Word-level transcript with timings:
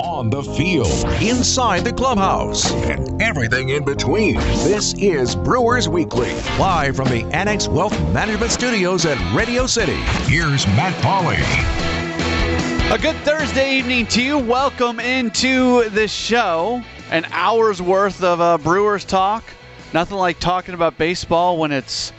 On 0.00 0.30
the 0.30 0.42
field, 0.42 1.04
inside 1.20 1.84
the 1.84 1.92
clubhouse, 1.92 2.72
and 2.72 3.20
everything 3.20 3.68
in 3.68 3.84
between. 3.84 4.36
This 4.64 4.94
is 4.94 5.36
Brewers 5.36 5.88
Weekly, 5.88 6.32
live 6.58 6.96
from 6.96 7.08
the 7.08 7.24
Annex 7.32 7.68
Wealth 7.68 7.92
Management 8.12 8.50
Studios 8.50 9.04
at 9.04 9.18
Radio 9.34 9.66
City. 9.66 10.00
Here's 10.24 10.66
Matt 10.68 10.94
Pauley. 11.02 11.38
A 12.90 12.98
good 12.98 13.16
Thursday 13.24 13.76
evening 13.76 14.06
to 14.06 14.22
you. 14.22 14.38
Welcome 14.38 14.98
into 14.98 15.88
the 15.90 16.08
show. 16.08 16.82
An 17.10 17.26
hour's 17.30 17.82
worth 17.82 18.22
of 18.22 18.40
uh, 18.40 18.56
Brewers 18.56 19.04
talk. 19.04 19.44
Nothing 19.92 20.16
like 20.16 20.38
talking 20.38 20.74
about 20.74 20.96
baseball 20.96 21.58
when 21.58 21.72
it's 21.72 22.14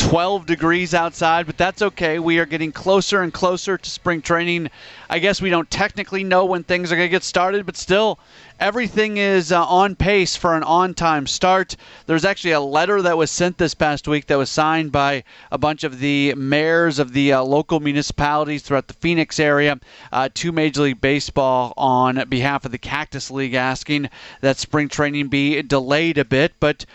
12 0.00 0.46
degrees 0.46 0.94
outside, 0.94 1.44
but 1.44 1.58
that's 1.58 1.82
okay. 1.82 2.18
We 2.18 2.38
are 2.38 2.46
getting 2.46 2.72
closer 2.72 3.20
and 3.20 3.32
closer 3.32 3.76
to 3.76 3.90
spring 3.90 4.22
training. 4.22 4.70
I 5.10 5.18
guess 5.18 5.42
we 5.42 5.50
don't 5.50 5.70
technically 5.70 6.24
know 6.24 6.46
when 6.46 6.64
things 6.64 6.90
are 6.90 6.96
going 6.96 7.06
to 7.06 7.10
get 7.10 7.22
started, 7.22 7.66
but 7.66 7.76
still, 7.76 8.18
everything 8.58 9.18
is 9.18 9.52
uh, 9.52 9.62
on 9.62 9.96
pace 9.96 10.36
for 10.36 10.56
an 10.56 10.62
on 10.62 10.94
time 10.94 11.26
start. 11.26 11.76
There's 12.06 12.24
actually 12.24 12.52
a 12.52 12.60
letter 12.60 13.02
that 13.02 13.18
was 13.18 13.30
sent 13.30 13.58
this 13.58 13.74
past 13.74 14.08
week 14.08 14.26
that 14.26 14.38
was 14.38 14.50
signed 14.50 14.90
by 14.90 15.22
a 15.52 15.58
bunch 15.58 15.84
of 15.84 15.98
the 15.98 16.34
mayors 16.34 16.98
of 16.98 17.12
the 17.12 17.34
uh, 17.34 17.42
local 17.42 17.78
municipalities 17.78 18.62
throughout 18.62 18.88
the 18.88 18.94
Phoenix 18.94 19.38
area 19.38 19.78
uh, 20.12 20.30
to 20.32 20.50
Major 20.50 20.82
League 20.82 21.02
Baseball 21.02 21.74
on 21.76 22.26
behalf 22.30 22.64
of 22.64 22.72
the 22.72 22.78
Cactus 22.78 23.30
League 23.30 23.54
asking 23.54 24.08
that 24.40 24.56
spring 24.56 24.88
training 24.88 25.28
be 25.28 25.60
delayed 25.60 26.16
a 26.16 26.24
bit, 26.24 26.54
but 26.58 26.86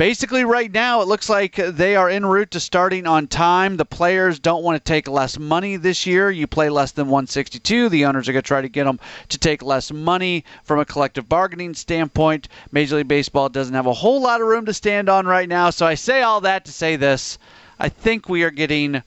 basically 0.00 0.46
right 0.46 0.72
now 0.72 1.02
it 1.02 1.08
looks 1.08 1.28
like 1.28 1.56
they 1.56 1.94
are 1.94 2.08
en 2.08 2.24
route 2.24 2.50
to 2.50 2.58
starting 2.58 3.06
on 3.06 3.26
time. 3.26 3.76
The 3.76 3.84
players 3.84 4.38
don't 4.38 4.64
want 4.64 4.82
to 4.82 4.92
take 4.92 5.06
less 5.06 5.38
money 5.38 5.76
this 5.76 6.06
year. 6.06 6.30
You 6.30 6.46
play 6.46 6.70
less 6.70 6.92
than 6.92 7.08
162, 7.08 7.90
the 7.90 8.06
owners 8.06 8.26
are 8.26 8.32
going 8.32 8.42
to 8.42 8.48
try 8.48 8.62
to 8.62 8.68
get 8.70 8.84
them 8.84 8.98
to 9.28 9.36
take 9.36 9.62
less 9.62 9.92
money 9.92 10.46
from 10.64 10.78
a 10.78 10.86
collective 10.86 11.28
bargaining 11.28 11.74
standpoint. 11.74 12.48
Major 12.72 12.96
League 12.96 13.08
Baseball 13.08 13.50
doesn't 13.50 13.74
have 13.74 13.86
a 13.86 13.92
whole 13.92 14.22
lot 14.22 14.40
of 14.40 14.46
room 14.46 14.64
to 14.64 14.72
stand 14.72 15.10
on 15.10 15.26
right 15.26 15.50
now, 15.50 15.68
so 15.68 15.84
I 15.84 15.96
say 15.96 16.22
all 16.22 16.40
that 16.40 16.64
to 16.64 16.72
say 16.72 16.96
this. 16.96 17.36
I 17.78 17.90
think 17.90 18.26
we 18.26 18.42
are 18.42 18.50
getting 18.50 19.02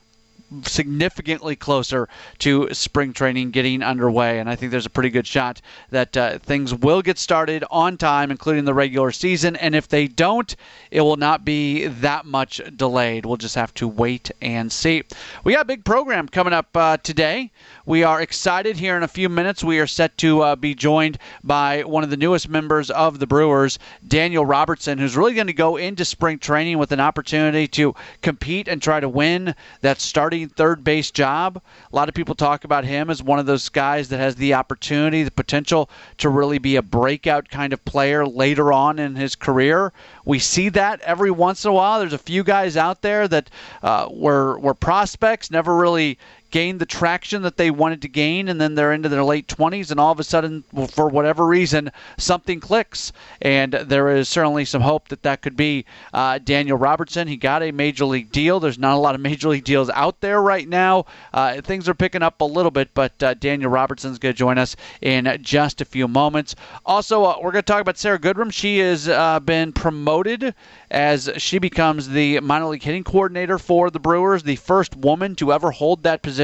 significantly 0.63 1.55
closer 1.55 2.07
to 2.39 2.73
spring 2.73 3.13
training 3.13 3.51
getting 3.51 3.81
underway. 3.81 4.39
And 4.39 4.49
I 4.49 4.55
think 4.55 4.71
there's 4.71 4.85
a 4.85 4.89
pretty 4.89 5.09
good 5.09 5.27
shot 5.27 5.61
that 5.89 6.15
uh, 6.15 6.39
things 6.39 6.73
will 6.73 7.01
get 7.01 7.17
started 7.17 7.63
on 7.71 7.97
time, 7.97 8.31
including 8.31 8.65
the 8.65 8.73
regular 8.73 9.11
season. 9.11 9.55
And 9.55 9.75
if 9.75 9.87
they 9.87 10.07
don't, 10.07 10.55
it 10.91 11.01
will 11.01 11.17
not 11.17 11.45
be 11.45 11.87
that 11.87 12.25
much 12.25 12.61
delayed. 12.75 13.25
We'll 13.25 13.37
just 13.37 13.55
have 13.55 13.73
to 13.75 13.87
wait 13.87 14.31
and 14.41 14.71
see. 14.71 15.03
We 15.43 15.53
got 15.53 15.61
a 15.61 15.65
big 15.65 15.85
program 15.85 16.27
coming 16.27 16.53
up 16.53 16.75
uh, 16.75 16.97
today. 16.97 17.51
We 17.85 18.03
are 18.03 18.21
excited 18.21 18.77
here 18.77 18.95
in 18.95 19.03
a 19.03 19.07
few 19.07 19.29
minutes. 19.29 19.63
We 19.63 19.79
are 19.79 19.87
set 19.87 20.17
to 20.19 20.41
uh, 20.41 20.55
be 20.55 20.75
joined 20.75 21.17
by 21.43 21.81
one 21.81 22.03
of 22.03 22.09
the 22.09 22.17
newest 22.17 22.47
members 22.47 22.89
of 22.89 23.19
the 23.19 23.27
Brewers, 23.27 23.79
Daniel 24.07 24.45
Robertson, 24.45 24.97
who's 24.97 25.17
really 25.17 25.33
going 25.33 25.47
to 25.47 25.53
go 25.53 25.77
into 25.77 26.05
spring 26.05 26.39
training 26.39 26.77
with 26.77 26.91
an 26.91 26.99
opportunity 26.99 27.67
to 27.69 27.95
compete 28.21 28.67
and 28.67 28.81
try 28.81 28.99
to 28.99 29.09
win 29.09 29.55
that 29.81 29.99
starting 29.99 30.42
third 30.45 30.83
base 30.83 31.11
job. 31.11 31.61
A 31.91 31.95
lot 31.95 32.09
of 32.09 32.15
people 32.15 32.35
talk 32.35 32.63
about 32.63 32.85
him 32.85 33.09
as 33.09 33.21
one 33.21 33.39
of 33.39 33.45
those 33.45 33.69
guys 33.69 34.09
that 34.09 34.19
has 34.19 34.35
the 34.35 34.53
opportunity, 34.53 35.23
the 35.23 35.31
potential 35.31 35.89
to 36.17 36.29
really 36.29 36.57
be 36.57 36.75
a 36.75 36.81
breakout 36.81 37.49
kind 37.49 37.73
of 37.73 37.83
player 37.85 38.25
later 38.25 38.71
on 38.71 38.99
in 38.99 39.15
his 39.15 39.35
career. 39.35 39.93
We 40.25 40.39
see 40.39 40.69
that 40.69 41.01
every 41.01 41.31
once 41.31 41.65
in 41.65 41.71
a 41.71 41.73
while. 41.73 41.99
There's 41.99 42.13
a 42.13 42.17
few 42.17 42.43
guys 42.43 42.77
out 42.77 43.01
there 43.01 43.27
that 43.27 43.49
uh, 43.81 44.09
were 44.11 44.59
were 44.59 44.73
prospects, 44.73 45.51
never 45.51 45.75
really 45.75 46.17
gained 46.53 46.79
the 46.79 46.85
traction 46.85 47.41
that 47.41 47.57
they 47.57 47.71
wanted 47.71 48.03
to 48.03 48.07
gain, 48.07 48.47
and 48.47 48.61
then 48.61 48.75
they're 48.75 48.93
into 48.93 49.09
their 49.09 49.23
late 49.23 49.47
20s, 49.47 49.89
and 49.89 49.99
all 49.99 50.11
of 50.11 50.19
a 50.19 50.23
sudden, 50.23 50.63
for 50.91 51.09
whatever 51.09 51.47
reason, 51.47 51.91
something 52.19 52.59
clicks. 52.59 53.11
And 53.41 53.73
there 53.73 54.15
is 54.15 54.29
certainly 54.29 54.63
some 54.63 54.83
hope 54.83 55.07
that 55.07 55.23
that 55.23 55.41
could 55.41 55.57
be 55.57 55.83
uh, 56.13 56.37
Daniel 56.37 56.77
Robertson. 56.77 57.27
He 57.27 57.37
got 57.37 57.63
a 57.63 57.71
major 57.71 58.05
league 58.05 58.31
deal. 58.31 58.59
There's 58.59 58.77
not 58.77 58.93
a 58.93 58.99
lot 58.99 59.15
of 59.15 59.21
major 59.21 59.49
league 59.49 59.63
deals 59.63 59.89
out 59.89 60.21
there 60.21 60.39
right 60.43 60.69
now. 60.69 61.07
Uh, 61.33 61.59
things 61.59 61.89
are 61.89 61.95
picking 61.95 62.21
up 62.21 62.39
a 62.39 62.45
little 62.45 62.69
bit, 62.69 62.93
but 62.93 63.23
uh, 63.23 63.33
Daniel 63.33 63.71
Robertson's 63.71 64.19
going 64.19 64.35
to 64.35 64.37
join 64.37 64.59
us 64.59 64.75
in 65.01 65.39
just 65.41 65.81
a 65.81 65.85
few 65.85 66.07
moments. 66.07 66.55
Also, 66.85 67.23
uh, 67.23 67.37
we're 67.41 67.51
going 67.51 67.63
to 67.63 67.71
talk 67.71 67.81
about 67.81 67.97
Sarah 67.97 68.19
Goodrum. 68.19 68.53
She 68.53 68.77
has 68.77 69.09
uh, 69.09 69.39
been 69.39 69.73
promoted 69.73 70.53
as 70.91 71.31
she 71.37 71.57
becomes 71.57 72.09
the 72.09 72.39
minor 72.41 72.67
league 72.67 72.83
hitting 72.83 73.03
coordinator 73.03 73.57
for 73.57 73.89
the 73.89 73.99
Brewers, 73.99 74.43
the 74.43 74.57
first 74.57 74.95
woman 74.95 75.35
to 75.37 75.51
ever 75.51 75.71
hold 75.71 76.03
that 76.03 76.21
position 76.21 76.42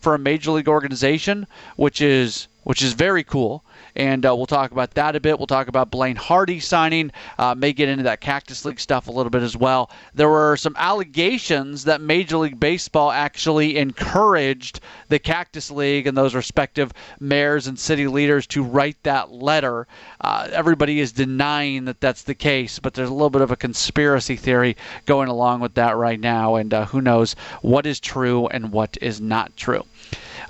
for 0.00 0.14
a 0.14 0.18
major 0.18 0.50
league 0.50 0.68
organization, 0.68 1.46
which 1.76 2.00
is 2.00 2.48
which 2.64 2.82
is 2.82 2.92
very 2.92 3.24
cool 3.24 3.64
and 3.96 4.24
uh, 4.26 4.34
we'll 4.34 4.46
talk 4.46 4.70
about 4.70 4.92
that 4.94 5.16
a 5.16 5.20
bit. 5.20 5.38
We'll 5.38 5.46
talk 5.46 5.68
about 5.68 5.90
Blaine 5.90 6.16
Hardy 6.16 6.60
signing. 6.60 7.10
Uh, 7.38 7.54
may 7.54 7.72
get 7.72 7.88
into 7.88 8.04
that 8.04 8.20
Cactus 8.20 8.64
League 8.64 8.80
stuff 8.80 9.08
a 9.08 9.12
little 9.12 9.30
bit 9.30 9.42
as 9.42 9.56
well. 9.56 9.90
There 10.14 10.28
were 10.28 10.56
some 10.56 10.76
allegations 10.78 11.84
that 11.84 12.00
Major 12.00 12.38
League 12.38 12.60
Baseball 12.60 13.10
actually 13.10 13.76
encouraged 13.76 14.80
the 15.08 15.18
Cactus 15.18 15.70
League 15.70 16.06
and 16.06 16.16
those 16.16 16.34
respective 16.34 16.92
mayors 17.18 17.66
and 17.66 17.78
city 17.78 18.06
leaders 18.06 18.46
to 18.48 18.62
write 18.62 19.02
that 19.02 19.32
letter. 19.32 19.86
Uh, 20.20 20.48
everybody 20.52 21.00
is 21.00 21.12
denying 21.12 21.84
that 21.86 22.00
that's 22.00 22.22
the 22.22 22.34
case, 22.34 22.78
but 22.78 22.94
there's 22.94 23.10
a 23.10 23.14
little 23.14 23.30
bit 23.30 23.42
of 23.42 23.50
a 23.50 23.56
conspiracy 23.56 24.36
theory 24.36 24.76
going 25.06 25.28
along 25.28 25.60
with 25.60 25.74
that 25.74 25.96
right 25.96 26.20
now, 26.20 26.56
and 26.56 26.72
uh, 26.72 26.84
who 26.86 27.00
knows 27.00 27.34
what 27.62 27.86
is 27.86 28.00
true 28.00 28.46
and 28.48 28.72
what 28.72 28.96
is 29.00 29.20
not 29.20 29.56
true. 29.56 29.84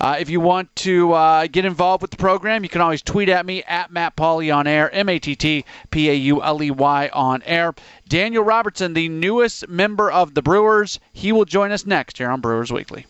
Uh, 0.00 0.16
if 0.18 0.30
you 0.30 0.40
want 0.40 0.74
to 0.74 1.12
uh, 1.12 1.46
get 1.46 1.66
involved 1.66 2.00
with 2.00 2.10
the 2.10 2.16
program, 2.16 2.62
you 2.62 2.70
can 2.70 2.80
always 2.80 3.02
tweet 3.02 3.28
at 3.28 3.44
me 3.44 3.62
at 3.64 3.92
Matt 3.92 4.16
Pauley 4.16 4.54
on 4.54 4.66
air, 4.66 4.90
M 4.94 5.10
A 5.10 5.18
T 5.18 5.36
T 5.36 5.64
P 5.90 6.08
A 6.08 6.14
U 6.14 6.42
L 6.42 6.62
E 6.62 6.70
Y 6.70 7.10
on 7.12 7.42
air. 7.42 7.74
Daniel 8.08 8.42
Robertson, 8.42 8.94
the 8.94 9.10
newest 9.10 9.68
member 9.68 10.10
of 10.10 10.34
the 10.34 10.40
Brewers, 10.40 11.00
he 11.12 11.32
will 11.32 11.44
join 11.44 11.70
us 11.70 11.84
next 11.84 12.16
here 12.16 12.30
on 12.30 12.40
Brewers 12.40 12.72
Weekly. 12.72 13.04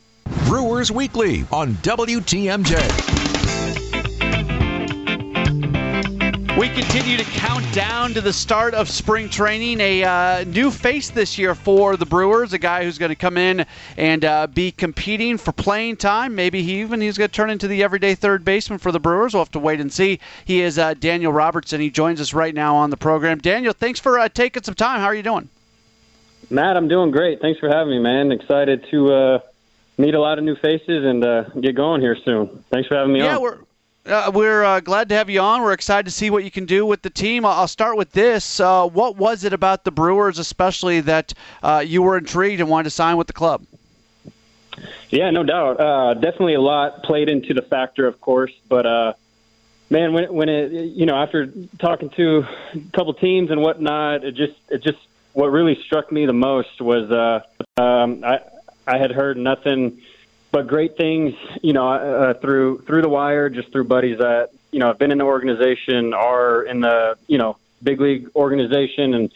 Brewers 0.46 0.90
Weekly 0.90 1.44
on 1.52 1.74
WTMJ. 1.74 3.29
We 6.58 6.68
continue 6.68 7.16
to 7.16 7.24
count 7.24 7.72
down 7.72 8.12
to 8.12 8.20
the 8.20 8.32
start 8.32 8.74
of 8.74 8.88
spring 8.90 9.28
training. 9.30 9.80
A 9.80 10.02
uh, 10.02 10.44
new 10.44 10.70
face 10.70 11.08
this 11.08 11.38
year 11.38 11.54
for 11.54 11.96
the 11.96 12.04
Brewers, 12.04 12.52
a 12.52 12.58
guy 12.58 12.82
who's 12.84 12.98
going 12.98 13.10
to 13.10 13.16
come 13.16 13.38
in 13.38 13.64
and 13.96 14.24
uh, 14.24 14.46
be 14.48 14.72
competing 14.72 15.38
for 15.38 15.52
playing 15.52 15.96
time. 15.96 16.34
Maybe 16.34 16.62
he 16.62 16.80
even 16.80 17.00
he's 17.00 17.16
going 17.16 17.30
to 17.30 17.34
turn 17.34 17.50
into 17.50 17.68
the 17.68 17.84
everyday 17.84 18.16
third 18.16 18.44
baseman 18.44 18.80
for 18.80 18.90
the 18.90 18.98
Brewers. 18.98 19.32
We'll 19.32 19.44
have 19.44 19.52
to 19.52 19.60
wait 19.60 19.80
and 19.80 19.92
see. 19.92 20.18
He 20.44 20.60
is 20.60 20.76
uh, 20.76 20.94
Daniel 20.94 21.32
Robertson. 21.32 21.80
He 21.80 21.88
joins 21.88 22.20
us 22.20 22.34
right 22.34 22.54
now 22.54 22.74
on 22.74 22.90
the 22.90 22.96
program. 22.96 23.38
Daniel, 23.38 23.72
thanks 23.72 24.00
for 24.00 24.18
uh, 24.18 24.28
taking 24.28 24.64
some 24.64 24.74
time. 24.74 24.98
How 24.98 25.06
are 25.06 25.14
you 25.14 25.22
doing? 25.22 25.48
Matt, 26.50 26.76
I'm 26.76 26.88
doing 26.88 27.12
great. 27.12 27.40
Thanks 27.40 27.60
for 27.60 27.68
having 27.68 27.92
me, 27.92 28.00
man. 28.00 28.32
Excited 28.32 28.86
to 28.90 29.12
uh, 29.12 29.38
meet 29.98 30.14
a 30.14 30.20
lot 30.20 30.38
of 30.38 30.44
new 30.44 30.56
faces 30.56 31.04
and 31.04 31.24
uh, 31.24 31.44
get 31.60 31.76
going 31.76 32.00
here 32.00 32.16
soon. 32.24 32.64
Thanks 32.70 32.88
for 32.88 32.96
having 32.96 33.12
me 33.12 33.20
yeah, 33.20 33.26
on. 33.26 33.32
Yeah, 33.34 33.38
we're 33.38 33.58
uh, 34.06 34.30
we're 34.34 34.64
uh, 34.64 34.80
glad 34.80 35.08
to 35.10 35.14
have 35.14 35.28
you 35.28 35.40
on. 35.40 35.62
We're 35.62 35.72
excited 35.72 36.06
to 36.06 36.10
see 36.10 36.30
what 36.30 36.44
you 36.44 36.50
can 36.50 36.64
do 36.64 36.86
with 36.86 37.02
the 37.02 37.10
team. 37.10 37.44
I'll 37.44 37.68
start 37.68 37.96
with 37.96 38.12
this. 38.12 38.58
Uh, 38.58 38.86
what 38.86 39.16
was 39.16 39.44
it 39.44 39.52
about 39.52 39.84
the 39.84 39.90
Brewers, 39.90 40.38
especially, 40.38 41.00
that 41.02 41.34
uh, 41.62 41.84
you 41.86 42.02
were 42.02 42.16
intrigued 42.16 42.60
and 42.60 42.70
wanted 42.70 42.84
to 42.84 42.90
sign 42.90 43.16
with 43.16 43.26
the 43.26 43.32
club? 43.32 43.64
Yeah, 45.10 45.30
no 45.30 45.42
doubt. 45.42 45.80
Uh, 45.80 46.14
definitely 46.14 46.54
a 46.54 46.60
lot 46.60 47.02
played 47.02 47.28
into 47.28 47.52
the 47.52 47.62
factor, 47.62 48.06
of 48.06 48.20
course. 48.20 48.52
But 48.68 48.86
uh, 48.86 49.12
man, 49.90 50.12
when 50.12 50.32
when 50.32 50.48
it 50.48 50.72
you 50.72 51.04
know 51.04 51.16
after 51.16 51.52
talking 51.78 52.08
to 52.10 52.46
a 52.74 52.78
couple 52.92 53.12
teams 53.14 53.50
and 53.50 53.60
whatnot, 53.60 54.24
it 54.24 54.32
just 54.34 54.54
it 54.70 54.82
just 54.82 54.98
what 55.34 55.48
really 55.48 55.74
struck 55.82 56.10
me 56.10 56.24
the 56.24 56.32
most 56.32 56.80
was 56.80 57.10
um, 57.76 58.24
I 58.24 58.40
I 58.86 58.98
had 58.98 59.10
heard 59.10 59.36
nothing 59.36 60.00
but 60.52 60.66
great 60.66 60.96
things, 60.96 61.34
you 61.62 61.72
know, 61.72 61.88
uh, 61.88 62.34
through 62.34 62.82
through 62.82 63.02
the 63.02 63.08
wire, 63.08 63.48
just 63.48 63.70
through 63.72 63.84
buddies 63.84 64.18
that 64.18 64.50
you 64.72 64.80
know 64.80 64.88
have 64.88 64.98
been 64.98 65.12
in 65.12 65.18
the 65.18 65.24
organization, 65.24 66.12
are 66.14 66.62
in 66.62 66.80
the 66.80 67.16
you 67.26 67.38
know 67.38 67.56
big 67.82 68.00
league 68.00 68.30
organization, 68.34 69.14
and 69.14 69.32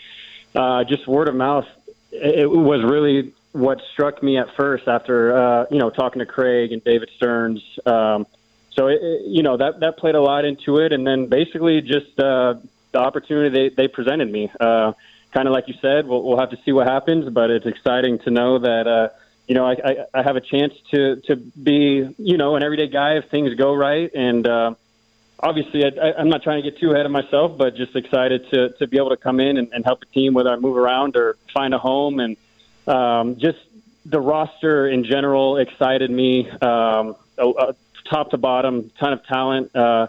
uh, 0.55 0.85
just 0.85 1.07
word 1.07 1.29
of 1.29 1.35
mouth. 1.35 1.67
It 2.11 2.51
was 2.51 2.83
really 2.83 3.33
what 3.53 3.81
struck 3.93 4.23
me 4.23 4.37
at 4.39 4.55
first 4.57 4.89
after 4.89 5.37
uh, 5.37 5.67
you 5.71 5.79
know 5.79 5.91
talking 5.91 6.21
to 6.21 6.27
Craig 6.27 6.73
and 6.73 6.83
David 6.83 7.11
Stearns. 7.17 7.63
Um, 7.87 8.27
so 8.71 8.89
it, 8.89 9.01
it, 9.01 9.27
you 9.27 9.43
know 9.43 9.57
that 9.57 9.81
that 9.81 9.99
played 9.99 10.17
a 10.17 10.21
lot 10.21 10.45
into 10.45 10.79
it, 10.79 10.93
and 10.93 11.07
then 11.07 11.27
basically 11.27 11.81
just 11.81 12.19
uh, 12.19 12.55
the 12.93 12.99
opportunity 12.99 13.69
they, 13.69 13.75
they 13.75 13.89
presented 13.89 14.31
me. 14.31 14.51
Uh, 14.59 14.93
kind 15.33 15.49
of 15.49 15.53
like 15.53 15.67
you 15.69 15.75
said, 15.81 16.07
we'll, 16.07 16.23
we'll 16.23 16.39
have 16.39 16.51
to 16.51 16.59
see 16.65 16.73
what 16.73 16.87
happens, 16.87 17.29
but 17.29 17.51
it's 17.51 17.67
exciting 17.67 18.19
to 18.21 18.31
know 18.31 18.59
that. 18.59 18.87
Uh, 18.89 19.09
you 19.47 19.55
know, 19.55 19.67
I, 19.67 19.73
I, 19.73 19.97
I 20.15 20.23
have 20.23 20.37
a 20.37 20.41
chance 20.41 20.73
to 20.93 21.17
to 21.27 21.37
be, 21.37 22.15
you 22.19 22.37
know, 22.37 22.57
an 22.57 22.63
everyday 22.63 22.89
guy 22.89 23.17
if 23.17 23.29
things 23.31 23.55
go 23.55 23.75
right. 23.75 24.11
And 24.15 24.47
uh, 24.47 24.75
obviously, 25.39 25.85
I, 25.85 26.13
I'm 26.19 26.31
not 26.31 26.43
trying 26.43 26.63
to 26.63 26.71
get 26.71 26.81
too 26.81 26.93
ahead 26.93 27.05
of 27.05 27.13
myself, 27.13 27.59
but 27.59 27.77
just 27.77 27.95
excited 27.95 28.49
to 28.51 28.71
to 28.79 28.87
be 28.87 28.97
able 28.97 29.11
to 29.11 29.17
come 29.17 29.41
in 29.41 29.59
and, 29.59 29.73
and 29.73 29.85
help 29.85 30.03
a 30.03 30.07
team 30.07 30.35
whether 30.35 30.51
I 30.51 30.57
move 30.57 30.77
around 30.77 31.17
or 31.17 31.37
find 31.53 31.75
a 31.75 31.79
home, 31.79 32.21
and 32.21 32.37
um, 32.87 33.37
just 33.37 33.59
the 34.07 34.21
roster 34.21 34.89
in 34.89 35.05
general 35.05 35.59
excited 35.59 36.11
me. 36.11 36.49
Um, 36.51 37.17
uh, 37.37 37.73
top 38.09 38.31
to 38.31 38.39
bottom, 38.39 38.91
ton 38.99 39.13
of 39.13 39.27
talent. 39.27 39.75
Uh, 39.75 40.07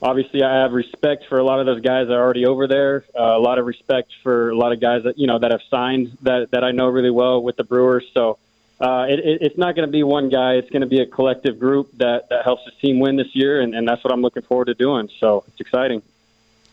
obviously, 0.00 0.42
I 0.42 0.60
have 0.62 0.72
respect 0.72 1.26
for 1.28 1.38
a 1.38 1.44
lot 1.44 1.60
of 1.60 1.66
those 1.66 1.82
guys 1.82 2.08
that 2.08 2.14
are 2.14 2.22
already 2.22 2.46
over 2.46 2.66
there. 2.66 3.04
Uh, 3.16 3.36
a 3.36 3.38
lot 3.38 3.58
of 3.58 3.66
respect 3.66 4.10
for 4.22 4.50
a 4.50 4.56
lot 4.56 4.72
of 4.72 4.80
guys 4.80 5.04
that 5.04 5.18
you 5.18 5.28
know 5.28 5.38
that 5.38 5.52
have 5.52 5.62
signed 5.70 6.18
that 6.22 6.50
that 6.50 6.64
I 6.64 6.72
know 6.72 6.88
really 6.88 7.10
well 7.10 7.40
with 7.40 7.56
the 7.56 7.64
Brewers. 7.64 8.04
So. 8.12 8.38
Uh, 8.82 9.06
it, 9.08 9.20
it, 9.20 9.42
it's 9.42 9.56
not 9.56 9.76
going 9.76 9.86
to 9.86 9.92
be 9.92 10.02
one 10.02 10.28
guy. 10.28 10.54
It's 10.54 10.68
going 10.68 10.80
to 10.80 10.88
be 10.88 11.00
a 11.00 11.06
collective 11.06 11.60
group 11.60 11.96
that, 11.98 12.28
that 12.30 12.44
helps 12.44 12.64
the 12.64 12.72
team 12.72 12.98
win 12.98 13.14
this 13.14 13.32
year, 13.32 13.60
and, 13.60 13.76
and 13.76 13.86
that's 13.86 14.02
what 14.02 14.12
I'm 14.12 14.22
looking 14.22 14.42
forward 14.42 14.64
to 14.64 14.74
doing. 14.74 15.08
So 15.20 15.44
it's 15.46 15.60
exciting. 15.60 16.02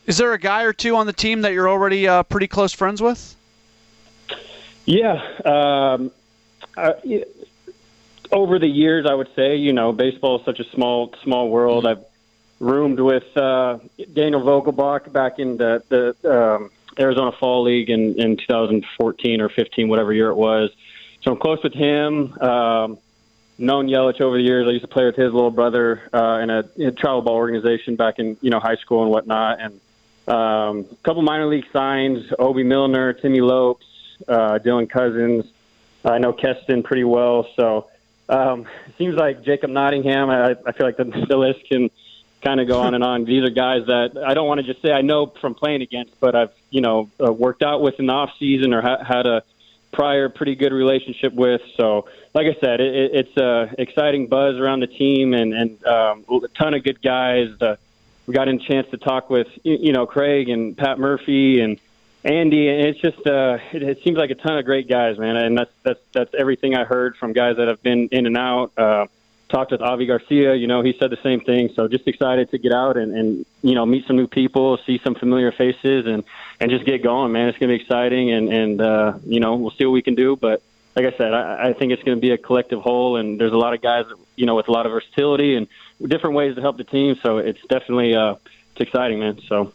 Is 0.08 0.18
there 0.18 0.34
a 0.34 0.40
guy 0.40 0.64
or 0.64 0.74
two 0.74 0.96
on 0.96 1.06
the 1.06 1.14
team 1.14 1.42
that 1.42 1.54
you're 1.54 1.70
already 1.70 2.08
uh, 2.08 2.24
pretty 2.24 2.48
close 2.48 2.74
friends 2.74 3.00
with? 3.00 3.36
Yeah. 4.86 5.22
Um, 5.46 6.10
I, 6.76 7.26
over 8.32 8.58
the 8.58 8.68
years, 8.68 9.06
I 9.06 9.14
would 9.14 9.30
say, 9.36 9.58
you 9.58 9.72
know, 9.72 9.92
baseball 9.92 10.40
is 10.40 10.46
such 10.46 10.60
a 10.60 10.68
small, 10.72 11.14
small 11.22 11.50
world. 11.50 11.86
I've 11.86 12.04
roomed 12.60 13.00
with 13.00 13.38
uh, 13.38 13.78
Daniel 14.14 14.42
Vogelbach 14.42 15.14
back 15.14 15.38
in 15.38 15.58
the, 15.58 15.84
the 15.90 16.56
um, 16.56 16.72
Arizona 16.98 17.32
Fall 17.34 17.62
League 17.62 17.92
in, 17.92 18.20
in 18.20 18.36
2014 18.36 19.42
or 19.42 19.50
15, 19.50 19.90
whatever 19.90 20.12
year 20.12 20.30
it 20.30 20.36
was. 20.36 20.72
So 21.22 21.32
I'm 21.32 21.38
close 21.38 21.62
with 21.64 21.74
him. 21.74 22.38
Um, 22.40 22.98
known 23.58 23.88
Yelich 23.88 24.22
over 24.22 24.38
the 24.38 24.44
years. 24.44 24.68
I 24.68 24.72
used 24.72 24.84
to 24.84 24.88
play 24.88 25.06
with 25.06 25.16
his 25.16 25.34
little 25.34 25.52
brother 25.52 26.02
uh, 26.14 26.40
in, 26.42 26.50
a, 26.50 26.64
in 26.78 26.88
a 26.88 26.92
travel 26.92 27.22
ball 27.22 27.36
organization 27.36 27.96
back 27.96 28.20
in 28.20 28.38
you 28.42 28.50
know 28.50 28.60
high 28.60 28.78
school 28.78 29.04
and 29.04 29.12
whatnot. 29.12 29.60
And 29.60 29.82
um, 30.28 30.86
a 30.92 30.96
couple 31.04 31.22
minor 31.22 31.48
league 31.48 31.66
signs: 31.74 32.28
Hoby 32.30 32.66
Milner, 32.66 33.14
Timmy 33.14 33.42
Lopes, 33.42 33.86
uh, 34.28 34.60
Dylan 34.60 34.90
Cozens. 34.90 35.46
I 36.06 36.18
know 36.18 36.32
Keston 36.32 36.84
pretty 36.84 37.04
well, 37.04 37.48
so 37.58 37.90
um, 38.30 38.66
it 38.88 38.96
seems 38.98 39.16
like 39.16 39.44
Jacob 39.44 39.70
Nottingham. 39.70 40.30
I, 40.30 40.52
I 40.66 40.72
feel 40.72 40.86
like 40.86 40.96
the, 40.96 41.26
the 41.28 41.36
list 41.36 41.68
can 41.68 41.90
kind 42.42 42.62
of 42.62 42.70
go 42.70 42.80
on 42.80 42.94
and 42.94 43.04
on. 43.04 43.26
These 43.26 43.44
are 43.44 43.50
guys 43.50 43.88
that 43.88 44.18
I 44.26 44.34
don't 44.34 44.48
want 44.48 44.62
to 44.62 44.66
just 44.66 44.82
say 44.82 44.94
I 44.94 45.02
know 45.02 45.26
from 45.42 45.56
playing 45.56 45.82
against, 45.82 46.18
but 46.22 46.36
I've 46.36 46.54
you 46.70 46.80
know 46.80 47.10
uh, 47.22 47.34
worked 47.34 47.64
out 47.64 47.82
with 47.82 48.00
in 48.00 48.06
the 48.06 48.14
off 48.14 48.32
season 48.40 48.74
or 48.74 48.82
ha- 48.82 49.04
had 49.04 49.26
a 49.26 49.44
prior 49.92 50.30
pretty 50.30 50.56
good 50.56 50.74
relationship 50.74 51.34
with. 51.34 51.62
So, 51.76 52.08
like 52.34 52.48
I 52.48 52.60
said, 52.60 52.82
it, 52.82 53.12
it's 53.14 53.38
a 53.38 53.74
exciting 53.78 54.28
buzz 54.28 54.56
around 54.58 54.82
the 54.82 54.88
team 54.88 55.34
and 55.34 55.54
and 55.54 55.86
um, 55.86 56.26
a 56.30 56.48
ton 56.50 56.74
of 56.74 56.84
good 56.84 57.02
guys. 57.02 57.50
The, 57.60 57.78
we 58.26 58.34
got 58.34 58.48
a 58.48 58.58
chance 58.58 58.88
to 58.92 58.98
talk 58.98 59.30
with 59.30 59.48
you 59.64 59.92
know 59.92 60.06
Craig 60.06 60.50
and 60.50 60.78
Pat 60.78 61.00
Murphy 61.00 61.62
and 61.62 61.80
Andy. 62.24 62.70
And 62.70 62.88
it's 62.88 63.00
just 63.00 63.26
uh, 63.26 63.58
it, 63.74 63.84
it 63.84 64.04
seems 64.04 64.18
like 64.18 64.30
a 64.30 64.36
ton 64.36 64.58
of 64.58 64.66
great 64.66 64.88
guys, 64.88 65.18
man. 65.18 65.36
And 65.36 65.58
that's 65.58 65.72
that's 65.84 66.00
that's 66.14 66.34
everything 66.38 66.76
I 66.76 66.84
heard 66.84 67.16
from 67.18 67.34
guys 67.34 67.58
that 67.58 67.68
have 67.68 67.82
been 67.82 68.10
in 68.12 68.26
and 68.26 68.38
out. 68.38 68.72
Uh, 68.78 69.08
talked 69.50 69.72
with 69.72 69.82
Avi 69.82 70.06
Garcia. 70.06 70.56
You 70.56 70.68
know, 70.68 70.82
he 70.82 70.96
said 70.98 71.10
the 71.10 71.20
same 71.22 71.42
thing. 71.42 71.70
So 71.76 71.88
just 71.88 72.08
excited 72.08 72.50
to 72.52 72.58
get 72.58 72.72
out 72.72 72.98
and, 72.98 73.14
and 73.14 73.46
you 73.62 73.76
know 73.76 73.86
meet 73.86 74.06
some 74.08 74.16
new 74.16 74.28
people, 74.28 74.78
see 74.86 75.00
some 75.04 75.16
familiar 75.16 75.52
faces, 75.52 76.06
and 76.06 76.24
and 76.60 76.72
just 76.72 76.86
get 76.86 77.04
going, 77.04 77.32
man. 77.32 77.50
It's 77.50 77.58
gonna 77.58 77.74
be 77.76 77.82
exciting, 77.82 78.32
and 78.32 78.50
and 78.50 78.82
uh, 78.82 79.14
you 79.26 79.40
know 79.40 79.56
we'll 79.56 79.72
see 79.72 79.86
what 79.86 79.92
we 79.92 80.02
can 80.02 80.16
do. 80.16 80.36
But 80.36 80.62
like 80.96 81.06
I 81.06 81.18
said, 81.18 81.34
I, 81.34 81.70
I 81.70 81.74
think 81.74 81.92
it's 81.92 82.04
gonna 82.04 82.18
be 82.18 82.32
a 82.32 82.38
collective 82.38 82.82
whole, 82.82 83.18
and 83.18 83.40
there's 83.40 83.54
a 83.54 83.58
lot 83.58 83.74
of 83.74 83.82
guys 83.82 84.06
you 84.36 84.46
know 84.46 84.56
with 84.56 84.68
a 84.68 84.72
lot 84.72 84.86
of 84.86 84.92
versatility 84.92 85.56
and 85.56 85.68
different 86.02 86.36
ways 86.36 86.56
to 86.56 86.62
help 86.62 86.78
the 86.78 86.84
team. 86.84 87.18
So 87.22 87.40
it's 87.40 87.62
definitely 87.68 88.16
uh, 88.16 88.36
it's 88.72 88.82
exciting, 88.82 89.20
man. 89.20 89.42
So. 89.48 89.74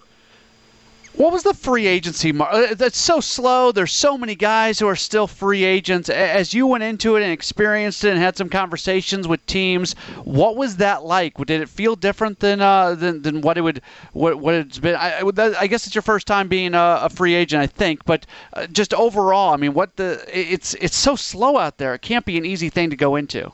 What 1.17 1.33
was 1.33 1.45
the 1.45 1.55
free 1.55 1.87
agency 1.87 2.33
market? 2.33 2.77
That's 2.77 2.99
so 2.99 3.21
slow. 3.21 3.71
There's 3.71 3.93
so 3.93 4.19
many 4.19 4.35
guys 4.35 4.81
who 4.81 4.89
are 4.89 4.97
still 4.97 5.29
free 5.29 5.63
agents. 5.63 6.09
As 6.09 6.53
you 6.53 6.67
went 6.67 6.83
into 6.83 7.15
it 7.15 7.23
and 7.23 7.31
experienced 7.31 8.03
it 8.03 8.11
and 8.11 8.19
had 8.19 8.37
some 8.37 8.49
conversations 8.49 9.29
with 9.29 9.45
teams, 9.47 9.93
what 10.25 10.57
was 10.57 10.79
that 10.79 11.05
like? 11.05 11.37
Did 11.37 11.61
it 11.61 11.69
feel 11.69 11.95
different 11.95 12.41
than 12.41 12.61
uh, 12.61 12.97
than, 12.97 13.23
than 13.23 13.43
what 13.43 13.57
it 13.57 13.61
would 13.61 13.81
what, 14.13 14.41
what 14.41 14.55
it's 14.55 14.81
been? 14.81 14.97
I, 14.97 15.21
I 15.21 15.69
guess 15.69 15.87
it's 15.87 15.95
your 15.95 16.03
first 16.03 16.27
time 16.27 16.49
being 16.49 16.75
a, 16.75 16.99
a 17.03 17.09
free 17.09 17.35
agent, 17.35 17.63
I 17.63 17.69
think. 17.69 18.05
But 18.05 18.27
uh, 18.53 18.67
just 18.67 18.93
overall, 18.93 19.55
I 19.55 19.57
mean, 19.57 19.73
what 19.73 19.95
the 19.95 20.25
it's 20.33 20.75
it's 20.75 20.97
so 20.97 21.15
slow 21.15 21.59
out 21.59 21.79
there. 21.79 21.95
It 21.95 22.03
can't 22.03 22.25
be 22.25 22.39
an 22.39 22.45
easy 22.45 22.71
thing 22.71 22.91
to 22.91 22.97
go 22.97 23.15
into. 23.15 23.53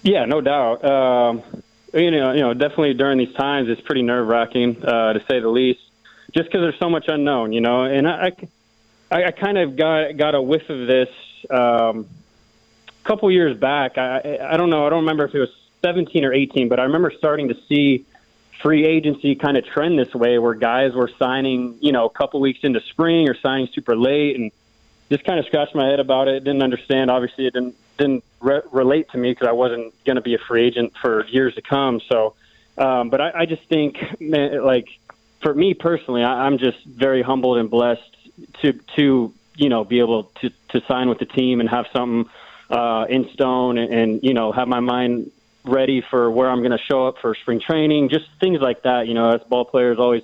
Yeah, 0.00 0.24
no 0.24 0.40
doubt. 0.40 0.82
Um, 0.82 1.42
you 1.92 2.10
know, 2.10 2.32
you 2.32 2.40
know, 2.40 2.54
definitely 2.54 2.94
during 2.94 3.18
these 3.18 3.34
times, 3.34 3.68
it's 3.68 3.82
pretty 3.82 4.02
nerve 4.02 4.26
wracking 4.26 4.82
uh, 4.82 5.12
to 5.12 5.20
say 5.28 5.40
the 5.40 5.48
least 5.48 5.80
just 6.32 6.46
because 6.48 6.60
there's 6.60 6.78
so 6.78 6.90
much 6.90 7.06
unknown, 7.08 7.52
you 7.52 7.60
know. 7.60 7.84
And 7.84 8.08
I, 8.08 8.32
I, 9.10 9.24
I 9.24 9.30
kind 9.30 9.58
of 9.58 9.76
got 9.76 10.16
got 10.16 10.34
a 10.34 10.42
whiff 10.42 10.68
of 10.68 10.86
this 10.86 11.08
um, 11.50 12.06
a 12.88 13.08
couple 13.08 13.30
years 13.30 13.56
back. 13.56 13.98
I, 13.98 14.38
I 14.50 14.56
don't 14.56 14.70
know. 14.70 14.86
I 14.86 14.90
don't 14.90 15.00
remember 15.00 15.24
if 15.24 15.34
it 15.34 15.40
was 15.40 15.54
17 15.82 16.24
or 16.24 16.32
18, 16.32 16.68
but 16.68 16.80
I 16.80 16.84
remember 16.84 17.12
starting 17.16 17.48
to 17.48 17.56
see 17.68 18.04
free 18.60 18.84
agency 18.84 19.36
kind 19.36 19.56
of 19.56 19.64
trend 19.64 19.98
this 19.98 20.14
way, 20.14 20.38
where 20.38 20.54
guys 20.54 20.92
were 20.92 21.10
signing, 21.18 21.78
you 21.80 21.92
know, 21.92 22.06
a 22.06 22.10
couple 22.10 22.40
weeks 22.40 22.60
into 22.62 22.80
spring 22.80 23.28
or 23.28 23.34
signing 23.34 23.68
super 23.72 23.96
late, 23.96 24.36
and 24.36 24.50
just 25.10 25.24
kind 25.24 25.38
of 25.38 25.46
scratched 25.46 25.74
my 25.74 25.86
head 25.86 26.00
about 26.00 26.28
it. 26.28 26.44
Didn't 26.44 26.62
understand. 26.62 27.10
Obviously, 27.10 27.46
it 27.46 27.54
didn't 27.54 27.76
didn't 27.96 28.24
re- 28.40 28.62
relate 28.70 29.08
to 29.10 29.18
me 29.18 29.30
because 29.30 29.48
I 29.48 29.52
wasn't 29.52 29.92
going 30.04 30.16
to 30.16 30.22
be 30.22 30.34
a 30.34 30.38
free 30.38 30.66
agent 30.66 30.92
for 31.00 31.26
years 31.26 31.54
to 31.56 31.62
come. 31.62 32.00
So, 32.00 32.34
um, 32.76 33.10
but 33.10 33.20
I, 33.20 33.32
I 33.34 33.46
just 33.46 33.62
think, 33.64 34.20
man, 34.20 34.62
like 34.64 34.88
for 35.40 35.54
me 35.54 35.74
personally, 35.74 36.22
I, 36.22 36.46
I'm 36.46 36.58
just 36.58 36.84
very 36.84 37.22
humbled 37.22 37.58
and 37.58 37.70
blessed 37.70 38.16
to 38.62 38.72
to 38.96 39.32
you 39.56 39.68
know 39.68 39.84
be 39.84 40.00
able 40.00 40.24
to 40.40 40.50
to 40.70 40.80
sign 40.86 41.08
with 41.08 41.18
the 41.18 41.26
team 41.26 41.60
and 41.60 41.68
have 41.68 41.86
something 41.92 42.30
uh, 42.70 43.06
in 43.08 43.30
stone 43.30 43.78
and, 43.78 43.92
and 43.92 44.22
you 44.22 44.34
know 44.34 44.52
have 44.52 44.68
my 44.68 44.80
mind 44.80 45.30
ready 45.64 46.00
for 46.00 46.30
where 46.30 46.50
I'm 46.50 46.60
going 46.60 46.72
to 46.72 46.78
show 46.78 47.06
up 47.06 47.18
for 47.18 47.34
spring 47.34 47.60
training, 47.60 48.08
just 48.08 48.26
things 48.40 48.60
like 48.60 48.82
that. 48.82 49.06
You 49.06 49.14
know, 49.14 49.30
as 49.30 49.42
ball 49.42 49.64
players, 49.64 49.98
always 49.98 50.22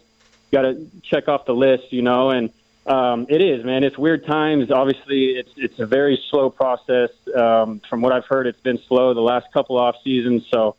got 0.53 0.63
to 0.63 0.87
check 1.03 1.29
off 1.29 1.45
the 1.45 1.55
list. 1.55 1.93
You 1.93 2.03
know, 2.03 2.31
and 2.31 2.51
um, 2.87 3.27
it 3.29 3.41
is, 3.41 3.65
man. 3.65 3.85
It's 3.85 3.99
weird 3.99 4.27
times. 4.27 4.71
Obviously, 4.71 5.31
it's 5.37 5.53
it's 5.57 5.79
a 5.79 5.87
very 5.87 6.23
slow 6.31 6.51
process. 6.51 7.11
Um, 7.35 7.81
from 7.89 8.03
what 8.03 8.13
I've 8.13 8.27
heard, 8.27 8.47
it's 8.47 8.61
been 8.61 8.79
slow 8.89 9.15
the 9.15 9.21
last 9.21 9.53
couple 9.53 9.77
off 9.77 9.97
seasons. 10.03 10.47
So 10.51 10.77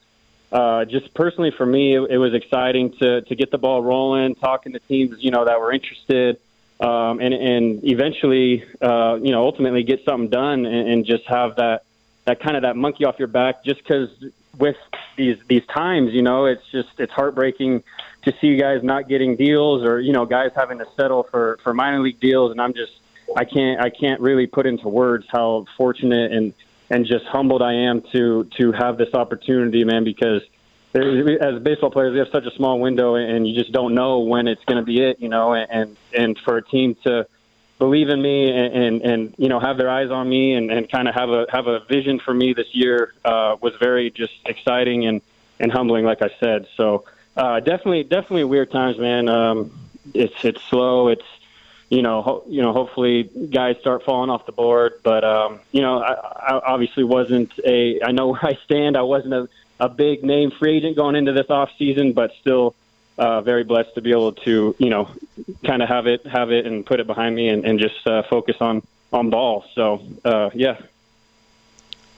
uh, 0.51 0.85
just 0.85 1.13
personally 1.13 1.51
for 1.51 1.65
me, 1.65 1.95
it, 1.95 2.11
it 2.11 2.17
was 2.17 2.33
exciting 2.33 2.91
to 2.97 3.21
to 3.21 3.35
get 3.35 3.51
the 3.51 3.57
ball 3.57 3.81
rolling, 3.81 4.35
talking 4.35 4.73
to 4.73 4.79
teams 4.79 5.23
you 5.23 5.31
know 5.31 5.45
that 5.45 5.59
were 5.59 5.71
interested, 5.71 6.39
um, 6.79 7.19
and 7.19 7.33
and 7.33 7.83
eventually 7.83 8.63
uh, 8.81 9.17
you 9.21 9.31
know 9.31 9.43
ultimately 9.43 9.83
get 9.83 10.03
something 10.05 10.29
done 10.29 10.65
and, 10.65 10.89
and 10.89 11.05
just 11.05 11.25
have 11.25 11.55
that 11.57 11.83
that 12.25 12.39
kind 12.39 12.55
of 12.55 12.63
that 12.63 12.75
monkey 12.75 13.05
off 13.05 13.17
your 13.19 13.27
back. 13.27 13.63
Just 13.63 13.79
because 13.79 14.09
with 14.57 14.77
these 15.15 15.37
these 15.47 15.65
times, 15.65 16.13
you 16.13 16.21
know, 16.21 16.45
it's 16.45 16.65
just 16.71 16.99
it's 16.99 17.11
heartbreaking 17.11 17.83
to 18.23 18.33
see 18.39 18.47
you 18.47 18.59
guys 18.59 18.83
not 18.83 19.07
getting 19.07 19.35
deals 19.35 19.83
or 19.83 19.99
you 19.99 20.13
know 20.13 20.25
guys 20.25 20.51
having 20.55 20.77
to 20.79 20.87
settle 20.95 21.23
for 21.23 21.57
for 21.63 21.73
minor 21.73 22.01
league 22.01 22.19
deals, 22.19 22.51
and 22.51 22.61
I'm 22.61 22.73
just 22.73 22.93
I 23.35 23.45
can't 23.45 23.81
I 23.81 23.89
can't 23.89 24.21
really 24.21 24.47
put 24.47 24.65
into 24.65 24.87
words 24.87 25.25
how 25.29 25.65
fortunate 25.77 26.31
and 26.31 26.53
and 26.89 27.05
just 27.05 27.25
humbled 27.25 27.61
I 27.61 27.73
am 27.73 28.01
to 28.11 28.45
to 28.57 28.71
have 28.71 28.97
this 28.97 29.13
opportunity, 29.13 29.83
man. 29.83 30.03
Because 30.03 30.41
there, 30.91 31.43
as 31.43 31.61
baseball 31.61 31.91
players, 31.91 32.13
we 32.13 32.19
have 32.19 32.29
such 32.29 32.45
a 32.45 32.51
small 32.51 32.79
window, 32.79 33.15
and 33.15 33.47
you 33.47 33.55
just 33.55 33.71
don't 33.71 33.93
know 33.93 34.19
when 34.19 34.47
it's 34.47 34.63
going 34.65 34.77
to 34.77 34.83
be 34.83 35.01
it, 35.01 35.19
you 35.19 35.29
know. 35.29 35.53
And 35.53 35.97
and 36.13 36.37
for 36.39 36.57
a 36.57 36.61
team 36.61 36.95
to 37.03 37.27
believe 37.77 38.09
in 38.09 38.21
me 38.21 38.49
and, 38.49 38.73
and 38.73 39.01
and 39.01 39.35
you 39.37 39.49
know 39.49 39.59
have 39.59 39.77
their 39.77 39.89
eyes 39.89 40.09
on 40.09 40.29
me 40.29 40.53
and 40.53 40.71
and 40.71 40.89
kind 40.89 41.07
of 41.07 41.15
have 41.15 41.29
a 41.29 41.45
have 41.49 41.67
a 41.67 41.79
vision 41.81 42.19
for 42.19 42.33
me 42.33 42.53
this 42.53 42.73
year 42.73 43.13
uh, 43.25 43.57
was 43.61 43.75
very 43.75 44.11
just 44.11 44.33
exciting 44.45 45.05
and 45.05 45.21
and 45.59 45.71
humbling, 45.71 46.05
like 46.05 46.21
I 46.21 46.29
said. 46.39 46.67
So 46.75 47.05
uh, 47.35 47.59
definitely 47.59 48.03
definitely 48.03 48.45
weird 48.45 48.71
times, 48.71 48.97
man. 48.97 49.27
Um, 49.27 49.71
it's 50.13 50.45
it's 50.45 50.61
slow. 50.63 51.07
It's 51.07 51.25
you 51.89 52.01
know, 52.01 52.21
ho- 52.21 52.43
you 52.47 52.61
know, 52.61 52.73
hopefully 52.73 53.23
guys 53.23 53.77
start 53.79 54.03
falling 54.03 54.29
off 54.29 54.45
the 54.45 54.51
board. 54.51 54.99
But 55.03 55.23
um, 55.23 55.59
you 55.71 55.81
know, 55.81 56.01
I, 56.01 56.13
I 56.13 56.61
obviously 56.65 57.03
wasn't 57.03 57.51
a. 57.63 58.01
I 58.03 58.11
know 58.11 58.27
where 58.27 58.45
I 58.45 58.57
stand. 58.65 58.97
I 58.97 59.03
wasn't 59.03 59.33
a, 59.33 59.49
a 59.79 59.89
big 59.89 60.23
name 60.23 60.51
free 60.51 60.77
agent 60.77 60.95
going 60.95 61.15
into 61.15 61.31
this 61.31 61.49
off 61.49 61.71
season, 61.77 62.13
but 62.13 62.31
still 62.41 62.75
uh, 63.17 63.41
very 63.41 63.63
blessed 63.63 63.95
to 63.95 64.01
be 64.01 64.11
able 64.11 64.33
to, 64.33 64.75
you 64.77 64.89
know, 64.89 65.09
kind 65.63 65.81
of 65.81 65.89
have 65.89 66.07
it, 66.07 66.25
have 66.25 66.51
it, 66.51 66.65
and 66.65 66.85
put 66.85 66.99
it 66.99 67.07
behind 67.07 67.35
me, 67.35 67.49
and, 67.49 67.65
and 67.65 67.79
just 67.79 68.05
uh, 68.07 68.23
focus 68.23 68.57
on 68.59 68.81
on 69.13 69.29
ball. 69.29 69.65
So 69.75 70.01
uh, 70.25 70.49
yeah, 70.53 70.81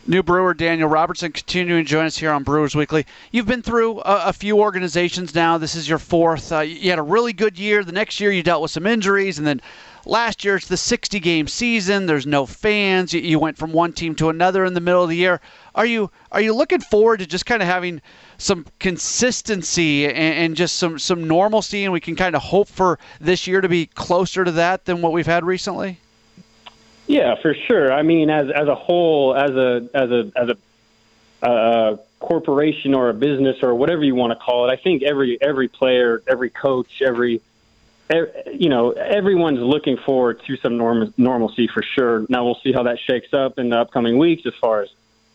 New 0.10 0.24
brewer 0.24 0.54
Daniel 0.54 0.88
Robertson 0.88 1.34
continuing 1.34 1.84
to 1.84 1.90
join 1.90 2.06
us 2.06 2.18
here 2.18 2.32
on 2.32 2.44
Brewers 2.44 2.74
Weekly. 2.74 3.06
You've 3.30 3.46
been 3.46 3.62
through 3.62 4.00
a, 4.00 4.28
a 4.28 4.34
few 4.34 4.58
organizations 4.58 5.36
now. 5.36 5.58
This 5.58 5.76
is 5.76 5.90
your 5.90 5.98
fourth. 5.98 6.50
Uh, 6.50 6.62
you 6.62 6.90
had 6.90 6.98
a 6.98 7.04
really 7.04 7.34
good 7.34 7.60
year. 7.60 7.84
The 7.84 7.92
next 7.92 8.22
year 8.22 8.32
you 8.32 8.42
dealt 8.42 8.62
with 8.62 8.72
some 8.72 8.88
injuries, 8.88 9.38
and 9.38 9.46
then 9.46 9.62
last 10.06 10.46
year 10.46 10.56
it's 10.56 10.70
the 10.70 10.78
60 10.78 11.20
game 11.20 11.50
season. 11.50 12.06
There's 12.06 12.26
no 12.26 12.46
fans. 12.46 13.14
You, 13.14 13.20
you 13.20 13.38
went 13.38 13.58
from 13.58 13.74
one 13.74 13.92
team 13.92 14.16
to 14.16 14.30
another 14.30 14.64
in 14.64 14.76
the 14.76 14.80
middle 14.80 15.04
of 15.04 15.10
the 15.10 15.18
year. 15.18 15.42
Are 15.76 15.86
you 15.86 16.10
are 16.32 16.40
you 16.40 16.54
looking 16.54 16.80
forward 16.80 17.20
to 17.20 17.26
just 17.26 17.46
kind 17.46 17.62
of 17.62 17.68
having 17.68 18.02
some 18.38 18.66
consistency 18.80 20.06
and, 20.06 20.16
and 20.16 20.56
just 20.56 20.78
some 20.78 20.98
some 21.00 21.28
normalcy, 21.28 21.84
and 21.84 21.92
we 21.92 22.00
can 22.00 22.16
kind 22.16 22.34
of 22.34 22.44
hope 22.44 22.70
for 22.70 22.98
this 23.20 23.46
year 23.46 23.60
to 23.60 23.68
be 23.68 23.88
closer 23.88 24.46
to 24.46 24.54
that 24.54 24.86
than 24.86 25.02
what 25.02 25.12
we've 25.12 25.28
had 25.28 25.44
recently? 25.44 26.00
Yeah, 27.08 27.36
for 27.42 27.54
sure. 27.54 27.92
I 27.92 28.04
mean, 28.04 28.30
as 28.30 28.50
as 28.52 28.68
a 28.68 28.76
whole, 28.76 29.36
as 29.36 29.52
a 29.52 29.90
as 29.94 30.12
a 30.12 30.32
as 30.36 30.50
a 30.50 30.58
uh, 31.46 31.98
corporation 32.20 32.94
or 32.94 33.10
a 33.10 33.14
business 33.14 33.62
or 33.62 33.76
whatever 33.76 34.04
you 34.04 34.16
want 34.16 34.32
to 34.32 34.36
call 34.36 34.68
it. 34.68 34.74
I 34.74 34.76
think 34.76 35.04
every 35.04 35.38
every 35.42 35.68
player, 35.68 36.22
every 36.28 36.50
coach, 36.50 37.02
every 37.02 37.42
you 38.54 38.70
know, 38.70 38.92
everyone's 38.92 39.60
looking 39.60 39.98
forward 39.98 40.42
to 40.46 40.56
some 40.58 40.78
norm- 40.78 41.14
normalcy 41.18 41.68
for 41.68 41.84
sure. 41.84 42.26
Now 42.30 42.46
we'll 42.46 42.60
see 42.64 42.72
how 42.72 42.84
that 42.84 43.00
shakes 43.00 43.34
up 43.34 43.60
in 43.60 43.70
the 43.70 43.80
upcoming 43.80 44.18
weeks 44.18 44.46
as 44.46 44.54
far 44.56 44.82
as 44.82 44.90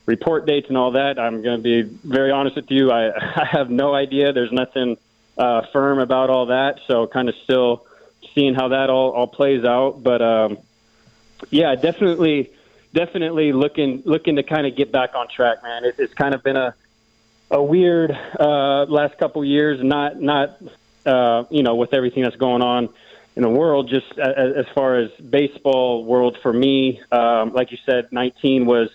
report 0.07 0.47
dates 0.47 0.69
and 0.69 0.76
all 0.76 0.93
that. 0.93 1.19
I'm 1.19 1.43
going 1.43 1.59
to 1.59 1.62
be 1.62 1.83
very 1.83 2.31
honest 2.31 2.57
with 2.57 2.71
you. 2.71 2.91
I, 2.91 3.11
I 3.43 3.45
have 3.45 3.71
no 3.71 3.95
idea. 3.95 4.33
There's 4.33 4.52
nothing 4.52 4.97
uh, 5.37 5.67
firm 5.73 5.99
about 5.99 6.31
all 6.31 6.47
that, 6.47 6.81
so 6.87 7.07
kind 7.07 7.29
of 7.29 7.35
still 7.45 7.87
seeing 8.35 8.55
how 8.55 8.69
that 8.69 8.88
all, 8.88 9.11
all 9.11 9.26
plays 9.26 9.64
out. 9.64 10.02
But 10.02 10.23
um, 10.23 10.59
yeah, 11.50 11.75
definitely, 11.75 12.50
definitely 12.92 13.52
looking 13.52 14.02
looking 14.04 14.37
to 14.37 14.42
kind 14.42 14.66
of 14.66 14.76
get 14.76 14.92
back 14.92 15.14
on 15.14 15.28
track, 15.28 15.62
man. 15.62 15.84
It, 15.84 15.96
it's 15.99 16.14
kind 16.14 16.34
of 16.34 16.42
been 16.42 16.56
a 16.56 16.75
a 17.50 17.62
weird 17.62 18.11
uh, 18.40 18.84
last 18.84 19.18
couple 19.18 19.44
years. 19.44 19.82
Not 19.82 20.20
not 20.20 20.61
uh, 21.06 21.44
you 21.50 21.62
know 21.62 21.76
with 21.76 21.94
everything 21.94 22.22
that's 22.22 22.37
going 22.37 22.62
on 22.62 22.88
in 23.37 23.42
the 23.42 23.49
world. 23.49 23.88
Just 23.88 24.18
as, 24.18 24.56
as 24.56 24.66
far 24.75 24.96
as 24.96 25.11
baseball 25.12 26.04
world 26.04 26.38
for 26.42 26.52
me, 26.52 27.00
um, 27.11 27.52
like 27.52 27.70
you 27.70 27.78
said, 27.84 28.08
19 28.11 28.66
was 28.66 28.90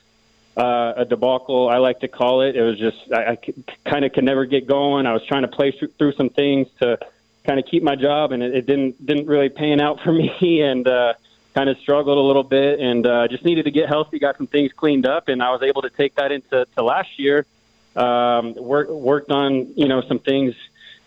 uh, 0.57 0.93
a 0.97 1.05
debacle. 1.05 1.69
I 1.69 1.77
like 1.77 1.99
to 2.01 2.07
call 2.07 2.41
it. 2.41 2.55
It 2.55 2.63
was 2.63 2.77
just 2.79 2.97
I, 3.11 3.31
I 3.31 3.37
kind 3.85 4.03
of 4.05 4.13
could 4.13 4.23
never 4.23 4.45
get 4.45 4.67
going. 4.67 5.05
I 5.05 5.13
was 5.13 5.25
trying 5.25 5.43
to 5.43 5.47
play 5.47 5.71
through 5.71 6.13
some 6.13 6.29
things 6.29 6.67
to 6.79 6.97
kind 7.45 7.59
of 7.59 7.65
keep 7.65 7.83
my 7.83 7.95
job, 7.95 8.31
and 8.31 8.41
it, 8.43 8.55
it 8.55 8.65
didn't 8.65 9.05
didn't 9.05 9.27
really 9.27 9.49
pan 9.49 9.79
out 9.79 10.01
for 10.01 10.11
me, 10.41 10.61
and 10.61 10.87
uh, 10.87 11.13
kind 11.57 11.69
of 11.71 11.79
struggled 11.79 12.19
a 12.19 12.21
little 12.21 12.43
bit, 12.43 12.79
and 12.79 13.07
uh, 13.07 13.27
just 13.27 13.43
needed 13.43 13.65
to 13.65 13.71
get 13.71 13.89
healthy. 13.89 14.19
Got 14.19 14.37
some 14.37 14.45
things 14.45 14.71
cleaned 14.73 15.07
up, 15.07 15.27
and 15.27 15.41
I 15.41 15.49
was 15.49 15.63
able 15.63 15.81
to 15.81 15.89
take 15.89 16.13
that 16.13 16.31
into 16.31 16.67
to 16.75 16.83
last 16.83 17.17
year. 17.17 17.47
Um, 17.95 18.53
work, 18.53 18.89
worked 18.89 19.31
on 19.31 19.73
you 19.75 19.87
know 19.87 20.01
some 20.01 20.19
things 20.19 20.53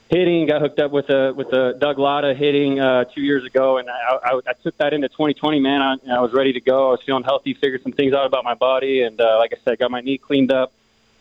hitting. 0.09 0.49
Got 0.49 0.61
hooked 0.61 0.81
up 0.81 0.91
with 0.91 1.09
a 1.09 1.33
with 1.35 1.53
a 1.53 1.77
Doug 1.79 2.01
Latta 2.01 2.35
hitting 2.35 2.81
uh, 2.81 3.05
two 3.05 3.21
years 3.21 3.45
ago, 3.45 3.79
and 3.79 3.89
I, 3.89 4.19
I, 4.25 4.41
I 4.49 4.53
took 4.55 4.77
that 4.79 4.93
into 4.93 5.09
2020. 5.09 5.61
Man, 5.61 5.81
I, 5.83 6.17
I 6.17 6.19
was 6.19 6.33
ready 6.33 6.53
to 6.55 6.61
go. 6.61 6.89
I 6.89 6.91
was 6.91 7.03
feeling 7.07 7.23
healthy. 7.23 7.55
Figured 7.55 7.85
some 7.85 7.93
things 7.93 8.13
out 8.13 8.27
about 8.27 8.43
my 8.43 8.55
body, 8.55 9.03
and 9.03 9.21
uh, 9.21 9.39
like 9.39 9.53
I 9.53 9.59
said, 9.65 9.79
got 9.79 9.93
my 9.93 10.01
knee 10.01 10.19
cleaned 10.19 10.51
up, 10.51 10.73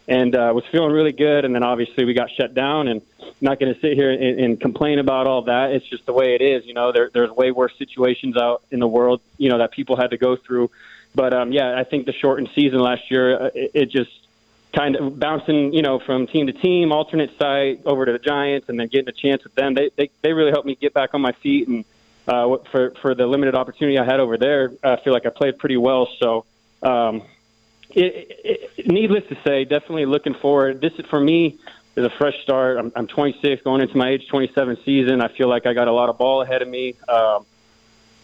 and 0.07 0.35
uh, 0.35 0.51
was 0.53 0.63
feeling 0.71 0.91
really 0.91 1.11
good. 1.11 1.45
And 1.45 1.53
then 1.53 1.63
obviously 1.63 2.05
we 2.05 2.13
got 2.13 2.29
shut 2.31 2.53
down, 2.53 2.87
and 2.87 3.01
I'm 3.21 3.33
not 3.41 3.59
going 3.59 3.73
to 3.73 3.79
sit 3.79 3.93
here 3.93 4.11
and, 4.11 4.39
and 4.39 4.61
complain 4.61 4.99
about 4.99 5.27
all 5.27 5.43
that. 5.43 5.71
It's 5.71 5.85
just 5.85 6.05
the 6.05 6.13
way 6.13 6.35
it 6.35 6.41
is. 6.41 6.65
You 6.65 6.73
know, 6.73 6.91
there, 6.91 7.09
there's 7.13 7.31
way 7.31 7.51
worse 7.51 7.77
situations 7.77 8.37
out 8.37 8.63
in 8.71 8.79
the 8.79 8.87
world. 8.87 9.21
You 9.37 9.49
know 9.49 9.59
that 9.59 9.71
people 9.71 9.95
had 9.95 10.11
to 10.11 10.17
go 10.17 10.35
through. 10.35 10.71
But 11.15 11.33
um, 11.33 11.51
yeah, 11.51 11.77
I 11.77 11.83
think 11.83 12.05
the 12.05 12.13
shortened 12.13 12.49
season 12.53 12.79
last 12.79 13.09
year, 13.09 13.41
uh, 13.41 13.49
it, 13.53 13.71
it 13.73 13.85
just 13.89 14.11
kind 14.73 14.95
of 14.95 15.19
bouncing, 15.19 15.73
you 15.73 15.81
know, 15.81 15.99
from 15.99 16.27
team 16.27 16.47
to 16.47 16.53
team, 16.53 16.91
alternate 16.91 17.37
site 17.39 17.81
over 17.85 18.05
to 18.05 18.11
the 18.11 18.19
Giants, 18.19 18.69
and 18.69 18.79
then 18.79 18.87
getting 18.87 19.09
a 19.09 19.13
chance 19.13 19.43
with 19.43 19.55
them. 19.55 19.73
They 19.73 19.89
they 19.95 20.09
they 20.21 20.33
really 20.33 20.51
helped 20.51 20.67
me 20.67 20.75
get 20.75 20.93
back 20.93 21.13
on 21.13 21.21
my 21.21 21.31
feet, 21.31 21.67
and 21.67 21.85
uh, 22.27 22.57
for 22.71 22.91
for 23.01 23.15
the 23.15 23.25
limited 23.25 23.55
opportunity 23.55 23.97
I 23.97 24.05
had 24.05 24.19
over 24.19 24.37
there, 24.37 24.71
I 24.83 24.97
feel 24.97 25.13
like 25.13 25.25
I 25.25 25.29
played 25.29 25.57
pretty 25.57 25.77
well. 25.77 26.07
So, 26.19 26.45
um, 26.83 27.23
it, 27.91 28.71
it, 28.77 28.87
needless 28.87 29.23
to 29.29 29.37
say, 29.45 29.65
definitely 29.65 30.05
looking 30.05 30.35
forward. 30.35 30.81
This 30.81 30.93
is 30.93 31.05
for 31.07 31.19
me 31.19 31.59
is 31.95 32.05
a 32.05 32.09
fresh 32.17 32.41
start. 32.43 32.77
I'm, 32.77 32.91
I'm 32.95 33.07
26, 33.07 33.63
going 33.63 33.81
into 33.81 33.97
my 33.97 34.09
age 34.09 34.27
27 34.27 34.77
season. 34.85 35.21
I 35.21 35.27
feel 35.27 35.47
like 35.47 35.65
I 35.65 35.73
got 35.73 35.87
a 35.87 35.91
lot 35.91 36.09
of 36.09 36.17
ball 36.17 36.41
ahead 36.41 36.61
of 36.61 36.67
me. 36.67 36.95
Um, 37.07 37.45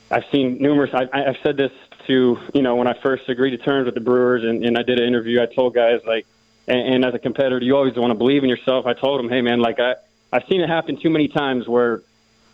I've 0.09 0.25
seen 0.31 0.61
numerous. 0.61 0.93
I, 0.93 1.07
I've 1.11 1.37
said 1.43 1.57
this 1.57 1.71
to 2.07 2.37
you 2.53 2.61
know 2.61 2.75
when 2.75 2.87
I 2.87 2.93
first 2.93 3.27
agreed 3.27 3.51
to 3.51 3.57
terms 3.57 3.85
with 3.85 3.95
the 3.95 4.01
Brewers, 4.01 4.43
and, 4.43 4.63
and 4.63 4.77
I 4.77 4.83
did 4.83 4.99
an 4.99 5.07
interview. 5.07 5.41
I 5.41 5.47
told 5.47 5.73
guys 5.73 6.01
like 6.05 6.25
and, 6.67 6.95
and 6.95 7.05
as 7.05 7.13
a 7.13 7.19
competitor, 7.19 7.59
you 7.59 7.75
always 7.75 7.95
want 7.95 8.11
to 8.11 8.15
believe 8.15 8.43
in 8.43 8.49
yourself. 8.49 8.85
I 8.85 8.93
told 8.93 9.19
him, 9.19 9.29
hey 9.29 9.41
man, 9.41 9.59
like 9.59 9.79
I 9.79 9.95
I've 10.31 10.43
seen 10.47 10.61
it 10.61 10.69
happen 10.69 10.97
too 10.97 11.09
many 11.09 11.27
times 11.27 11.67
where 11.67 12.01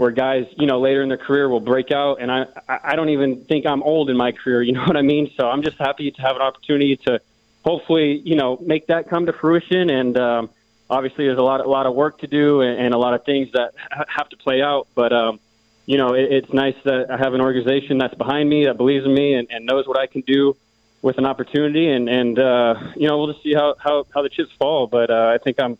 where 0.01 0.09
guys, 0.09 0.47
you 0.57 0.65
know, 0.65 0.79
later 0.79 1.03
in 1.03 1.09
their 1.09 1.19
career 1.19 1.47
will 1.47 1.59
break 1.59 1.91
out, 1.91 2.19
and 2.19 2.31
I 2.31 2.47
I 2.67 2.95
don't 2.95 3.09
even 3.09 3.45
think 3.45 3.67
I'm 3.67 3.83
old 3.83 4.09
in 4.09 4.17
my 4.17 4.31
career. 4.31 4.63
You 4.71 4.73
know 4.73 4.83
what 4.83 4.97
I 4.97 5.03
mean? 5.03 5.29
So 5.37 5.47
I'm 5.47 5.61
just 5.61 5.77
happy 5.77 6.09
to 6.09 6.21
have 6.23 6.35
an 6.37 6.41
opportunity 6.41 6.95
to 7.05 7.19
hopefully, 7.63 8.19
you 8.25 8.35
know, 8.35 8.57
make 8.59 8.87
that 8.87 9.09
come 9.09 9.27
to 9.27 9.33
fruition. 9.33 9.91
And 9.91 10.17
um, 10.17 10.49
obviously, 10.89 11.25
there's 11.27 11.37
a 11.37 11.43
lot 11.43 11.59
a 11.63 11.69
lot 11.69 11.85
of 11.85 11.93
work 11.93 12.17
to 12.19 12.27
do 12.27 12.61
and, 12.61 12.79
and 12.79 12.93
a 12.95 12.97
lot 12.97 13.13
of 13.13 13.25
things 13.25 13.51
that 13.51 13.73
have 14.07 14.27
to 14.29 14.37
play 14.37 14.63
out. 14.63 14.87
But 14.95 15.13
um, 15.13 15.39
you 15.85 15.99
know, 15.99 16.15
it, 16.15 16.31
it's 16.31 16.51
nice 16.51 16.77
that 16.85 17.11
I 17.11 17.17
have 17.17 17.35
an 17.35 17.41
organization 17.41 17.99
that's 17.99 18.15
behind 18.15 18.49
me, 18.49 18.65
that 18.65 18.77
believes 18.77 19.05
in 19.05 19.13
me, 19.13 19.35
and, 19.35 19.47
and 19.51 19.67
knows 19.67 19.87
what 19.87 19.99
I 19.99 20.07
can 20.07 20.21
do 20.21 20.57
with 21.03 21.19
an 21.19 21.27
opportunity, 21.27 21.87
and 21.89 22.09
and 22.09 22.39
uh, 22.39 22.73
you 22.95 23.07
know 23.07 23.19
we'll 23.19 23.33
just 23.33 23.43
see 23.43 23.53
how 23.53 23.75
how, 23.77 24.07
how 24.15 24.23
the 24.23 24.29
chips 24.29 24.51
fall. 24.57 24.87
But 24.87 25.11
uh, 25.11 25.35
I 25.35 25.37
think 25.37 25.59
I'm 25.59 25.77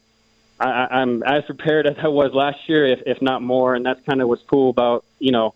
I, 0.62 1.02
I'm 1.02 1.24
as 1.24 1.44
prepared 1.46 1.88
as 1.88 1.96
I 1.98 2.08
was 2.08 2.34
last 2.34 2.70
year, 2.70 2.86
if 2.86 3.02
if 3.06 3.22
not 3.22 3.42
more, 3.42 3.76
and 3.76 3.86
that's 3.86 4.02
kind 4.06 4.22
of 4.22 4.28
what's 4.28 4.44
cool 4.44 4.70
about 4.70 5.06
you 5.20 5.32
know. 5.32 5.54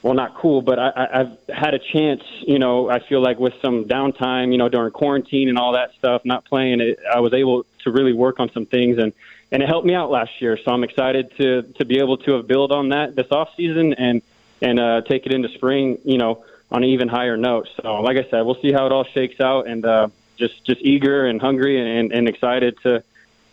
Well, 0.00 0.14
not 0.14 0.36
cool, 0.36 0.62
but 0.62 0.78
I, 0.78 1.08
I've 1.12 1.38
had 1.48 1.74
a 1.74 1.80
chance. 1.80 2.22
You 2.46 2.60
know, 2.60 2.88
I 2.88 3.00
feel 3.00 3.20
like 3.20 3.40
with 3.40 3.54
some 3.60 3.86
downtime, 3.86 4.52
you 4.52 4.58
know, 4.58 4.68
during 4.68 4.92
quarantine 4.92 5.48
and 5.48 5.58
all 5.58 5.72
that 5.72 5.92
stuff, 5.98 6.24
not 6.24 6.44
playing, 6.44 6.80
it, 6.80 7.00
I 7.12 7.18
was 7.18 7.32
able 7.34 7.66
to 7.82 7.90
really 7.90 8.12
work 8.12 8.38
on 8.38 8.48
some 8.52 8.64
things, 8.64 8.98
and 8.98 9.12
and 9.50 9.60
it 9.60 9.68
helped 9.68 9.86
me 9.86 9.94
out 9.94 10.08
last 10.08 10.40
year. 10.40 10.56
So 10.56 10.70
I'm 10.70 10.84
excited 10.84 11.36
to 11.38 11.62
to 11.62 11.84
be 11.84 11.98
able 11.98 12.18
to 12.18 12.42
build 12.44 12.70
on 12.70 12.90
that 12.90 13.16
this 13.16 13.26
off 13.32 13.48
season 13.56 13.94
and 13.94 14.22
and 14.62 14.78
uh, 14.78 15.00
take 15.02 15.26
it 15.26 15.34
into 15.34 15.48
spring. 15.48 15.98
You 16.04 16.18
know, 16.18 16.44
on 16.70 16.84
an 16.84 16.90
even 16.90 17.08
higher 17.08 17.36
note. 17.36 17.68
So, 17.82 18.00
like 18.00 18.16
I 18.18 18.28
said, 18.30 18.42
we'll 18.42 18.60
see 18.60 18.72
how 18.72 18.86
it 18.86 18.92
all 18.92 19.04
shakes 19.04 19.40
out, 19.40 19.66
and 19.66 19.84
uh, 19.84 20.08
just 20.36 20.64
just 20.64 20.80
eager 20.80 21.26
and 21.26 21.40
hungry 21.40 21.98
and, 21.98 22.12
and 22.12 22.28
excited 22.28 22.78
to 22.82 23.02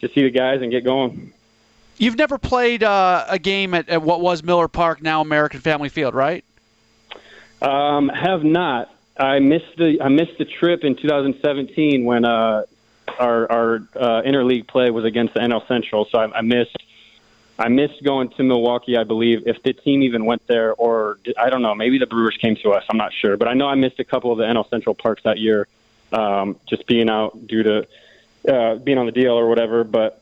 to 0.05 0.13
see 0.13 0.23
the 0.23 0.29
guys 0.29 0.61
and 0.61 0.71
get 0.71 0.83
going. 0.83 1.33
You've 1.97 2.17
never 2.17 2.37
played 2.37 2.83
uh, 2.83 3.25
a 3.29 3.39
game 3.39 3.73
at, 3.73 3.87
at, 3.89 4.01
what 4.01 4.21
was 4.21 4.43
Miller 4.43 4.67
Park, 4.67 5.01
now 5.01 5.21
American 5.21 5.61
Family 5.61 5.89
Field, 5.89 6.13
right? 6.13 6.43
Um, 7.61 8.09
have 8.09 8.43
not. 8.43 8.91
I 9.17 9.39
missed 9.39 9.77
the 9.77 10.01
I 10.01 10.09
missed 10.09 10.37
the 10.37 10.43
trip 10.43 10.83
in 10.83 10.97
2017 10.97 12.03
when 12.03 12.25
uh, 12.25 12.63
our 13.17 13.49
our 13.49 13.75
uh, 13.95 14.21
interleague 14.23 14.67
play 14.67 14.91
was 14.91 15.05
against 15.05 15.35
the 15.35 15.39
NL 15.39 15.65
Central, 15.69 16.05
so 16.11 16.19
I, 16.19 16.39
I 16.39 16.41
missed 16.41 16.75
I 17.57 17.69
missed 17.69 18.03
going 18.03 18.29
to 18.31 18.43
Milwaukee, 18.43 18.97
I 18.97 19.05
believe, 19.05 19.43
if 19.47 19.63
the 19.63 19.71
team 19.71 20.03
even 20.03 20.25
went 20.25 20.45
there, 20.47 20.73
or 20.73 21.19
I 21.37 21.49
don't 21.49 21.61
know, 21.61 21.73
maybe 21.73 21.97
the 21.97 22.07
Brewers 22.07 22.35
came 22.35 22.57
to 22.57 22.71
us. 22.71 22.83
I'm 22.89 22.97
not 22.97 23.13
sure, 23.13 23.37
but 23.37 23.47
I 23.47 23.53
know 23.53 23.67
I 23.67 23.75
missed 23.75 23.99
a 24.01 24.03
couple 24.03 24.33
of 24.33 24.37
the 24.37 24.43
NL 24.43 24.69
Central 24.69 24.93
parks 24.93 25.23
that 25.23 25.37
year, 25.37 25.67
um, 26.11 26.57
just 26.67 26.85
being 26.87 27.09
out 27.09 27.47
due 27.47 27.63
to 27.63 27.87
uh, 28.47 28.75
being 28.75 28.97
on 28.97 29.05
the 29.05 29.11
DL 29.11 29.35
or 29.35 29.47
whatever. 29.47 29.83
But 29.83 30.21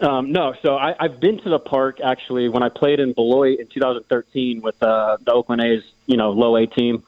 um, 0.00 0.32
no, 0.32 0.54
so 0.62 0.76
I, 0.76 0.94
I've 0.98 1.20
been 1.20 1.38
to 1.40 1.48
the 1.48 1.58
park 1.58 2.00
actually 2.00 2.48
when 2.48 2.62
I 2.62 2.68
played 2.68 3.00
in 3.00 3.12
Beloit 3.12 3.58
in 3.58 3.66
2013 3.66 4.60
with 4.60 4.80
uh, 4.82 5.16
the 5.24 5.32
Oakland 5.32 5.62
A's, 5.62 5.82
you 6.06 6.16
know, 6.16 6.30
low 6.30 6.56
A 6.56 6.66
team. 6.66 7.02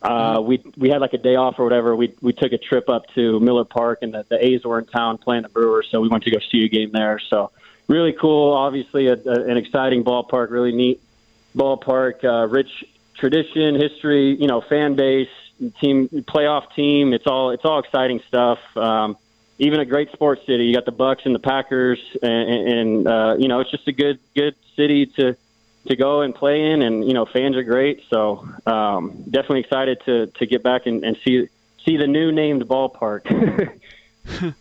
Uh, 0.00 0.36
mm-hmm. 0.38 0.46
we 0.46 0.62
we 0.76 0.90
had 0.90 1.00
like 1.00 1.12
a 1.12 1.18
day 1.18 1.34
off 1.34 1.58
or 1.58 1.64
whatever. 1.64 1.96
We 1.96 2.14
we 2.20 2.32
took 2.32 2.52
a 2.52 2.58
trip 2.58 2.88
up 2.88 3.08
to 3.14 3.40
Miller 3.40 3.64
Park, 3.64 3.98
and 4.02 4.14
the, 4.14 4.24
the 4.28 4.44
A's 4.44 4.64
were 4.64 4.78
in 4.78 4.86
town 4.86 5.18
playing 5.18 5.42
the 5.42 5.48
Brewers, 5.48 5.88
so 5.90 6.00
we 6.00 6.08
went 6.08 6.22
to 6.24 6.30
go 6.30 6.38
see 6.52 6.64
a 6.64 6.68
game 6.68 6.92
there. 6.92 7.18
So 7.18 7.50
really 7.88 8.12
cool. 8.12 8.52
Obviously, 8.52 9.08
a, 9.08 9.14
a, 9.14 9.44
an 9.44 9.56
exciting 9.56 10.04
ballpark, 10.04 10.50
really 10.50 10.72
neat 10.72 11.00
ballpark, 11.56 12.24
uh, 12.24 12.46
rich 12.46 12.84
tradition, 13.14 13.74
history, 13.74 14.36
you 14.36 14.46
know, 14.46 14.60
fan 14.60 14.94
base, 14.94 15.28
team, 15.80 16.08
playoff 16.08 16.72
team. 16.74 17.12
It's 17.12 17.26
all 17.26 17.50
it's 17.50 17.64
all 17.64 17.80
exciting 17.80 18.20
stuff. 18.28 18.60
Um, 18.76 19.16
even 19.58 19.80
a 19.80 19.84
great 19.84 20.12
sports 20.12 20.44
city. 20.46 20.64
You 20.64 20.74
got 20.74 20.84
the 20.84 20.92
Bucks 20.92 21.22
and 21.24 21.34
the 21.34 21.40
Packers, 21.40 21.98
and, 22.22 22.68
and 22.68 23.06
uh, 23.06 23.36
you 23.38 23.48
know, 23.48 23.60
it's 23.60 23.70
just 23.70 23.88
a 23.88 23.92
good 23.92 24.18
good 24.34 24.54
city 24.76 25.06
to 25.06 25.36
to 25.86 25.96
go 25.96 26.20
and 26.20 26.34
play 26.34 26.70
in, 26.70 26.82
and 26.82 27.06
you 27.06 27.14
know, 27.14 27.24
fans 27.26 27.56
are 27.56 27.62
great. 27.62 28.04
So 28.10 28.48
um, 28.66 29.24
definitely 29.24 29.60
excited 29.60 30.00
to 30.06 30.26
to 30.26 30.46
get 30.46 30.62
back 30.62 30.86
and, 30.86 31.04
and 31.04 31.16
see 31.24 31.48
see 31.84 31.96
the 31.96 32.06
new 32.06 32.30
named 32.30 32.66
ballpark. 32.66 33.80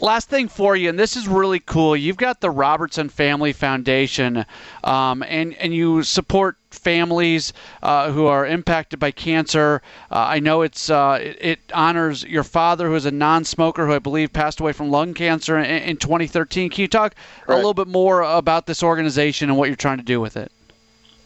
last 0.00 0.28
thing 0.28 0.48
for 0.48 0.76
you, 0.76 0.88
and 0.88 0.98
this 0.98 1.16
is 1.16 1.26
really 1.26 1.60
cool. 1.60 1.96
You've 1.96 2.16
got 2.16 2.40
the 2.40 2.50
Robertson 2.50 3.08
Family 3.08 3.52
Foundation, 3.52 4.44
um, 4.84 5.22
and 5.22 5.54
and 5.54 5.74
you 5.74 6.02
support 6.02 6.57
families 6.70 7.52
uh, 7.82 8.12
who 8.12 8.26
are 8.26 8.46
impacted 8.46 8.98
by 8.98 9.10
cancer. 9.10 9.82
Uh, 10.10 10.18
I 10.18 10.40
know 10.40 10.62
it's 10.62 10.90
uh, 10.90 11.18
it, 11.20 11.38
it, 11.40 11.58
honors 11.72 12.24
your 12.24 12.44
father, 12.44 12.88
who 12.88 12.94
is 12.94 13.06
a 13.06 13.10
non-smoker, 13.10 13.86
who 13.86 13.92
I 13.92 13.98
believe 13.98 14.32
passed 14.32 14.60
away 14.60 14.72
from 14.72 14.90
lung 14.90 15.14
cancer 15.14 15.58
in, 15.58 15.64
in 15.64 15.96
2013. 15.96 16.70
Can 16.70 16.82
you 16.82 16.88
talk 16.88 17.14
a 17.46 17.54
little 17.54 17.74
bit 17.74 17.88
more 17.88 18.22
about 18.22 18.66
this 18.66 18.82
organization 18.82 19.48
and 19.48 19.58
what 19.58 19.68
you're 19.68 19.76
trying 19.76 19.98
to 19.98 20.04
do 20.04 20.20
with 20.20 20.36
it? 20.36 20.52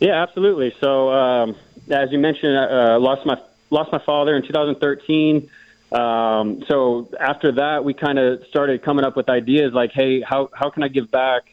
Yeah, 0.00 0.22
absolutely. 0.22 0.75
So, 0.80 1.12
um, 1.12 1.56
as 1.90 2.11
you 2.11 2.18
mentioned, 2.18 2.58
I 2.58 2.94
uh, 2.94 2.99
lost 2.99 3.25
my 3.25 3.40
lost 3.70 3.92
my 3.92 4.00
father 4.04 4.37
in 4.37 4.42
2013. 4.42 5.49
Um, 5.92 6.64
so 6.68 7.08
after 7.20 7.52
that, 7.52 7.84
we 7.84 7.92
kind 7.92 8.18
of 8.18 8.46
started 8.46 8.82
coming 8.82 9.04
up 9.04 9.16
with 9.16 9.28
ideas 9.28 9.72
like, 9.75 9.92
hey, 9.92 10.22
how, 10.22 10.49
how 10.54 10.70
can 10.70 10.82
I 10.82 10.88
give 10.88 11.11
back? 11.11 11.51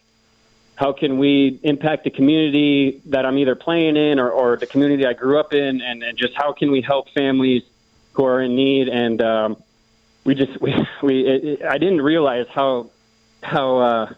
How 0.80 0.94
can 0.94 1.18
we 1.18 1.60
impact 1.64 2.06
the 2.06 2.10
community 2.10 3.02
that 3.08 3.26
I'm 3.26 3.38
either 3.38 3.54
playing 3.54 3.98
in 3.98 4.18
or, 4.18 4.32
or 4.32 4.56
the 4.56 4.66
community 4.66 5.06
I 5.06 5.12
grew 5.12 5.38
up 5.38 5.54
in? 5.54 5.82
And, 5.82 6.02
and 6.02 6.18
just 6.18 6.34
how 6.36 6.54
can 6.54 6.72
we 6.72 6.80
help 6.80 7.10
families 7.10 7.64
who 8.14 8.24
are 8.24 8.42
in 8.42 8.56
need? 8.56 8.88
And 8.88 9.22
um, 9.22 9.64
we 10.24 10.36
just 10.36 10.62
we 10.62 10.74
we 11.04 11.28
it, 11.28 11.44
it, 11.44 11.66
I 11.66 11.80
didn't 11.80 12.02
realize 12.02 12.46
how 12.50 12.92
how 13.44 13.80
uh, 13.80 14.14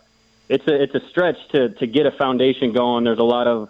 it's 0.49 0.67
a 0.67 0.83
it's 0.83 0.93
a 0.93 1.01
stretch 1.09 1.37
to 1.53 1.69
to 1.69 1.87
get 1.87 2.05
a 2.05 2.11
foundation 2.11 2.73
going. 2.73 3.05
There's 3.05 3.17
a 3.17 3.23
lot 3.23 3.47
of 3.47 3.69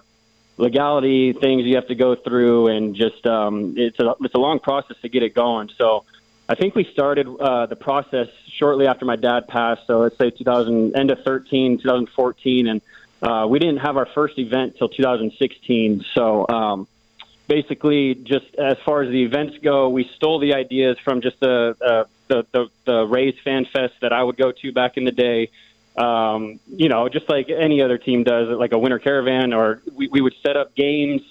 legality 0.58 1.32
things 1.32 1.64
you 1.64 1.76
have 1.76 1.88
to 1.88 1.96
go 1.96 2.16
through, 2.16 2.68
and 2.68 2.94
just 2.94 3.26
um, 3.26 3.76
it's 3.78 4.02
a 4.02 4.16
it's 4.20 4.36
a 4.36 4.40
long 4.40 4.60
process 4.60 4.98
to 5.02 5.08
get 5.08 5.24
it 5.24 5.34
going. 5.34 5.70
So 5.78 6.04
I 6.52 6.56
think 6.56 6.76
we 6.76 6.84
started 6.84 7.28
uh, 7.30 7.66
the 7.68 7.78
process 7.78 8.28
shortly 8.58 8.86
after 8.86 9.06
my 9.06 9.16
dad 9.16 9.48
passed. 9.48 9.88
So 9.88 10.00
let's 10.00 10.18
say 10.18 10.32
2000 10.32 10.98
end 10.98 11.10
of 11.10 11.24
13, 11.24 11.78
2014, 11.78 12.68
and 12.68 12.82
uh, 13.22 13.48
we 13.50 13.58
didn't 13.58 13.78
have 13.78 13.96
our 13.96 14.06
first 14.08 14.38
event 14.38 14.76
till 14.78 14.90
2016. 14.90 16.04
So 16.14 16.46
um, 16.50 16.90
basically, 17.48 18.16
just 18.16 18.54
as 18.56 18.78
far 18.80 19.02
as 19.02 19.10
the 19.12 19.24
events 19.24 19.60
go, 19.60 19.88
we 19.88 20.04
stole 20.18 20.40
the 20.40 20.54
ideas 20.54 21.00
from 21.00 21.22
just 21.22 21.40
the 21.40 21.78
uh, 21.80 22.04
the, 22.28 22.46
the 22.52 22.68
the 22.84 23.08
Rays 23.08 23.36
Fan 23.46 23.64
Fest 23.64 23.94
that 24.02 24.12
I 24.12 24.22
would 24.22 24.36
go 24.36 24.52
to 24.52 24.74
back 24.74 24.98
in 24.98 25.06
the 25.06 25.14
day. 25.14 25.52
Um, 25.96 26.60
you 26.68 26.90
know, 26.90 27.08
just 27.08 27.30
like 27.30 27.50
any 27.50 27.82
other 27.82 27.98
team 27.98 28.26
does, 28.26 28.50
like 28.50 28.74
a 28.74 28.78
winter 28.78 29.00
caravan, 29.00 29.54
or 29.54 29.82
we, 29.96 30.10
we 30.10 30.20
would 30.20 30.36
set 30.44 30.58
up 30.58 30.76
games. 30.76 31.22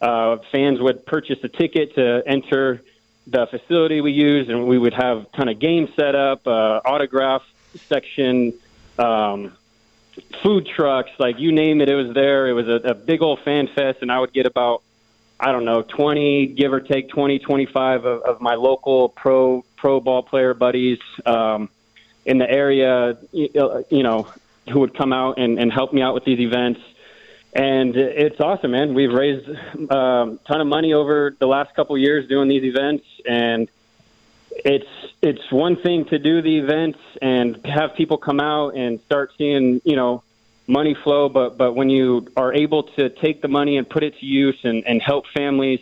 Uh, 0.00 0.38
fans 0.50 0.80
would 0.80 1.06
purchase 1.06 1.38
a 1.44 1.48
ticket 1.48 1.94
to 1.94 2.24
enter 2.26 2.82
the 3.26 3.46
facility 3.46 4.00
we 4.00 4.12
use, 4.12 4.48
and 4.48 4.66
we 4.66 4.78
would 4.78 4.94
have 4.94 5.30
kind 5.32 5.48
of 5.48 5.58
game 5.58 5.92
set 5.96 6.14
up, 6.14 6.46
uh, 6.46 6.80
autograph 6.84 7.42
section, 7.88 8.52
um, 8.98 9.52
food 10.42 10.66
trucks, 10.66 11.10
like 11.18 11.38
you 11.38 11.52
name 11.52 11.80
it, 11.80 11.88
it 11.88 11.94
was 11.94 12.14
there. 12.14 12.46
It 12.46 12.52
was 12.52 12.68
a, 12.68 12.90
a 12.90 12.94
big 12.94 13.22
old 13.22 13.40
fan 13.40 13.68
fest, 13.68 13.98
and 14.02 14.12
I 14.12 14.20
would 14.20 14.32
get 14.32 14.46
about 14.46 14.82
I 15.38 15.52
don't 15.52 15.64
know, 15.64 15.82
20, 15.82 16.46
give 16.46 16.72
or 16.72 16.80
take 16.80 17.08
20, 17.08 17.40
25 17.40 18.04
of, 18.04 18.22
of 18.22 18.40
my 18.40 18.54
local 18.54 19.08
pro 19.08 19.64
pro 19.76 20.00
ball 20.00 20.22
player 20.22 20.54
buddies 20.54 21.00
um, 21.26 21.68
in 22.24 22.38
the 22.38 22.50
area, 22.50 23.18
you 23.32 24.02
know, 24.02 24.28
who 24.70 24.80
would 24.80 24.94
come 24.94 25.12
out 25.12 25.38
and, 25.38 25.58
and 25.58 25.72
help 25.72 25.92
me 25.92 26.00
out 26.00 26.14
with 26.14 26.24
these 26.24 26.40
events. 26.40 26.80
And 27.54 27.96
it's 27.96 28.40
awesome, 28.40 28.72
man. 28.72 28.94
We've 28.94 29.12
raised 29.12 29.48
a 29.48 29.96
um, 29.96 30.40
ton 30.44 30.60
of 30.60 30.66
money 30.66 30.92
over 30.92 31.36
the 31.38 31.46
last 31.46 31.72
couple 31.76 31.96
years 31.96 32.28
doing 32.28 32.48
these 32.48 32.64
events, 32.64 33.06
and 33.24 33.68
it's 34.50 34.88
it's 35.22 35.52
one 35.52 35.76
thing 35.76 36.04
to 36.06 36.18
do 36.18 36.42
the 36.42 36.58
events 36.58 36.98
and 37.22 37.64
have 37.64 37.94
people 37.94 38.18
come 38.18 38.40
out 38.40 38.74
and 38.74 39.00
start 39.02 39.32
seeing, 39.38 39.80
you 39.84 39.94
know, 39.94 40.24
money 40.66 40.94
flow, 40.94 41.28
but 41.28 41.56
but 41.56 41.74
when 41.74 41.90
you 41.90 42.26
are 42.36 42.52
able 42.52 42.82
to 42.82 43.08
take 43.08 43.40
the 43.40 43.48
money 43.48 43.76
and 43.76 43.88
put 43.88 44.02
it 44.02 44.18
to 44.18 44.26
use 44.26 44.58
and, 44.64 44.84
and 44.84 45.00
help 45.00 45.26
families 45.28 45.80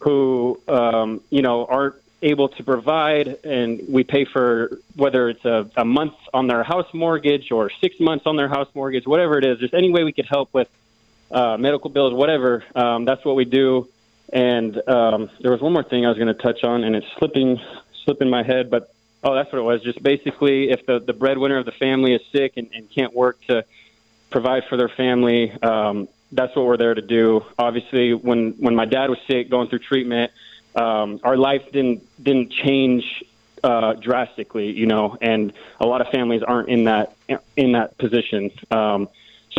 who 0.00 0.60
um, 0.68 1.22
you 1.30 1.40
know 1.40 1.64
aren't 1.64 1.96
able 2.20 2.50
to 2.50 2.62
provide, 2.62 3.38
and 3.44 3.82
we 3.88 4.04
pay 4.04 4.26
for 4.26 4.78
whether 4.94 5.30
it's 5.30 5.44
a, 5.46 5.70
a 5.76 5.86
month 5.86 6.14
on 6.34 6.48
their 6.48 6.62
house 6.62 6.92
mortgage 6.92 7.50
or 7.50 7.70
six 7.80 7.98
months 7.98 8.26
on 8.26 8.36
their 8.36 8.48
house 8.48 8.68
mortgage, 8.74 9.06
whatever 9.06 9.38
it 9.38 9.44
is. 9.44 9.58
Just 9.58 9.72
any 9.72 9.90
way 9.90 10.04
we 10.04 10.12
could 10.12 10.26
help 10.26 10.52
with 10.52 10.68
uh, 11.30 11.56
medical 11.56 11.90
bills, 11.90 12.12
whatever. 12.12 12.64
Um, 12.74 13.04
that's 13.04 13.24
what 13.24 13.36
we 13.36 13.44
do. 13.44 13.88
And 14.32 14.76
um, 14.88 15.30
there 15.40 15.52
was 15.52 15.60
one 15.60 15.72
more 15.72 15.82
thing 15.82 16.04
I 16.04 16.08
was 16.08 16.18
going 16.18 16.34
to 16.34 16.42
touch 16.42 16.64
on, 16.64 16.84
and 16.84 16.96
it's 16.96 17.06
slipping 17.18 17.60
slipping 18.04 18.28
my 18.28 18.42
head, 18.42 18.70
but 18.70 18.92
oh, 19.22 19.34
that's 19.34 19.50
what 19.52 19.58
it 19.58 19.62
was. 19.62 19.82
Just 19.82 20.02
basically, 20.02 20.70
if 20.70 20.86
the 20.86 20.98
the 20.98 21.12
breadwinner 21.12 21.58
of 21.58 21.66
the 21.66 21.72
family 21.72 22.14
is 22.14 22.22
sick 22.32 22.54
and, 22.56 22.68
and 22.74 22.90
can't 22.90 23.14
work 23.14 23.40
to 23.46 23.64
provide 24.30 24.64
for 24.68 24.76
their 24.76 24.88
family. 24.88 25.52
Um, 25.62 26.08
that's 26.32 26.54
what 26.56 26.66
we're 26.66 26.76
there 26.76 26.94
to 26.94 27.02
do. 27.02 27.44
Obviously, 27.58 28.12
when 28.12 28.52
when 28.52 28.74
my 28.74 28.84
dad 28.84 29.08
was 29.08 29.18
sick, 29.28 29.48
going 29.48 29.68
through 29.68 29.78
treatment, 29.80 30.32
um, 30.74 31.20
our 31.22 31.36
life 31.36 31.70
didn't 31.72 32.02
didn't 32.22 32.50
change 32.50 33.22
uh, 33.62 33.94
drastically, 33.94 34.72
you 34.72 34.86
know, 34.86 35.16
and 35.20 35.52
a 35.80 35.86
lot 35.86 36.00
of 36.00 36.08
families 36.08 36.42
aren't 36.42 36.68
in 36.68 36.84
that 36.84 37.14
in 37.56 37.72
that 37.72 37.96
position. 37.98 38.50
Um, 38.70 39.08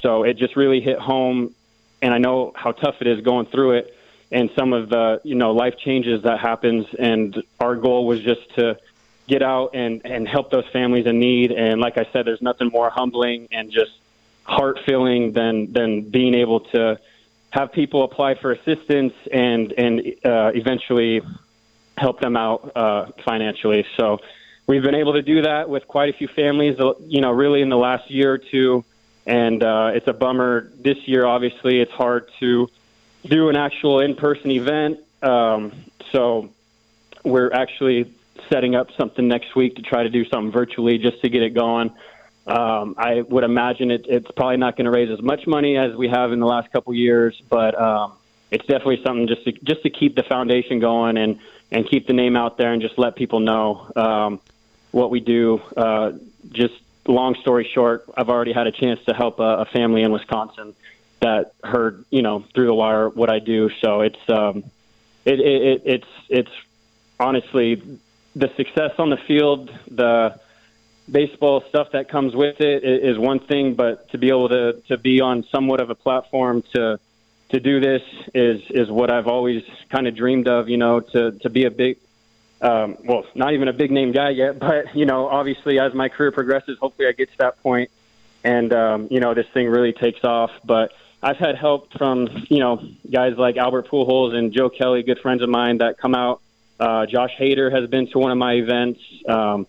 so 0.01 0.23
it 0.23 0.37
just 0.37 0.55
really 0.55 0.81
hit 0.81 0.99
home, 0.99 1.53
and 2.01 2.13
I 2.13 2.17
know 2.17 2.51
how 2.55 2.71
tough 2.71 2.95
it 3.01 3.07
is 3.07 3.21
going 3.21 3.45
through 3.47 3.73
it, 3.73 3.97
and 4.31 4.49
some 4.55 4.73
of 4.73 4.89
the 4.89 5.21
you 5.23 5.35
know 5.35 5.51
life 5.51 5.77
changes 5.77 6.23
that 6.23 6.39
happens. 6.39 6.87
And 6.97 7.41
our 7.59 7.75
goal 7.75 8.05
was 8.05 8.21
just 8.21 8.53
to 8.55 8.77
get 9.27 9.41
out 9.41 9.71
and 9.73 10.01
and 10.05 10.27
help 10.27 10.51
those 10.51 10.67
families 10.71 11.05
in 11.05 11.19
need. 11.19 11.51
And 11.51 11.81
like 11.81 11.97
I 11.97 12.05
said, 12.11 12.25
there's 12.25 12.41
nothing 12.41 12.69
more 12.69 12.89
humbling 12.89 13.47
and 13.51 13.71
just 13.71 13.91
heart 14.43 14.79
filling 14.85 15.31
than 15.33 15.71
than 15.71 16.01
being 16.09 16.35
able 16.35 16.61
to 16.61 16.99
have 17.49 17.71
people 17.71 18.03
apply 18.03 18.35
for 18.35 18.51
assistance 18.51 19.13
and 19.31 19.71
and 19.73 19.99
uh, 20.23 20.51
eventually 20.53 21.21
help 21.97 22.19
them 22.19 22.35
out 22.35 22.71
uh, 22.75 23.05
financially. 23.23 23.85
So 23.95 24.19
we've 24.67 24.83
been 24.83 24.95
able 24.95 25.13
to 25.13 25.21
do 25.21 25.43
that 25.43 25.69
with 25.69 25.87
quite 25.87 26.13
a 26.13 26.17
few 26.17 26.27
families. 26.27 26.77
You 27.07 27.21
know, 27.21 27.31
really 27.31 27.61
in 27.61 27.69
the 27.69 27.77
last 27.77 28.11
year 28.11 28.33
or 28.33 28.37
two, 28.37 28.83
and 29.25 29.63
uh, 29.63 29.91
it's 29.93 30.07
a 30.07 30.13
bummer 30.13 30.71
this 30.77 31.07
year. 31.07 31.25
Obviously, 31.25 31.79
it's 31.79 31.91
hard 31.91 32.29
to 32.39 32.69
do 33.25 33.49
an 33.49 33.55
actual 33.55 33.99
in-person 33.99 34.51
event. 34.51 34.99
Um, 35.21 35.71
so 36.11 36.49
we're 37.23 37.51
actually 37.51 38.13
setting 38.49 38.75
up 38.75 38.91
something 38.97 39.27
next 39.27 39.55
week 39.55 39.75
to 39.75 39.81
try 39.81 40.03
to 40.03 40.09
do 40.09 40.25
something 40.25 40.51
virtually 40.51 40.97
just 40.97 41.21
to 41.21 41.29
get 41.29 41.41
it 41.41 41.53
going. 41.53 41.91
Um, 42.47 42.95
I 42.97 43.21
would 43.21 43.43
imagine 43.43 43.89
it, 43.89 44.05
it's 44.07 44.29
probably 44.31 44.57
not 44.57 44.75
going 44.75 44.85
to 44.85 44.91
raise 44.91 45.09
as 45.09 45.21
much 45.21 45.47
money 45.47 45.77
as 45.77 45.95
we 45.95 46.07
have 46.09 46.31
in 46.31 46.39
the 46.39 46.45
last 46.45 46.71
couple 46.71 46.93
years, 46.93 47.41
but 47.49 47.79
um, 47.79 48.13
it's 48.51 48.65
definitely 48.67 49.01
something 49.03 49.27
just 49.27 49.43
to 49.45 49.51
just 49.51 49.81
to 49.81 49.89
keep 49.89 50.15
the 50.15 50.21
foundation 50.21 50.79
going 50.79 51.17
and 51.17 51.39
and 51.71 51.89
keep 51.89 52.05
the 52.05 52.13
name 52.13 52.35
out 52.35 52.57
there 52.57 52.71
and 52.71 52.81
just 52.81 52.99
let 52.99 53.15
people 53.15 53.39
know 53.39 53.91
um, 53.95 54.39
what 54.91 55.09
we 55.09 55.19
do. 55.19 55.59
Uh, 55.75 56.11
just 56.51 56.75
long 57.07 57.35
story 57.35 57.69
short, 57.73 58.05
I've 58.17 58.29
already 58.29 58.53
had 58.53 58.67
a 58.67 58.71
chance 58.71 59.03
to 59.05 59.13
help 59.13 59.39
a, 59.39 59.59
a 59.59 59.65
family 59.65 60.03
in 60.03 60.11
Wisconsin 60.11 60.75
that 61.21 61.53
heard 61.63 62.05
you 62.09 62.21
know 62.21 62.45
through 62.53 62.67
the 62.67 62.73
wire 62.73 63.09
what 63.09 63.29
I 63.29 63.39
do. 63.39 63.69
So 63.81 64.01
it's 64.01 64.29
um, 64.29 64.63
it, 65.23 65.39
it, 65.39 65.61
it 65.61 65.81
it's 65.85 66.07
it's 66.29 66.51
honestly 67.19 67.81
the 68.35 68.53
success 68.55 68.91
on 68.97 69.09
the 69.09 69.17
field 69.17 69.71
the 69.89 70.39
baseball 71.09 71.63
stuff 71.69 71.91
that 71.91 72.09
comes 72.09 72.35
with 72.35 72.59
it 72.61 72.83
is 72.83 73.17
one 73.17 73.39
thing, 73.39 73.75
but 73.75 74.09
to 74.11 74.17
be 74.17 74.29
able 74.29 74.49
to 74.49 74.81
to 74.87 74.97
be 74.97 75.21
on 75.21 75.43
somewhat 75.51 75.79
of 75.79 75.89
a 75.89 75.95
platform 75.95 76.63
to 76.73 76.99
to 77.49 77.59
do 77.59 77.79
this 77.79 78.01
is 78.33 78.61
is 78.69 78.89
what 78.89 79.11
I've 79.11 79.27
always 79.27 79.63
kind 79.89 80.07
of 80.07 80.15
dreamed 80.15 80.47
of. 80.47 80.69
You 80.69 80.77
know, 80.77 80.99
to 80.99 81.31
to 81.31 81.49
be 81.49 81.65
a 81.65 81.71
big, 81.71 81.97
um, 82.61 82.97
well, 83.03 83.25
not 83.35 83.53
even 83.53 83.67
a 83.67 83.73
big 83.73 83.91
name 83.91 84.11
guy 84.11 84.29
yet, 84.29 84.59
but 84.59 84.95
you 84.95 85.05
know, 85.05 85.27
obviously 85.27 85.79
as 85.79 85.93
my 85.93 86.09
career 86.09 86.31
progresses, 86.31 86.77
hopefully 86.79 87.07
I 87.07 87.11
get 87.11 87.31
to 87.31 87.37
that 87.39 87.61
point, 87.61 87.89
and 88.43 88.73
um, 88.73 89.07
you 89.11 89.19
know, 89.19 89.33
this 89.33 89.47
thing 89.53 89.67
really 89.69 89.93
takes 89.93 90.23
off. 90.23 90.51
But 90.63 90.93
I've 91.21 91.37
had 91.37 91.55
help 91.55 91.91
from 91.93 92.45
you 92.49 92.59
know 92.59 92.87
guys 93.09 93.37
like 93.37 93.57
Albert 93.57 93.87
Pujols 93.87 94.33
and 94.33 94.53
Joe 94.53 94.69
Kelly, 94.69 95.03
good 95.03 95.19
friends 95.19 95.41
of 95.41 95.49
mine 95.49 95.79
that 95.79 95.97
come 95.97 96.15
out. 96.15 96.41
Uh, 96.79 97.05
Josh 97.05 97.31
Hader 97.39 97.71
has 97.71 97.89
been 97.89 98.07
to 98.11 98.19
one 98.19 98.31
of 98.31 98.37
my 98.37 98.53
events. 98.53 98.99
Um, 99.27 99.65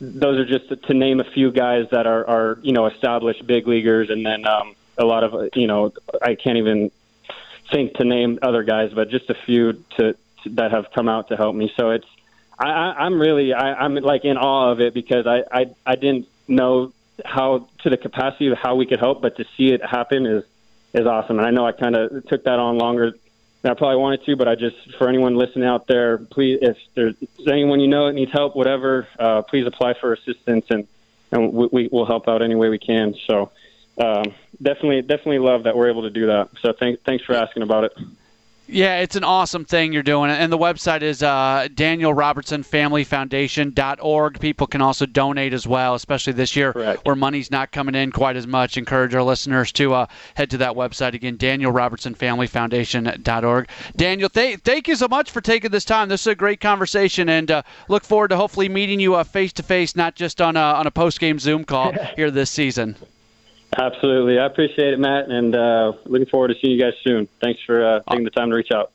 those 0.00 0.38
are 0.38 0.44
just 0.44 0.68
to, 0.68 0.76
to 0.76 0.94
name 0.94 1.20
a 1.20 1.24
few 1.24 1.50
guys 1.50 1.86
that 1.90 2.06
are, 2.06 2.28
are 2.28 2.58
you 2.62 2.72
know 2.72 2.86
established 2.86 3.46
big 3.46 3.66
leaguers, 3.66 4.10
and 4.10 4.24
then 4.24 4.46
um, 4.46 4.74
a 4.98 5.04
lot 5.04 5.24
of 5.24 5.50
you 5.54 5.66
know 5.66 5.92
I 6.20 6.34
can't 6.34 6.58
even 6.58 6.90
think 7.70 7.94
to 7.94 8.04
name 8.04 8.38
other 8.42 8.62
guys, 8.62 8.92
but 8.94 9.08
just 9.08 9.30
a 9.30 9.34
few 9.34 9.84
to 9.96 10.16
that 10.46 10.70
have 10.70 10.86
come 10.94 11.08
out 11.08 11.28
to 11.28 11.36
help 11.36 11.54
me. 11.54 11.72
So 11.76 11.90
it's 11.90 12.06
I, 12.58 12.70
I, 12.70 13.04
I'm 13.04 13.20
really 13.20 13.52
I, 13.52 13.74
I'm 13.74 13.94
like 13.96 14.24
in 14.24 14.36
awe 14.36 14.70
of 14.70 14.80
it 14.80 14.94
because 14.94 15.26
I, 15.26 15.42
I 15.50 15.66
I 15.84 15.96
didn't 15.96 16.28
know 16.48 16.92
how 17.24 17.68
to 17.82 17.90
the 17.90 17.96
capacity 17.96 18.48
of 18.48 18.58
how 18.58 18.74
we 18.74 18.86
could 18.86 19.00
help, 19.00 19.22
but 19.22 19.36
to 19.36 19.44
see 19.56 19.72
it 19.72 19.84
happen 19.84 20.26
is 20.26 20.44
is 20.94 21.06
awesome. 21.06 21.38
And 21.38 21.46
I 21.46 21.50
know 21.50 21.66
I 21.66 21.72
kind 21.72 21.96
of 21.96 22.26
took 22.26 22.44
that 22.44 22.58
on 22.58 22.78
longer 22.78 23.12
than 23.62 23.72
I 23.72 23.74
probably 23.74 23.96
wanted 23.96 24.24
to, 24.24 24.36
but 24.36 24.48
I 24.48 24.54
just 24.54 24.76
for 24.96 25.08
anyone 25.08 25.36
listening 25.36 25.68
out 25.68 25.86
there, 25.86 26.18
please, 26.18 26.58
if 26.62 26.78
there's 26.94 27.16
anyone 27.46 27.80
you 27.80 27.88
know 27.88 28.06
that 28.06 28.14
needs 28.14 28.32
help, 28.32 28.56
whatever, 28.56 29.08
uh, 29.18 29.42
please 29.42 29.66
apply 29.66 29.94
for 29.94 30.12
assistance, 30.12 30.66
and 30.70 30.86
and 31.32 31.52
we, 31.52 31.68
we 31.72 31.88
will 31.88 32.06
help 32.06 32.28
out 32.28 32.42
any 32.42 32.54
way 32.54 32.68
we 32.68 32.78
can. 32.78 33.14
So 33.26 33.50
um, 33.98 34.34
definitely, 34.62 35.02
definitely 35.02 35.38
love 35.38 35.64
that 35.64 35.76
we're 35.76 35.88
able 35.88 36.02
to 36.02 36.10
do 36.10 36.26
that. 36.26 36.50
So 36.60 36.72
thank, 36.72 37.02
thanks 37.02 37.24
for 37.24 37.34
asking 37.34 37.62
about 37.62 37.84
it. 37.84 37.92
Yeah, 38.68 38.98
it's 38.98 39.14
an 39.14 39.22
awesome 39.22 39.64
thing 39.64 39.92
you're 39.92 40.02
doing. 40.02 40.28
And 40.30 40.52
the 40.52 40.58
website 40.58 41.02
is 41.02 41.22
uh, 41.22 41.68
danielrobertsonfamilyfoundation.org. 41.72 44.40
People 44.40 44.66
can 44.66 44.82
also 44.82 45.06
donate 45.06 45.52
as 45.52 45.68
well, 45.68 45.94
especially 45.94 46.32
this 46.32 46.56
year 46.56 46.72
Correct. 46.72 47.06
where 47.06 47.14
money's 47.14 47.48
not 47.50 47.70
coming 47.70 47.94
in 47.94 48.10
quite 48.10 48.34
as 48.36 48.46
much. 48.46 48.76
Encourage 48.76 49.14
our 49.14 49.22
listeners 49.22 49.70
to 49.72 49.94
uh, 49.94 50.06
head 50.34 50.50
to 50.50 50.58
that 50.58 50.72
website 50.72 51.14
again, 51.14 51.38
danielrobertsonfamilyfoundation.org. 51.38 53.68
Daniel, 53.96 54.28
th- 54.28 54.58
thank 54.60 54.88
you 54.88 54.96
so 54.96 55.06
much 55.06 55.30
for 55.30 55.40
taking 55.40 55.70
this 55.70 55.84
time. 55.84 56.08
This 56.08 56.22
is 56.22 56.26
a 56.28 56.34
great 56.34 56.60
conversation, 56.60 57.28
and 57.28 57.48
uh, 57.50 57.62
look 57.88 58.04
forward 58.04 58.28
to 58.28 58.36
hopefully 58.36 58.68
meeting 58.68 58.98
you 58.98 59.22
face 59.24 59.52
to 59.54 59.62
face, 59.62 59.94
not 59.94 60.16
just 60.16 60.40
on 60.40 60.56
a, 60.56 60.60
on 60.60 60.88
a 60.88 60.90
post 60.90 61.20
game 61.20 61.38
Zoom 61.38 61.64
call 61.64 61.92
here 62.16 62.32
this 62.32 62.50
season. 62.50 62.96
Absolutely. 63.78 64.38
I 64.38 64.46
appreciate 64.46 64.94
it, 64.94 64.98
Matt, 64.98 65.30
and 65.30 65.54
uh, 65.54 65.92
looking 66.06 66.26
forward 66.26 66.48
to 66.48 66.54
seeing 66.60 66.78
you 66.78 66.82
guys 66.82 66.94
soon. 67.02 67.28
Thanks 67.40 67.60
for 67.62 67.84
uh, 67.84 68.00
taking 68.08 68.24
the 68.24 68.30
time 68.30 68.50
to 68.50 68.56
reach 68.56 68.70
out. 68.72 68.90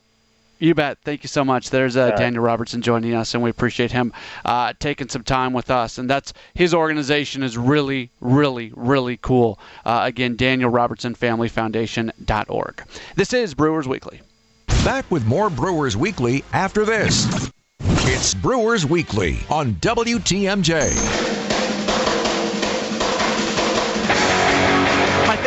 You 0.62 0.76
bet. 0.76 1.00
Thank 1.04 1.24
you 1.24 1.28
so 1.28 1.44
much. 1.44 1.72
There's 1.72 1.98
uh, 1.98 2.12
Daniel 2.12 2.44
Robertson 2.44 2.84
joining 2.84 3.16
us, 3.16 3.34
and 3.34 3.42
we 3.42 3.50
appreciate 3.50 3.92
him 3.92 4.14
uh, 4.46 4.74
taking 4.78 5.10
some 5.10 5.24
time 5.24 5.54
with 5.54 5.72
us. 5.72 5.98
And 5.98 6.08
that's 6.08 6.34
his 6.54 6.76
organization 6.76 7.42
is 7.42 7.58
really, 7.58 8.12
really, 8.22 8.72
really 8.76 9.18
cool. 9.18 9.60
Uh, 9.84 10.02
again, 10.04 10.36
Daniel 10.36 10.70
Robertson 10.70 11.16
Family 11.16 11.50
Foundation.org. 11.50 12.84
This 13.16 13.34
is 13.34 13.56
Brewers 13.56 13.88
Weekly. 13.88 14.22
Back 14.86 15.10
with 15.10 15.26
more 15.26 15.50
Brewers 15.50 15.98
Weekly 15.98 16.44
after 16.54 16.86
this. 16.86 17.50
It's 17.80 18.36
Brewers 18.36 18.86
Weekly 18.86 19.40
on 19.50 19.74
WTMJ. 19.76 21.31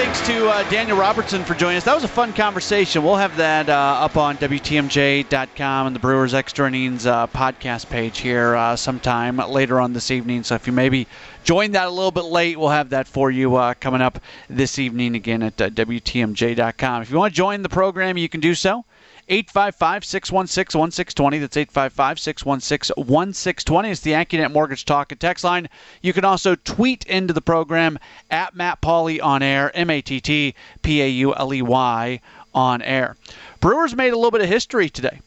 Thanks 0.04 0.26
to 0.26 0.48
uh, 0.50 0.68
Daniel 0.68 0.98
Robertson 0.98 1.46
for 1.46 1.54
joining 1.54 1.78
us. 1.78 1.84
That 1.84 1.94
was 1.94 2.04
a 2.04 2.08
fun 2.08 2.34
conversation. 2.34 3.02
We'll 3.02 3.16
have 3.16 3.38
that 3.38 3.70
uh, 3.70 3.72
up 3.72 4.18
on 4.18 4.36
WTMJ.com 4.36 5.86
and 5.86 5.96
the 5.96 6.00
Brewers 6.00 6.34
Extra 6.34 6.68
Innings 6.68 7.06
uh, 7.06 7.26
podcast 7.28 7.88
page 7.88 8.18
here 8.18 8.54
uh, 8.54 8.76
sometime 8.76 9.38
later 9.38 9.80
on 9.80 9.94
this 9.94 10.10
evening. 10.10 10.42
So 10.42 10.56
if 10.56 10.66
you 10.66 10.74
maybe 10.74 11.06
joined 11.42 11.74
that 11.74 11.86
a 11.86 11.90
little 11.90 12.10
bit 12.10 12.24
late, 12.24 12.58
we'll 12.58 12.68
have 12.68 12.90
that 12.90 13.08
for 13.08 13.30
you 13.30 13.56
uh, 13.56 13.72
coming 13.80 14.02
up 14.02 14.18
this 14.50 14.78
evening 14.78 15.16
again 15.16 15.42
at 15.42 15.58
uh, 15.58 15.70
WTMJ.com. 15.70 17.00
If 17.00 17.10
you 17.10 17.16
want 17.16 17.32
to 17.32 17.36
join 17.36 17.62
the 17.62 17.70
program, 17.70 18.18
you 18.18 18.28
can 18.28 18.40
do 18.40 18.54
so. 18.54 18.84
855 19.28 20.04
616 20.04 20.78
1620. 20.78 21.38
That's 21.38 21.56
855 21.56 22.18
616 22.18 22.94
1620. 22.96 23.90
It's 23.90 24.00
the 24.00 24.12
AccuNet 24.12 24.52
Mortgage 24.52 24.84
Talk 24.84 25.12
and 25.12 25.20
Text 25.20 25.44
line. 25.44 25.68
You 26.02 26.12
can 26.12 26.24
also 26.24 26.56
tweet 26.56 27.04
into 27.04 27.32
the 27.32 27.40
program 27.40 27.98
at 28.30 28.54
Matt 28.54 28.80
Pauley 28.80 29.22
on 29.22 29.42
air, 29.42 29.70
M 29.74 29.90
A 29.90 30.02
T 30.02 30.20
T 30.20 30.54
P 30.82 31.02
A 31.02 31.08
U 31.08 31.34
L 31.34 31.54
E 31.54 31.62
Y 31.62 32.20
on 32.54 32.82
air. 32.82 33.16
Brewers 33.60 33.94
made 33.94 34.12
a 34.12 34.16
little 34.16 34.30
bit 34.30 34.42
of 34.42 34.48
history 34.48 34.90
today. 34.90 35.20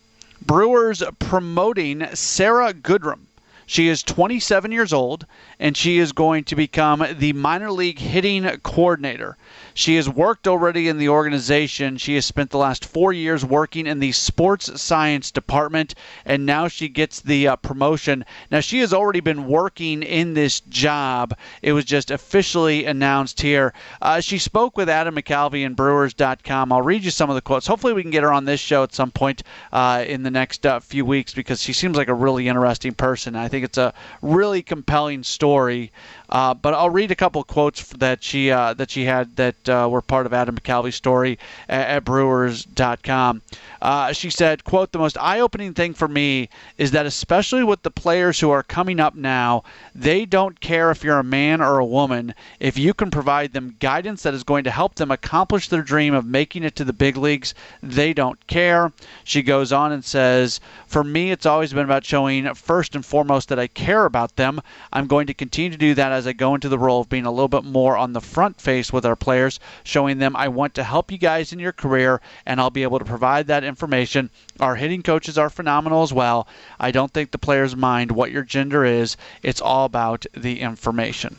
Brewers 0.46 1.02
promoting 1.20 2.08
Sarah 2.14 2.74
Goodrum. 2.74 3.27
She 3.70 3.90
is 3.90 4.02
27 4.02 4.72
years 4.72 4.94
old, 4.94 5.26
and 5.60 5.76
she 5.76 5.98
is 5.98 6.14
going 6.14 6.46
to 6.46 6.56
become 6.56 7.06
the 7.20 7.34
minor 7.34 7.70
league 7.70 8.00
hitting 8.00 8.46
coordinator. 8.64 9.36
She 9.74 9.98
has 9.98 10.08
worked 10.10 10.48
already 10.48 10.88
in 10.88 10.98
the 10.98 11.10
organization. 11.10 11.98
She 11.98 12.16
has 12.16 12.26
spent 12.26 12.50
the 12.50 12.58
last 12.58 12.86
four 12.86 13.12
years 13.12 13.44
working 13.44 13.86
in 13.86 14.00
the 14.00 14.14
sports 14.14 14.82
science 14.82 15.32
department, 15.32 15.96
and 16.26 16.46
now 16.46 16.70
she 16.70 16.88
gets 16.88 17.20
the 17.20 17.50
uh, 17.50 17.56
promotion. 17.58 18.24
Now, 18.50 18.62
she 18.62 18.80
has 18.80 18.94
already 18.94 19.20
been 19.20 19.48
working 19.48 20.02
in 20.02 20.34
this 20.34 20.62
job. 20.62 21.38
It 21.62 21.74
was 21.74 21.84
just 21.84 22.10
officially 22.10 22.86
announced 22.86 23.42
here. 23.42 23.74
Uh, 24.02 24.22
she 24.22 24.38
spoke 24.38 24.78
with 24.78 24.88
Adam 24.88 25.16
McCalvy 25.16 25.64
in 25.64 25.74
Brewers.com. 25.74 26.72
I'll 26.72 26.82
read 26.82 27.04
you 27.04 27.12
some 27.12 27.30
of 27.30 27.36
the 27.36 27.42
quotes. 27.42 27.68
Hopefully, 27.68 27.94
we 27.94 28.02
can 28.02 28.12
get 28.12 28.24
her 28.24 28.32
on 28.32 28.46
this 28.46 28.62
show 28.62 28.84
at 28.84 28.96
some 28.96 29.12
point 29.12 29.44
uh, 29.74 30.06
in 30.08 30.24
the 30.24 30.32
next 30.32 30.66
uh, 30.66 30.80
few 30.80 31.04
weeks 31.04 31.34
because 31.34 31.62
she 31.62 31.74
seems 31.74 31.98
like 31.98 32.08
a 32.08 32.14
really 32.14 32.48
interesting 32.48 32.94
person. 32.94 33.36
I 33.36 33.50
think 33.50 33.57
it's 33.64 33.78
a 33.78 33.94
really 34.22 34.62
compelling 34.62 35.24
story. 35.24 35.92
Uh, 36.30 36.54
but 36.54 36.74
I'll 36.74 36.90
read 36.90 37.12
a 37.12 37.16
couple 37.16 37.42
quotes 37.44 37.88
that 37.94 38.22
she 38.22 38.52
uh, 38.52 38.74
that 38.74 38.92
she 38.92 39.06
had 39.06 39.36
that 39.38 39.70
uh, 39.70 39.88
were 39.90 40.02
part 40.02 40.26
of 40.26 40.34
Adam 40.34 40.58
McCalvy's 40.58 40.96
story 40.96 41.40
at, 41.70 41.88
at 41.88 42.04
Brewers.com. 42.04 43.42
Uh, 43.82 44.12
she 44.12 44.30
said, 44.30 44.66
"quote 44.66 44.92
The 44.92 45.00
most 45.00 45.18
eye-opening 45.18 45.74
thing 45.74 45.94
for 45.94 46.08
me 46.08 46.50
is 46.78 46.92
that, 46.92 47.06
especially 47.06 47.64
with 47.64 47.84
the 47.84 47.92
players 47.92 48.40
who 48.40 48.50
are 48.50 48.64
coming 48.64 49.00
up 49.00 49.16
now, 49.16 49.64
they 49.96 50.26
don't 50.26 50.60
care 50.60 50.92
if 50.92 51.04
you're 51.04 51.20
a 51.20 51.24
man 51.24 51.62
or 51.62 51.78
a 51.78 51.86
woman. 51.86 52.34
If 52.60 52.78
you 52.78 52.94
can 52.94 53.10
provide 53.10 53.54
them 53.54 53.78
guidance 53.80 54.24
that 54.24 54.34
is 54.34 54.44
going 54.44 54.66
to 54.66 54.72
help 54.72 54.96
them 54.96 55.12
accomplish 55.12 55.70
their 55.70 55.82
dream 55.82 56.14
of 56.14 56.26
making 56.26 56.64
it 56.64 56.76
to 56.76 56.84
the 56.84 56.94
big 56.94 57.16
leagues, 57.16 57.54
they 57.82 58.14
don't 58.14 58.46
care." 58.48 58.92
She 59.24 59.42
goes 59.42 59.72
on 59.72 59.94
and 59.94 60.04
says, 60.04 60.60
"For 60.88 61.06
me, 61.06 61.32
it's 61.32 61.46
always 61.46 61.72
been 61.72 61.86
about 61.86 62.04
showing 62.04 62.54
first 62.54 62.96
and 62.96 63.06
foremost 63.06 63.48
that 63.48 63.60
I 63.60 63.68
care 63.68 64.04
about 64.04 64.36
them. 64.36 64.62
I'm 64.92 65.08
going 65.08 65.28
to 65.28 65.34
continue 65.34 65.72
to 65.72 65.78
do 65.78 65.94
that." 65.94 66.17
As 66.18 66.26
I 66.28 66.34
go 66.34 66.56
into 66.56 66.68
the 66.68 66.80
role 66.80 67.02
of 67.02 67.10
being 67.10 67.26
a 67.26 67.32
little 67.32 67.48
bit 67.48 67.64
more 67.64 67.96
on 67.96 68.14
the 68.14 68.22
front 68.22 68.60
face 68.60 68.92
with 68.92 69.06
our 69.06 69.16
players, 69.16 69.60
showing 69.84 70.18
them 70.18 70.36
I 70.36 70.48
want 70.48 70.74
to 70.76 70.84
help 70.84 71.12
you 71.12 71.18
guys 71.18 71.54
in 71.54 71.60
your 71.60 71.72
career 71.72 72.20
and 72.46 72.60
I'll 72.60 72.72
be 72.72 72.84
able 72.84 73.00
to 73.00 73.06
provide 73.06 73.48
that 73.48 73.64
information. 73.64 74.32
Our 74.60 74.76
hitting 74.76 75.04
coaches 75.04 75.38
are 75.38 75.50
phenomenal 75.50 76.02
as 76.02 76.12
well. 76.12 76.48
I 76.80 76.92
don't 76.92 77.14
think 77.14 77.32
the 77.32 77.38
players 77.38 77.76
mind 77.76 78.12
what 78.12 78.32
your 78.32 78.44
gender 78.44 78.84
is, 78.84 79.16
it's 79.44 79.62
all 79.62 79.86
about 79.86 80.26
the 80.34 80.60
information. 80.60 81.38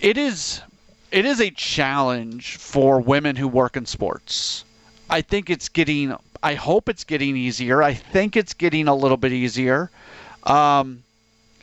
It 0.00 0.16
is 0.16 0.62
it 1.10 1.24
is 1.24 1.40
a 1.40 1.50
challenge 1.50 2.56
for 2.56 3.00
women 3.00 3.36
who 3.36 3.48
work 3.48 3.76
in 3.76 3.86
sports. 3.86 4.64
I 5.10 5.20
think 5.20 5.50
it's 5.50 5.68
getting 5.68 6.16
I 6.42 6.54
hope 6.54 6.88
it's 6.88 7.04
getting 7.04 7.36
easier. 7.36 7.82
I 7.82 7.94
think 7.94 8.36
it's 8.36 8.54
getting 8.54 8.88
a 8.88 8.94
little 8.94 9.16
bit 9.16 9.32
easier. 9.32 9.90
Um, 10.44 11.02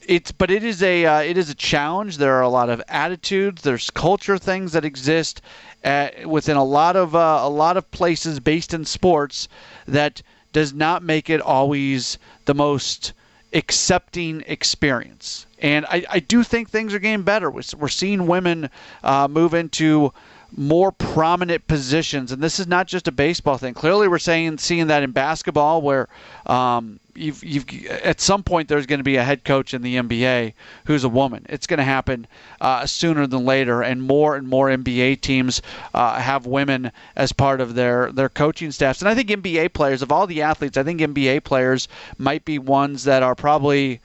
it's 0.08 0.32
but 0.32 0.52
it 0.52 0.64
is 0.64 0.82
a 0.84 1.06
uh, 1.06 1.20
it 1.20 1.38
is 1.38 1.50
a 1.50 1.56
challenge. 1.56 2.18
There 2.18 2.36
are 2.36 2.42
a 2.42 2.50
lot 2.50 2.70
of 2.70 2.82
attitudes. 2.88 3.62
There's 3.62 3.90
culture 3.90 4.38
things 4.38 4.72
that 4.74 4.86
exist 4.86 5.42
at, 5.84 6.28
within 6.28 6.58
a 6.58 6.64
lot 6.64 6.96
of 6.96 7.16
uh, 7.16 7.40
a 7.42 7.50
lot 7.50 7.78
of 7.78 7.90
places 7.92 8.40
based 8.40 8.74
in 8.74 8.86
sports 8.86 9.48
that 9.88 10.22
does 10.54 10.74
not 10.74 11.04
make 11.04 11.30
it 11.30 11.42
always 11.42 12.18
the 12.46 12.54
most 12.54 13.14
accepting 13.54 14.44
experience. 14.48 15.46
And 15.60 15.86
I, 15.86 16.06
I 16.10 16.20
do 16.20 16.44
think 16.44 16.70
things 16.70 16.94
are 16.94 17.00
getting 17.00 17.24
better. 17.24 17.50
We're 17.50 17.88
seeing 17.88 18.28
women 18.28 18.70
uh, 19.04 19.28
move 19.30 19.54
into 19.54 20.14
more 20.58 20.92
prominent 20.92 21.68
positions, 21.68 22.32
and 22.32 22.42
this 22.42 22.60
is 22.60 22.68
not 22.68 22.88
just 22.88 23.08
a 23.08 23.12
baseball 23.12 23.58
thing. 23.58 23.74
Clearly, 23.74 24.08
we're 24.08 24.20
saying 24.20 24.58
seeing 24.58 24.88
that 24.88 25.04
in 25.04 25.12
basketball, 25.12 25.82
where 25.82 26.08
um, 26.46 27.00
you've, 27.14 27.44
you've 27.44 27.86
at 27.88 28.22
some 28.22 28.42
point 28.42 28.70
there's 28.70 28.86
going 28.86 29.00
to 29.00 29.04
be 29.04 29.18
a 29.18 29.24
head 29.24 29.44
coach 29.44 29.74
in 29.74 29.82
the 29.82 29.98
NBA 29.98 30.54
who's 30.86 31.04
a 31.04 31.10
woman. 31.10 31.46
It's 31.50 31.68
going 31.68 31.80
to 31.80 31.84
happen 31.84 32.26
uh, 32.62 32.86
sooner 32.86 33.28
than 33.28 33.44
later, 33.44 33.82
and 33.82 34.02
more 34.02 34.38
and 34.38 34.48
more 34.48 34.70
NBA 34.70 35.20
teams 35.20 35.62
uh, 35.94 36.20
have 36.20 36.46
women 36.46 36.92
as 37.18 37.34
part 37.34 37.60
of 37.60 37.76
their 37.76 38.12
their 38.14 38.30
coaching 38.30 38.72
staffs. 38.72 39.02
And 39.02 39.10
I 39.10 39.16
think 39.16 39.30
NBA 39.30 39.74
players, 39.74 40.02
of 40.02 40.12
all 40.12 40.26
the 40.26 40.42
athletes, 40.42 40.78
I 40.78 40.84
think 40.84 41.02
NBA 41.02 41.44
players 41.44 41.90
might 42.18 42.46
be 42.46 42.60
ones 42.60 43.04
that 43.04 43.24
are 43.24 43.36
probably 43.36 44.00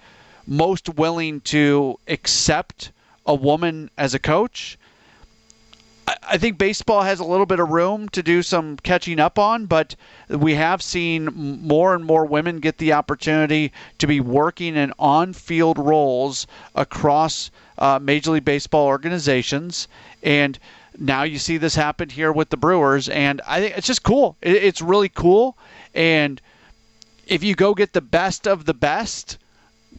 most 0.48 0.88
willing 0.88 1.40
to 1.42 1.96
accept 2.08 2.90
a 3.24 3.34
woman 3.34 3.88
as 3.96 4.14
a 4.14 4.18
coach 4.18 4.76
I 6.22 6.38
think 6.38 6.58
baseball 6.58 7.02
has 7.02 7.20
a 7.20 7.24
little 7.24 7.46
bit 7.46 7.60
of 7.60 7.68
room 7.68 8.08
to 8.10 8.22
do 8.22 8.42
some 8.42 8.76
catching 8.76 9.20
up 9.20 9.38
on, 9.38 9.66
but 9.66 9.96
we 10.28 10.54
have 10.54 10.82
seen 10.82 11.26
more 11.34 11.94
and 11.94 12.04
more 12.04 12.24
women 12.24 12.60
get 12.60 12.78
the 12.78 12.92
opportunity 12.92 13.72
to 13.98 14.06
be 14.06 14.20
working 14.20 14.76
in 14.76 14.92
on 14.98 15.32
field 15.32 15.78
roles 15.78 16.46
across 16.74 17.50
uh, 17.78 17.98
Major 18.00 18.32
League 18.32 18.44
Baseball 18.44 18.86
organizations. 18.86 19.88
And 20.22 20.58
now 20.98 21.22
you 21.22 21.38
see 21.38 21.56
this 21.56 21.74
happen 21.74 22.08
here 22.08 22.32
with 22.32 22.50
the 22.50 22.56
Brewers. 22.56 23.08
And 23.08 23.40
I 23.46 23.60
think 23.60 23.76
it's 23.76 23.86
just 23.86 24.02
cool. 24.02 24.36
It's 24.42 24.80
really 24.80 25.08
cool. 25.08 25.56
And 25.94 26.40
if 27.26 27.42
you 27.42 27.54
go 27.54 27.74
get 27.74 27.92
the 27.92 28.00
best 28.00 28.46
of 28.46 28.64
the 28.64 28.74
best, 28.74 29.38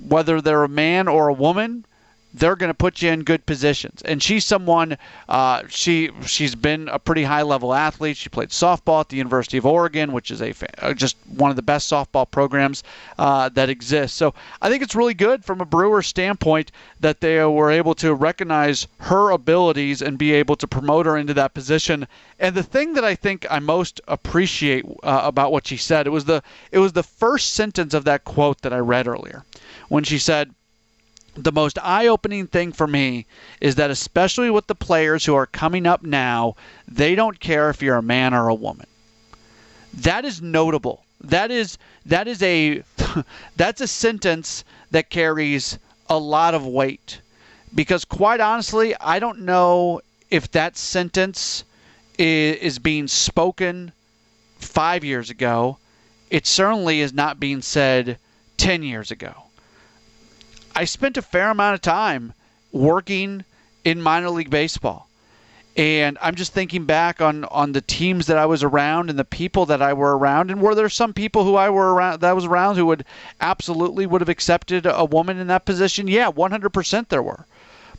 whether 0.07 0.41
they're 0.41 0.63
a 0.63 0.69
man 0.69 1.07
or 1.07 1.27
a 1.27 1.33
woman, 1.33 1.85
they're 2.33 2.55
going 2.55 2.69
to 2.69 2.73
put 2.73 3.01
you 3.01 3.09
in 3.11 3.23
good 3.23 3.45
positions. 3.45 4.01
And 4.03 4.21
she's 4.21 4.45
someone 4.45 4.97
uh, 5.27 5.63
she 5.67 6.11
she's 6.25 6.55
been 6.55 6.87
a 6.87 6.99
pretty 6.99 7.23
high 7.23 7.41
level 7.41 7.73
athlete. 7.73 8.17
She 8.17 8.29
played 8.29 8.49
softball 8.49 9.01
at 9.01 9.09
the 9.09 9.17
University 9.17 9.57
of 9.57 9.65
Oregon, 9.65 10.11
which 10.13 10.31
is 10.31 10.41
a 10.41 10.53
uh, 10.79 10.93
just 10.93 11.17
one 11.27 11.49
of 11.49 11.55
the 11.55 11.61
best 11.61 11.91
softball 11.91 12.29
programs 12.29 12.83
uh, 13.19 13.49
that 13.49 13.69
exists. 13.69 14.17
So 14.17 14.33
I 14.61 14.69
think 14.69 14.83
it's 14.83 14.95
really 14.95 15.13
good 15.13 15.43
from 15.43 15.61
a 15.61 15.65
Brewer 15.65 16.01
standpoint 16.01 16.71
that 16.99 17.21
they 17.21 17.43
were 17.43 17.71
able 17.71 17.95
to 17.95 18.13
recognize 18.13 18.87
her 18.99 19.31
abilities 19.31 20.01
and 20.01 20.17
be 20.17 20.31
able 20.33 20.55
to 20.55 20.67
promote 20.67 21.05
her 21.05 21.17
into 21.17 21.33
that 21.33 21.53
position. 21.53 22.07
And 22.39 22.55
the 22.55 22.63
thing 22.63 22.93
that 22.93 23.03
I 23.03 23.15
think 23.15 23.45
I 23.49 23.59
most 23.59 24.01
appreciate 24.07 24.85
uh, 25.03 25.21
about 25.23 25.51
what 25.51 25.67
she 25.67 25.77
said 25.77 26.07
it 26.07 26.11
was 26.11 26.25
the 26.25 26.41
it 26.71 26.79
was 26.79 26.93
the 26.93 27.03
first 27.03 27.53
sentence 27.53 27.93
of 27.93 28.05
that 28.05 28.23
quote 28.23 28.61
that 28.61 28.73
I 28.73 28.79
read 28.79 29.07
earlier 29.07 29.43
when 29.89 30.03
she 30.03 30.17
said 30.17 30.53
the 31.35 31.51
most 31.51 31.77
eye 31.81 32.07
opening 32.07 32.47
thing 32.47 32.71
for 32.71 32.87
me 32.87 33.25
is 33.61 33.75
that, 33.75 33.89
especially 33.89 34.49
with 34.49 34.67
the 34.67 34.75
players 34.75 35.25
who 35.25 35.35
are 35.35 35.45
coming 35.45 35.87
up 35.87 36.03
now, 36.03 36.55
they 36.87 37.15
don't 37.15 37.39
care 37.39 37.69
if 37.69 37.81
you're 37.81 37.97
a 37.97 38.03
man 38.03 38.33
or 38.33 38.49
a 38.49 38.55
woman. 38.55 38.87
That 39.93 40.25
is 40.25 40.41
notable. 40.41 41.03
That 41.21 41.51
is 41.51 41.77
that 42.05 42.27
is 42.27 42.41
a 42.41 42.83
that's 43.55 43.81
a 43.81 43.87
sentence 43.87 44.63
that 44.91 45.09
carries 45.09 45.77
a 46.09 46.17
lot 46.17 46.53
of 46.53 46.65
weight 46.65 47.21
because 47.73 48.03
quite 48.03 48.39
honestly, 48.39 48.95
I 48.99 49.19
don't 49.19 49.41
know 49.41 50.01
if 50.29 50.51
that 50.51 50.75
sentence 50.77 51.63
is, 52.17 52.57
is 52.57 52.79
being 52.79 53.07
spoken 53.07 53.91
5 54.59 55.03
years 55.03 55.29
ago. 55.29 55.77
It 56.29 56.47
certainly 56.47 57.01
is 57.01 57.13
not 57.13 57.39
being 57.39 57.61
said 57.61 58.17
10 58.57 58.83
years 58.83 59.11
ago. 59.11 59.50
I 60.75 60.85
spent 60.85 61.17
a 61.17 61.21
fair 61.21 61.49
amount 61.49 61.75
of 61.75 61.81
time 61.81 62.33
working 62.71 63.43
in 63.83 64.01
minor 64.01 64.29
league 64.29 64.49
baseball. 64.49 65.07
And 65.77 66.17
I'm 66.21 66.35
just 66.35 66.53
thinking 66.53 66.85
back 66.85 67.21
on 67.21 67.45
on 67.45 67.71
the 67.71 67.81
teams 67.81 68.27
that 68.27 68.37
I 68.37 68.45
was 68.45 68.61
around 68.61 69.09
and 69.09 69.17
the 69.17 69.23
people 69.23 69.65
that 69.67 69.81
I 69.81 69.93
were 69.93 70.17
around, 70.17 70.51
and 70.51 70.61
were 70.61 70.75
there 70.75 70.89
some 70.89 71.13
people 71.13 71.45
who 71.45 71.55
I 71.55 71.69
were 71.69 71.93
around 71.93 72.19
that 72.19 72.29
I 72.29 72.33
was 72.33 72.45
around 72.45 72.75
who 72.75 72.85
would 72.87 73.05
absolutely 73.39 74.05
would 74.05 74.21
have 74.21 74.29
accepted 74.29 74.85
a 74.85 75.05
woman 75.05 75.39
in 75.39 75.47
that 75.47 75.65
position? 75.65 76.07
Yeah, 76.09 76.29
100% 76.29 77.07
there 77.07 77.23
were. 77.23 77.45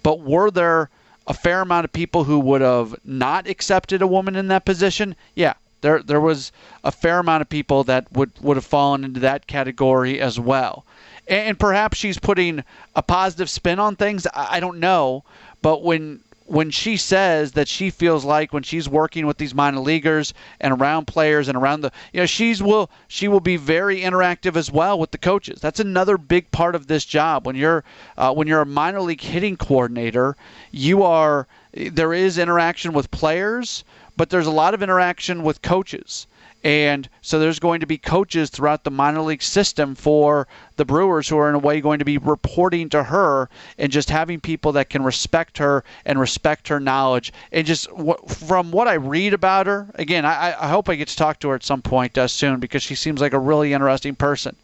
But 0.02 0.20
were 0.20 0.50
there 0.50 0.90
a 1.26 1.32
fair 1.32 1.62
amount 1.62 1.84
of 1.86 1.92
people 1.92 2.24
who 2.24 2.38
would 2.40 2.60
have 2.60 2.94
not 3.04 3.46
accepted 3.46 4.02
a 4.02 4.06
woman 4.06 4.36
in 4.36 4.48
that 4.48 4.64
position? 4.66 5.16
Yeah, 5.34 5.54
there 5.80 6.02
there 6.02 6.20
was 6.20 6.52
a 6.84 6.92
fair 6.92 7.18
amount 7.20 7.42
of 7.42 7.48
people 7.48 7.84
that 7.84 8.12
would 8.12 8.32
would 8.40 8.56
have 8.56 8.66
fallen 8.66 9.04
into 9.04 9.20
that 9.20 9.46
category 9.46 10.20
as 10.20 10.38
well. 10.38 10.84
And 11.28 11.58
perhaps 11.58 11.98
she's 11.98 12.18
putting 12.18 12.64
a 12.96 13.02
positive 13.02 13.48
spin 13.48 13.78
on 13.78 13.96
things. 13.96 14.26
I 14.34 14.60
don't 14.60 14.78
know, 14.78 15.24
but 15.62 15.82
when 15.82 16.20
when 16.46 16.70
she 16.70 16.96
says 16.96 17.52
that 17.52 17.68
she 17.68 17.88
feels 17.88 18.24
like 18.24 18.52
when 18.52 18.62
she's 18.62 18.88
working 18.88 19.26
with 19.26 19.38
these 19.38 19.54
minor 19.54 19.78
leaguers 19.78 20.34
and 20.60 20.74
around 20.74 21.06
players 21.06 21.48
and 21.48 21.56
around 21.56 21.80
the 21.80 21.90
you 22.12 22.20
know 22.20 22.26
she's 22.26 22.62
will 22.62 22.90
she 23.08 23.28
will 23.28 23.40
be 23.40 23.56
very 23.56 24.00
interactive 24.00 24.56
as 24.56 24.70
well 24.70 24.98
with 24.98 25.12
the 25.12 25.18
coaches. 25.18 25.60
That's 25.60 25.80
another 25.80 26.18
big 26.18 26.50
part 26.50 26.74
of 26.74 26.88
this 26.88 27.04
job. 27.04 27.46
When 27.46 27.56
you're 27.56 27.84
uh, 28.18 28.34
when 28.34 28.48
you're 28.48 28.60
a 28.60 28.66
minor 28.66 29.00
league 29.00 29.20
hitting 29.20 29.56
coordinator 29.56 30.36
you 30.70 31.02
are 31.02 31.46
there 31.72 32.12
is 32.12 32.36
interaction 32.36 32.92
with 32.92 33.10
players 33.10 33.84
but 34.16 34.28
there's 34.28 34.46
a 34.46 34.50
lot 34.50 34.74
of 34.74 34.82
interaction 34.82 35.42
with 35.42 35.62
coaches 35.62 36.26
and 36.64 37.08
so 37.22 37.38
there's 37.38 37.58
going 37.58 37.80
to 37.80 37.86
be 37.86 37.98
coaches 37.98 38.48
throughout 38.48 38.84
the 38.84 38.90
minor 38.90 39.20
league 39.20 39.42
system 39.42 39.96
for 39.96 40.46
the 40.76 40.84
Brewers 40.84 41.28
who 41.28 41.36
are, 41.38 41.48
in 41.48 41.56
a 41.56 41.58
way, 41.58 41.80
going 41.80 41.98
to 41.98 42.04
be 42.04 42.18
reporting 42.18 42.88
to 42.90 43.02
her 43.02 43.48
and 43.78 43.90
just 43.90 44.10
having 44.10 44.40
people 44.40 44.72
that 44.72 44.88
can 44.88 45.02
respect 45.02 45.58
her 45.58 45.82
and 46.04 46.20
respect 46.20 46.68
her 46.68 46.78
knowledge. 46.78 47.32
And 47.50 47.66
just 47.66 47.88
from 48.28 48.70
what 48.70 48.86
I 48.86 48.94
read 48.94 49.34
about 49.34 49.66
her, 49.66 49.88
again, 49.96 50.24
I, 50.24 50.54
I 50.58 50.68
hope 50.68 50.88
I 50.88 50.94
get 50.94 51.08
to 51.08 51.16
talk 51.16 51.40
to 51.40 51.48
her 51.48 51.56
at 51.56 51.64
some 51.64 51.82
point 51.82 52.16
uh, 52.16 52.28
soon 52.28 52.60
because 52.60 52.82
she 52.82 52.94
seems 52.94 53.20
like 53.20 53.32
a 53.32 53.38
really 53.38 53.72
interesting 53.72 54.14
person. 54.14 54.54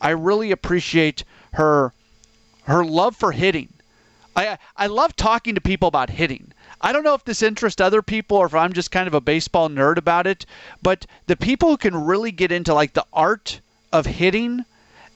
I 0.00 0.10
really 0.10 0.50
appreciate 0.50 1.24
her 1.52 1.92
her 2.64 2.84
love 2.84 3.16
for 3.16 3.32
hitting. 3.32 3.72
I 4.36 4.58
I 4.76 4.86
love 4.86 5.16
talking 5.16 5.54
to 5.54 5.60
people 5.60 5.88
about 5.88 6.10
hitting. 6.10 6.52
I 6.80 6.92
don't 6.92 7.02
know 7.02 7.14
if 7.14 7.24
this 7.24 7.42
interests 7.42 7.80
other 7.80 8.02
people 8.02 8.36
or 8.36 8.46
if 8.46 8.54
I'm 8.54 8.72
just 8.72 8.90
kind 8.90 9.08
of 9.08 9.14
a 9.14 9.20
baseball 9.20 9.68
nerd 9.68 9.96
about 9.96 10.26
it, 10.26 10.46
but 10.82 11.06
the 11.26 11.36
people 11.36 11.70
who 11.70 11.76
can 11.76 12.04
really 12.06 12.30
get 12.30 12.52
into 12.52 12.72
like 12.74 12.92
the 12.92 13.06
art 13.12 13.60
of 13.92 14.06
hitting 14.06 14.64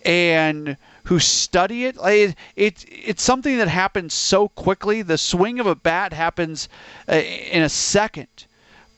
and 0.05 0.77
who 1.05 1.21
study 1.21 1.85
it, 1.87 1.97
it, 2.03 2.37
it 2.57 2.85
it's 2.89 3.23
something 3.23 3.59
that 3.59 3.69
happens 3.69 4.15
so 4.15 4.49
quickly. 4.49 5.03
The 5.03 5.19
swing 5.19 5.61
of 5.61 5.67
a 5.67 5.75
bat 5.75 6.13
happens 6.13 6.69
uh, 7.09 7.15
in 7.15 7.63
a 7.63 7.69
second 7.69 8.29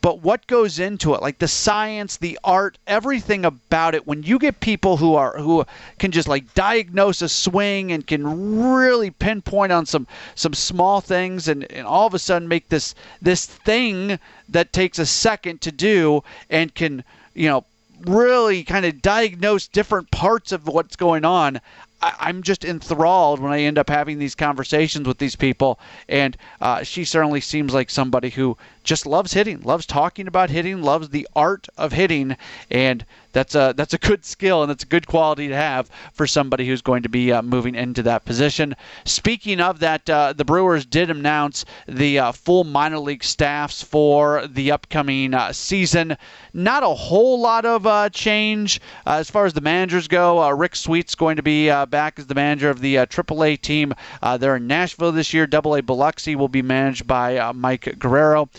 but 0.05 0.21
what 0.21 0.45
goes 0.45 0.77
into 0.77 1.15
it? 1.15 1.23
Like 1.23 1.39
the 1.39 1.47
science 1.47 2.17
the 2.17 2.37
art 2.43 2.77
everything 2.85 3.43
about 3.43 3.95
it. 3.95 4.05
When 4.05 4.21
you 4.21 4.37
get 4.37 4.59
people 4.59 4.97
who 4.97 5.15
are 5.15 5.35
who 5.35 5.65
can 5.97 6.11
just 6.11 6.27
like 6.27 6.53
diagnose 6.53 7.23
a 7.23 7.27
swing 7.27 7.91
and 7.91 8.05
can 8.05 8.61
really 8.63 9.09
pinpoint 9.09 9.71
on 9.71 9.87
some 9.87 10.05
some 10.35 10.53
small 10.53 11.01
things 11.01 11.47
and, 11.47 11.63
and 11.71 11.87
all 11.87 12.05
of 12.05 12.13
a 12.13 12.19
sudden 12.19 12.47
make 12.47 12.69
this 12.69 12.93
this 13.19 13.47
thing 13.47 14.19
that 14.49 14.71
takes 14.71 14.99
a 14.99 15.07
second 15.07 15.61
to 15.61 15.71
do 15.71 16.23
and 16.51 16.75
can 16.75 17.03
you 17.33 17.49
know 17.49 17.65
really 18.01 18.63
kind 18.63 18.85
of 18.85 19.01
diagnose 19.01 19.67
different 19.67 20.11
parts 20.11 20.51
of 20.51 20.67
what's 20.67 20.95
going 20.95 21.25
on 21.25 21.59
I, 22.05 22.29
am 22.29 22.43
just 22.43 22.63
enthralled 22.63 23.39
when 23.39 23.51
I 23.51 23.61
end 23.61 23.77
up 23.79 23.89
having 23.89 24.19
these 24.19 24.35
conversations 24.35 25.07
with 25.07 25.17
these 25.17 25.35
people. 25.35 25.79
And 26.07 26.37
uh, 26.61 26.83
she 26.83 27.03
certainly 27.03 27.41
seems 27.41 27.73
like 27.73 27.89
somebody 27.89 28.29
who 28.29 28.57
just 28.83 29.07
loves 29.07 29.33
hitting, 29.33 29.61
loves 29.61 29.85
talking 29.87 30.27
about 30.27 30.51
hitting, 30.51 30.83
loves 30.83 31.09
the 31.09 31.27
art 31.35 31.67
of 31.77 31.93
hitting, 31.93 32.37
and 32.69 33.05
that's 33.35 33.53
a 33.53 33.73
that's 33.75 33.93
a 33.93 33.97
good 33.97 34.23
skill 34.23 34.63
and 34.63 34.69
that's 34.69 34.85
a 34.85 34.87
good 34.87 35.05
quality 35.05 35.49
to 35.49 35.55
have 35.55 35.89
for 36.13 36.25
somebody 36.25 36.65
who's 36.65 36.81
going 36.81 37.03
to 37.03 37.09
be 37.09 37.33
uh, 37.33 37.41
moving 37.41 37.75
into 37.75 38.01
that 38.03 38.23
position. 38.23 38.73
Speaking 39.03 39.59
of 39.59 39.79
that, 39.79 40.09
uh, 40.09 40.31
the 40.31 40.45
Brewers 40.45 40.85
did 40.85 41.09
announce 41.09 41.65
the 41.85 42.17
uh, 42.17 42.31
full 42.31 42.63
minor 42.63 42.97
league 42.97 43.25
staffs 43.25 43.83
for 43.83 44.47
the 44.47 44.71
upcoming 44.71 45.33
uh, 45.33 45.51
season. 45.51 46.15
Not 46.53 46.83
a 46.83 46.87
whole 46.87 47.41
lot 47.41 47.65
of 47.65 47.85
uh, 47.85 48.09
change 48.09 48.79
uh, 49.05 49.15
as 49.15 49.29
far 49.29 49.45
as 49.45 49.51
the 49.51 49.59
managers 49.59 50.07
go. 50.07 50.49
Rick 50.51 50.77
Sweet's 50.77 51.15
going 51.15 51.35
to 51.35 51.43
be 51.43 51.67
back 51.67 52.17
as 52.17 52.27
the 52.27 52.35
manager 52.35 52.69
of 52.69 52.79
the 52.79 52.95
AAA 52.95 53.59
team. 53.59 53.93
they're 54.39 54.55
in 54.55 54.67
Nashville 54.67 55.11
this 55.11 55.33
year. 55.33 55.45
AA 55.51 55.81
Biloxi 55.81 56.37
will 56.37 56.47
be 56.47 56.61
managed 56.61 57.05
by 57.05 57.51
Mike 57.51 57.99
Guerrero. 57.99 58.49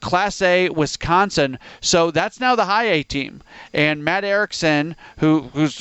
Class 0.00 0.40
A 0.40 0.70
Wisconsin. 0.70 1.58
So 1.82 2.10
that's 2.10 2.40
now 2.40 2.56
the 2.56 2.64
high 2.64 2.84
A 2.84 3.02
team 3.02 3.42
and 3.74 4.05
Matt 4.06 4.24
Erickson, 4.24 4.94
who 5.18 5.50
who's 5.52 5.80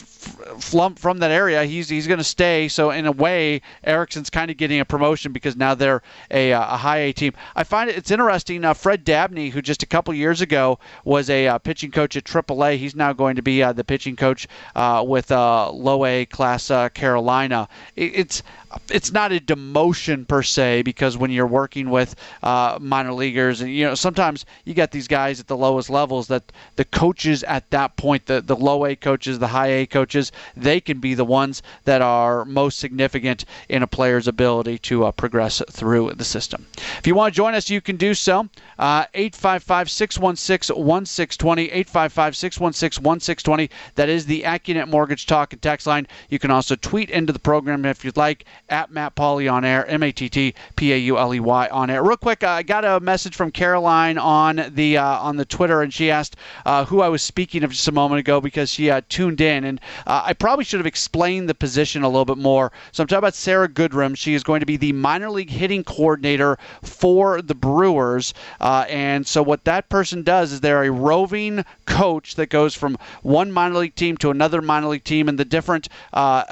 from 0.60 0.96
from 0.96 1.20
that 1.20 1.32
area, 1.32 1.64
he's 1.66 1.90
he's 1.90 2.08
going 2.08 2.18
to 2.18 2.24
stay. 2.24 2.68
So 2.68 2.90
in 2.90 3.06
a 3.06 3.12
way, 3.12 3.62
Erickson's 3.84 4.30
kind 4.30 4.50
of 4.50 4.58
getting 4.58 4.80
a 4.80 4.86
promotion 4.86 5.32
because 5.32 5.56
now 5.56 5.76
they're 5.76 6.02
a, 6.32 6.54
uh, 6.54 6.62
a 6.62 6.78
high 6.78 6.98
A 6.98 7.14
team. 7.14 7.34
I 7.56 7.64
find 7.64 7.90
it, 7.90 7.98
it's 7.98 8.12
interesting. 8.12 8.66
Uh, 8.66 8.74
Fred 8.74 9.04
Dabney, 9.04 9.50
who 9.50 9.62
just 9.62 9.84
a 9.84 9.86
couple 9.86 10.14
years 10.14 10.42
ago 10.42 10.80
was 11.04 11.30
a 11.30 11.48
uh, 11.48 11.58
pitching 11.60 11.92
coach 11.92 12.16
at 12.16 12.24
AAA, 12.24 12.78
he's 12.78 12.96
now 12.96 13.14
going 13.14 13.36
to 13.36 13.42
be 13.42 13.62
uh, 13.62 13.74
the 13.74 13.84
pitching 13.84 14.16
coach 14.16 14.48
uh, 14.76 15.04
with 15.08 15.32
uh, 15.32 15.72
low 15.72 16.06
A 16.06 16.26
class 16.26 16.72
Carolina. 16.94 17.68
It, 17.96 18.16
it's 18.16 18.44
it's 18.90 19.12
not 19.12 19.32
a 19.32 19.40
demotion 19.40 20.28
per 20.28 20.44
se 20.44 20.82
because 20.82 21.16
when 21.16 21.32
you're 21.32 21.48
working 21.48 21.90
with 21.90 22.16
minor 22.44 23.14
leaguers 23.14 23.62
and 23.62 23.74
you 23.74 23.86
know 23.86 23.96
sometimes 23.96 24.46
you 24.66 24.74
got 24.74 24.92
these 24.92 25.08
guys 25.08 25.40
at 25.40 25.48
the 25.48 25.56
lowest 25.56 25.90
levels 25.90 26.28
that 26.28 26.52
the 26.76 26.84
coaches 26.84 27.44
at 27.44 27.70
that 27.70 27.96
point 27.96 28.15
the, 28.26 28.42
the 28.42 28.56
low 28.56 28.86
a 28.86 28.96
coaches 28.96 29.40
the 29.40 29.48
high 29.48 29.68
a 29.68 29.86
coaches 29.86 30.32
they 30.56 30.80
can 30.80 31.00
be 31.00 31.14
the 31.14 31.26
ones 31.26 31.62
that 31.84 32.02
are 32.02 32.46
most 32.46 32.80
significant 32.80 33.46
in 33.70 33.84
a 33.84 33.88
player's 33.88 34.28
ability 34.28 34.78
to 34.78 35.06
uh, 35.06 35.12
progress 35.12 35.62
through 35.70 36.12
the 36.14 36.24
system. 36.24 36.66
If 36.98 37.08
you 37.08 37.16
want 37.16 37.34
to 37.34 37.36
join 37.36 37.56
us 37.56 37.70
you 37.70 37.82
can 37.82 37.98
do 37.98 38.14
so 38.14 38.48
uh, 38.80 39.06
855 39.14 39.90
616 39.90 40.76
1620 40.76 41.64
855 41.64 42.36
616 42.36 43.04
1620 43.04 43.70
that 43.96 44.10
is 44.10 44.26
the 44.26 44.44
AccuNet 44.44 44.88
Mortgage 44.88 45.26
Talk 45.26 45.54
and 45.54 45.62
Text 45.62 45.88
line. 45.88 46.08
You 46.30 46.40
can 46.40 46.52
also 46.52 46.76
tweet 46.76 47.10
into 47.10 47.34
the 47.34 47.40
program 47.40 47.86
if 47.86 48.06
you'd 48.06 48.18
like 48.18 48.46
at 48.70 48.92
Matt 48.92 49.16
Pauley 49.16 49.52
on 49.52 49.66
air, 49.66 49.86
M 49.88 50.04
A 50.04 50.12
T 50.12 50.30
T 50.30 50.54
P 50.76 50.94
A 50.94 50.98
U 50.98 51.18
L 51.18 51.34
E 51.34 51.40
Y 51.40 51.68
on 51.68 51.90
air. 51.90 52.04
Real 52.04 52.18
quick, 52.18 52.44
I 52.44 52.64
got 52.64 52.86
a 52.86 53.00
message 53.00 53.36
from 53.36 53.52
Caroline 53.52 54.18
on 54.18 54.72
the 54.74 54.98
uh, 54.98 55.20
on 55.20 55.38
the 55.38 55.46
Twitter, 55.46 55.82
and 55.82 55.94
she 55.94 56.12
asked 56.12 56.36
uh, 56.66 56.86
who 56.86 57.02
I 57.02 57.10
was 57.10 57.22
speaking 57.22 57.64
of 57.64 57.72
just 57.72 57.88
a 57.88 57.92
moment 57.92 58.05
ago 58.14 58.42
because 58.42 58.70
she 58.70 58.90
uh, 58.90 59.02
tuned 59.10 59.42
in, 59.42 59.64
and 59.64 59.82
uh, 60.08 60.24
I 60.26 60.34
probably 60.34 60.66
should 60.66 60.80
have 60.80 60.86
explained 60.86 61.50
the 61.50 61.56
position 61.56 62.04
a 62.04 62.08
little 62.08 62.26
bit 62.26 62.38
more. 62.38 62.72
So 62.92 63.02
I'm 63.02 63.08
talking 63.08 63.20
about 63.20 63.36
Sarah 63.36 63.70
Goodrum. 63.70 64.16
She 64.16 64.34
is 64.34 64.44
going 64.44 64.60
to 64.60 64.66
be 64.66 64.78
the 64.78 64.94
minor 64.94 65.30
league 65.30 65.50
hitting 65.50 65.84
coordinator 65.84 66.58
for 66.82 67.42
the 67.42 67.56
Brewers, 67.56 68.34
uh, 68.62 68.86
and 68.90 69.26
so 69.26 69.44
what 69.44 69.66
that 69.66 69.90
person 69.90 70.24
does 70.24 70.52
is 70.52 70.62
they're 70.62 70.84
a 70.84 70.92
roving 70.92 71.66
coach 71.86 72.36
that 72.36 72.50
goes 72.50 72.76
from 72.76 72.98
one 73.22 73.52
minor 73.52 73.80
league 73.80 73.96
team 73.96 74.18
to 74.18 74.32
another 74.32 74.62
minor 74.62 74.88
league 74.88 75.04
team, 75.04 75.30
and 75.30 75.38
the 75.38 75.46
different 75.46 75.88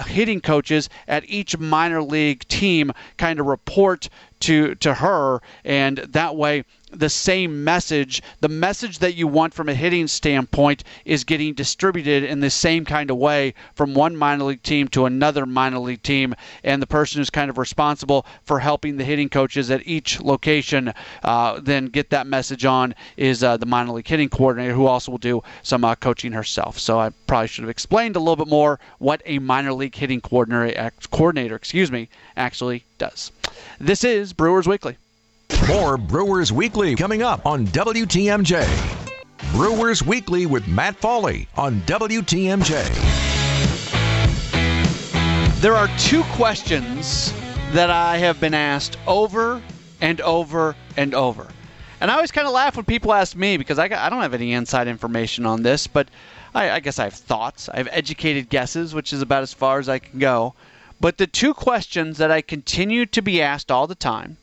hitting 0.07 0.41
coaches 0.41 0.89
at 1.07 1.23
each 1.29 1.57
minor 1.57 2.01
league 2.01 2.47
team 2.47 2.91
kind 3.17 3.39
of 3.39 3.45
report 3.45 4.09
to 4.43 4.75
to 4.75 4.93
her 4.95 5.41
and 5.63 5.99
that 5.99 6.35
way 6.35 6.65
the 6.93 7.09
same 7.09 7.63
message. 7.63 8.21
The 8.41 8.49
message 8.49 8.99
that 8.99 9.15
you 9.15 9.27
want 9.27 9.53
from 9.53 9.69
a 9.69 9.73
hitting 9.73 10.07
standpoint 10.07 10.83
is 11.05 11.23
getting 11.23 11.53
distributed 11.53 12.23
in 12.23 12.39
the 12.39 12.49
same 12.49 12.85
kind 12.85 13.09
of 13.09 13.17
way 13.17 13.53
from 13.75 13.93
one 13.93 14.15
minor 14.15 14.45
league 14.45 14.63
team 14.63 14.87
to 14.89 15.05
another 15.05 15.45
minor 15.45 15.79
league 15.79 16.03
team. 16.03 16.35
And 16.63 16.81
the 16.81 16.87
person 16.87 17.19
who's 17.19 17.29
kind 17.29 17.49
of 17.49 17.57
responsible 17.57 18.25
for 18.43 18.59
helping 18.59 18.97
the 18.97 19.03
hitting 19.03 19.29
coaches 19.29 19.71
at 19.71 19.87
each 19.87 20.21
location 20.21 20.93
uh, 21.23 21.59
then 21.61 21.87
get 21.87 22.09
that 22.11 22.27
message 22.27 22.65
on 22.65 22.95
is 23.17 23.43
uh, 23.43 23.57
the 23.57 23.65
minor 23.65 23.93
league 23.93 24.07
hitting 24.07 24.29
coordinator 24.29 24.73
who 24.73 24.85
also 24.85 25.11
will 25.11 25.17
do 25.17 25.41
some 25.61 25.83
uh, 25.83 25.95
coaching 25.95 26.31
herself. 26.31 26.79
So 26.79 26.99
i 26.99 27.09
probably 27.27 27.47
should 27.47 27.63
have 27.63 27.69
explained 27.69 28.15
a 28.15 28.19
little 28.19 28.35
bit 28.35 28.47
more 28.47 28.79
what 28.99 29.21
a 29.25 29.39
minor 29.39 29.73
league 29.73 29.95
hitting 29.95 30.21
coordinator 30.21 30.91
coordinator 31.11 31.55
excuse 31.55 31.91
me 31.91 32.09
actually 32.37 32.83
does. 32.97 33.31
This 33.79 34.03
is 34.03 34.33
Brewers 34.33 34.67
Weekly. 34.67 34.97
More 35.67 35.97
Brewers 35.97 36.51
Weekly 36.51 36.95
coming 36.95 37.23
up 37.23 37.45
on 37.45 37.67
WTMJ. 37.67 38.67
Brewers 39.51 40.03
Weekly 40.03 40.45
with 40.45 40.67
Matt 40.67 40.99
Pauley 40.99 41.47
on 41.55 41.81
WTMJ. 41.81 42.73
There 45.61 45.75
are 45.75 45.87
two 45.97 46.23
questions 46.33 47.33
that 47.71 47.89
I 47.89 48.17
have 48.17 48.39
been 48.39 48.53
asked 48.53 48.97
over 49.07 49.61
and 50.01 50.19
over 50.21 50.75
and 50.97 51.13
over. 51.13 51.47
And 52.01 52.11
I 52.11 52.15
always 52.15 52.31
kind 52.31 52.47
of 52.47 52.53
laugh 52.53 52.75
when 52.75 52.85
people 52.85 53.13
ask 53.13 53.35
me 53.35 53.55
because 53.55 53.79
I, 53.79 53.85
I 53.85 54.09
don't 54.09 54.21
have 54.21 54.33
any 54.33 54.53
inside 54.53 54.87
information 54.87 55.45
on 55.45 55.63
this, 55.63 55.87
but 55.87 56.09
I, 56.53 56.71
I 56.71 56.79
guess 56.81 56.99
I 56.99 57.05
have 57.05 57.13
thoughts. 57.13 57.69
I 57.69 57.77
have 57.77 57.87
educated 57.91 58.49
guesses, 58.49 58.93
which 58.93 59.13
is 59.13 59.21
about 59.21 59.43
as 59.43 59.53
far 59.53 59.79
as 59.79 59.87
I 59.87 59.99
can 59.99 60.19
go. 60.19 60.53
But 60.99 61.17
the 61.17 61.27
two 61.27 61.53
questions 61.53 62.17
that 62.17 62.31
I 62.31 62.41
continue 62.41 63.05
to 63.07 63.21
be 63.21 63.41
asked 63.41 63.71
all 63.71 63.87
the 63.87 63.95
time 63.95 64.37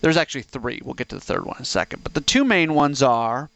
There's 0.00 0.16
actually 0.16 0.42
three. 0.42 0.80
We'll 0.84 0.94
get 0.94 1.08
to 1.10 1.16
the 1.16 1.20
third 1.20 1.44
one 1.44 1.56
in 1.56 1.62
a 1.62 1.66
second. 1.66 2.02
But 2.02 2.14
the 2.14 2.20
two 2.20 2.44
main 2.44 2.74
ones 2.74 3.02
are 3.02 3.50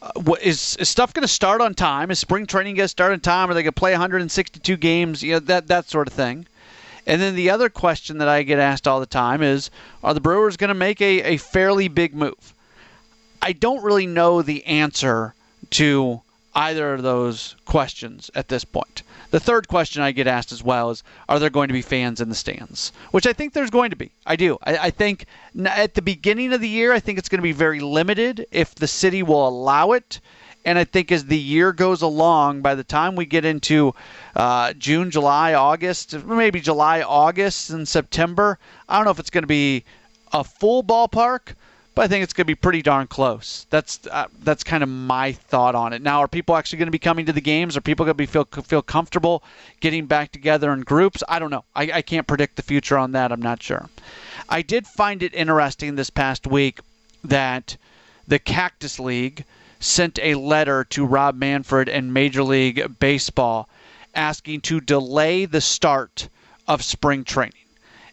uh, 0.00 0.10
what, 0.16 0.42
is, 0.42 0.76
is 0.76 0.88
stuff 0.88 1.14
going 1.14 1.22
to 1.22 1.28
start 1.28 1.60
on 1.60 1.74
time? 1.74 2.10
Is 2.10 2.18
spring 2.18 2.46
training 2.46 2.76
going 2.76 2.84
to 2.84 2.88
start 2.88 3.12
on 3.12 3.20
time? 3.20 3.50
Are 3.50 3.54
they 3.54 3.62
going 3.62 3.72
to 3.72 3.80
play 3.80 3.92
162 3.92 4.76
games? 4.76 5.22
You 5.22 5.34
know, 5.34 5.38
that, 5.40 5.68
that 5.68 5.88
sort 5.88 6.08
of 6.08 6.12
thing. 6.14 6.46
And 7.06 7.20
then 7.20 7.34
the 7.34 7.50
other 7.50 7.68
question 7.68 8.18
that 8.18 8.28
I 8.28 8.42
get 8.42 8.58
asked 8.58 8.86
all 8.86 9.00
the 9.00 9.06
time 9.06 9.42
is 9.42 9.70
Are 10.02 10.14
the 10.14 10.20
Brewers 10.20 10.56
going 10.56 10.68
to 10.68 10.74
make 10.74 11.00
a, 11.00 11.22
a 11.22 11.36
fairly 11.36 11.88
big 11.88 12.14
move? 12.14 12.54
I 13.40 13.52
don't 13.52 13.82
really 13.82 14.06
know 14.06 14.42
the 14.42 14.64
answer 14.66 15.34
to 15.70 16.22
either 16.54 16.94
of 16.94 17.02
those 17.02 17.56
questions 17.64 18.30
at 18.34 18.48
this 18.48 18.64
point. 18.64 19.02
The 19.30 19.40
third 19.40 19.68
question 19.68 20.02
I 20.02 20.12
get 20.12 20.26
asked 20.26 20.52
as 20.52 20.62
well 20.62 20.90
is 20.90 21.02
Are 21.28 21.38
there 21.38 21.50
going 21.50 21.68
to 21.68 21.74
be 21.74 21.82
fans 21.82 22.20
in 22.20 22.28
the 22.28 22.34
stands? 22.34 22.92
Which 23.10 23.26
I 23.26 23.32
think 23.32 23.52
there's 23.52 23.70
going 23.70 23.90
to 23.90 23.96
be. 23.96 24.10
I 24.26 24.36
do. 24.36 24.58
I, 24.62 24.76
I 24.76 24.90
think 24.90 25.26
at 25.64 25.94
the 25.94 26.02
beginning 26.02 26.52
of 26.52 26.60
the 26.60 26.68
year, 26.68 26.92
I 26.92 27.00
think 27.00 27.18
it's 27.18 27.28
going 27.28 27.38
to 27.38 27.42
be 27.42 27.52
very 27.52 27.80
limited 27.80 28.46
if 28.50 28.74
the 28.74 28.86
city 28.86 29.22
will 29.22 29.48
allow 29.48 29.92
it. 29.92 30.20
And 30.64 30.78
I 30.78 30.84
think 30.84 31.10
as 31.10 31.24
the 31.24 31.38
year 31.38 31.72
goes 31.72 32.02
along, 32.02 32.60
by 32.60 32.74
the 32.74 32.84
time 32.84 33.16
we 33.16 33.26
get 33.26 33.44
into 33.44 33.94
uh, 34.36 34.74
June, 34.74 35.10
July, 35.10 35.54
August, 35.54 36.24
maybe 36.24 36.60
July, 36.60 37.02
August, 37.02 37.70
and 37.70 37.88
September, 37.88 38.58
I 38.88 38.96
don't 38.96 39.04
know 39.04 39.10
if 39.10 39.18
it's 39.18 39.30
going 39.30 39.42
to 39.42 39.48
be 39.48 39.84
a 40.32 40.44
full 40.44 40.84
ballpark, 40.84 41.54
but 41.94 42.02
I 42.02 42.08
think 42.08 42.22
it's 42.22 42.32
going 42.32 42.44
to 42.44 42.50
be 42.50 42.54
pretty 42.54 42.80
darn 42.80 43.06
close. 43.06 43.66
That's 43.68 44.00
uh, 44.10 44.26
that's 44.42 44.64
kind 44.64 44.82
of 44.82 44.88
my 44.88 45.32
thought 45.32 45.74
on 45.74 45.92
it. 45.92 46.00
Now, 46.00 46.20
are 46.20 46.28
people 46.28 46.56
actually 46.56 46.78
going 46.78 46.86
to 46.86 46.92
be 46.92 46.98
coming 46.98 47.26
to 47.26 47.32
the 47.32 47.40
games? 47.40 47.76
Are 47.76 47.82
people 47.82 48.04
going 48.04 48.14
to 48.14 48.18
be 48.18 48.26
feel 48.26 48.44
feel 48.44 48.82
comfortable 48.82 49.42
getting 49.80 50.06
back 50.06 50.32
together 50.32 50.72
in 50.72 50.80
groups? 50.80 51.22
I 51.28 51.38
don't 51.38 51.50
know. 51.50 51.64
I, 51.74 51.90
I 51.92 52.02
can't 52.02 52.26
predict 52.26 52.56
the 52.56 52.62
future 52.62 52.96
on 52.96 53.12
that. 53.12 53.30
I'm 53.30 53.42
not 53.42 53.62
sure. 53.62 53.88
I 54.48 54.62
did 54.62 54.86
find 54.86 55.22
it 55.22 55.34
interesting 55.34 55.94
this 55.94 56.10
past 56.10 56.46
week 56.46 56.80
that 57.24 57.76
the 58.26 58.38
Cactus 58.38 58.98
League 58.98 59.44
sent 59.78 60.18
a 60.22 60.34
letter 60.36 60.84
to 60.84 61.04
Rob 61.04 61.36
Manfred 61.36 61.88
and 61.88 62.14
Major 62.14 62.42
League 62.42 62.98
Baseball 62.98 63.68
asking 64.14 64.60
to 64.62 64.80
delay 64.80 65.44
the 65.44 65.60
start 65.60 66.28
of 66.68 66.82
spring 66.82 67.24
training. 67.24 67.54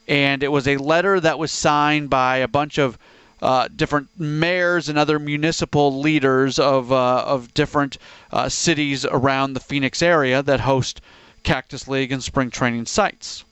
And 0.08 0.42
it 0.44 0.52
was 0.52 0.68
a 0.68 0.78
letter 0.78 1.20
that 1.20 1.38
was 1.38 1.52
signed 1.52 2.10
by 2.10 2.38
a 2.38 2.48
bunch 2.48 2.78
of 2.78 2.98
uh, 3.42 3.68
different 3.76 4.10
mayors 4.18 4.90
and 4.90 4.98
other 4.98 5.20
municipal 5.20 6.00
leaders 6.00 6.60
of, 6.60 6.92
uh, 6.92 7.24
of 7.26 7.54
different 7.54 7.98
uh, 8.32 8.50
cities 8.50 9.06
around 9.06 9.54
the 9.54 9.60
Phoenix 9.60 10.02
area 10.02 10.44
that 10.44 10.60
host 10.62 11.02
Cactus 11.44 11.88
League 11.88 12.12
and 12.12 12.24
spring 12.24 12.50
training 12.50 12.86
sites. 12.86 13.44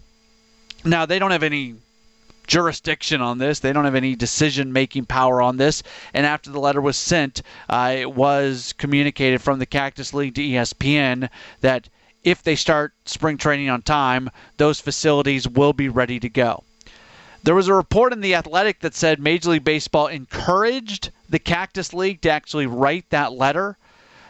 Now, 0.83 1.05
they 1.05 1.19
don't 1.19 1.31
have 1.31 1.43
any 1.43 1.75
jurisdiction 2.47 3.21
on 3.21 3.37
this. 3.37 3.59
They 3.59 3.73
don't 3.73 3.85
have 3.85 3.95
any 3.95 4.15
decision 4.15 4.73
making 4.73 5.05
power 5.05 5.41
on 5.41 5.57
this. 5.57 5.83
And 6.13 6.25
after 6.25 6.49
the 6.49 6.59
letter 6.59 6.81
was 6.81 6.97
sent, 6.97 7.41
uh, 7.69 7.95
it 7.97 8.13
was 8.13 8.73
communicated 8.77 9.41
from 9.41 9.59
the 9.59 9.65
Cactus 9.65 10.13
League 10.13 10.35
to 10.35 10.41
ESPN 10.41 11.29
that 11.61 11.89
if 12.23 12.41
they 12.43 12.55
start 12.55 12.93
spring 13.05 13.37
training 13.37 13.69
on 13.69 13.81
time, 13.81 14.29
those 14.57 14.79
facilities 14.79 15.47
will 15.47 15.73
be 15.73 15.89
ready 15.89 16.19
to 16.19 16.29
go. 16.29 16.63
There 17.47 17.55
was 17.55 17.69
a 17.69 17.73
report 17.73 18.11
in 18.11 18.19
The 18.19 18.35
Athletic 18.35 18.81
that 18.81 18.93
said 18.93 19.21
Major 19.21 19.51
League 19.51 19.63
Baseball 19.63 20.07
encouraged 20.07 21.11
the 21.29 21.39
Cactus 21.39 21.93
League 21.93 22.19
to 22.23 22.29
actually 22.29 22.67
write 22.67 23.09
that 23.09 23.31
letter. 23.31 23.77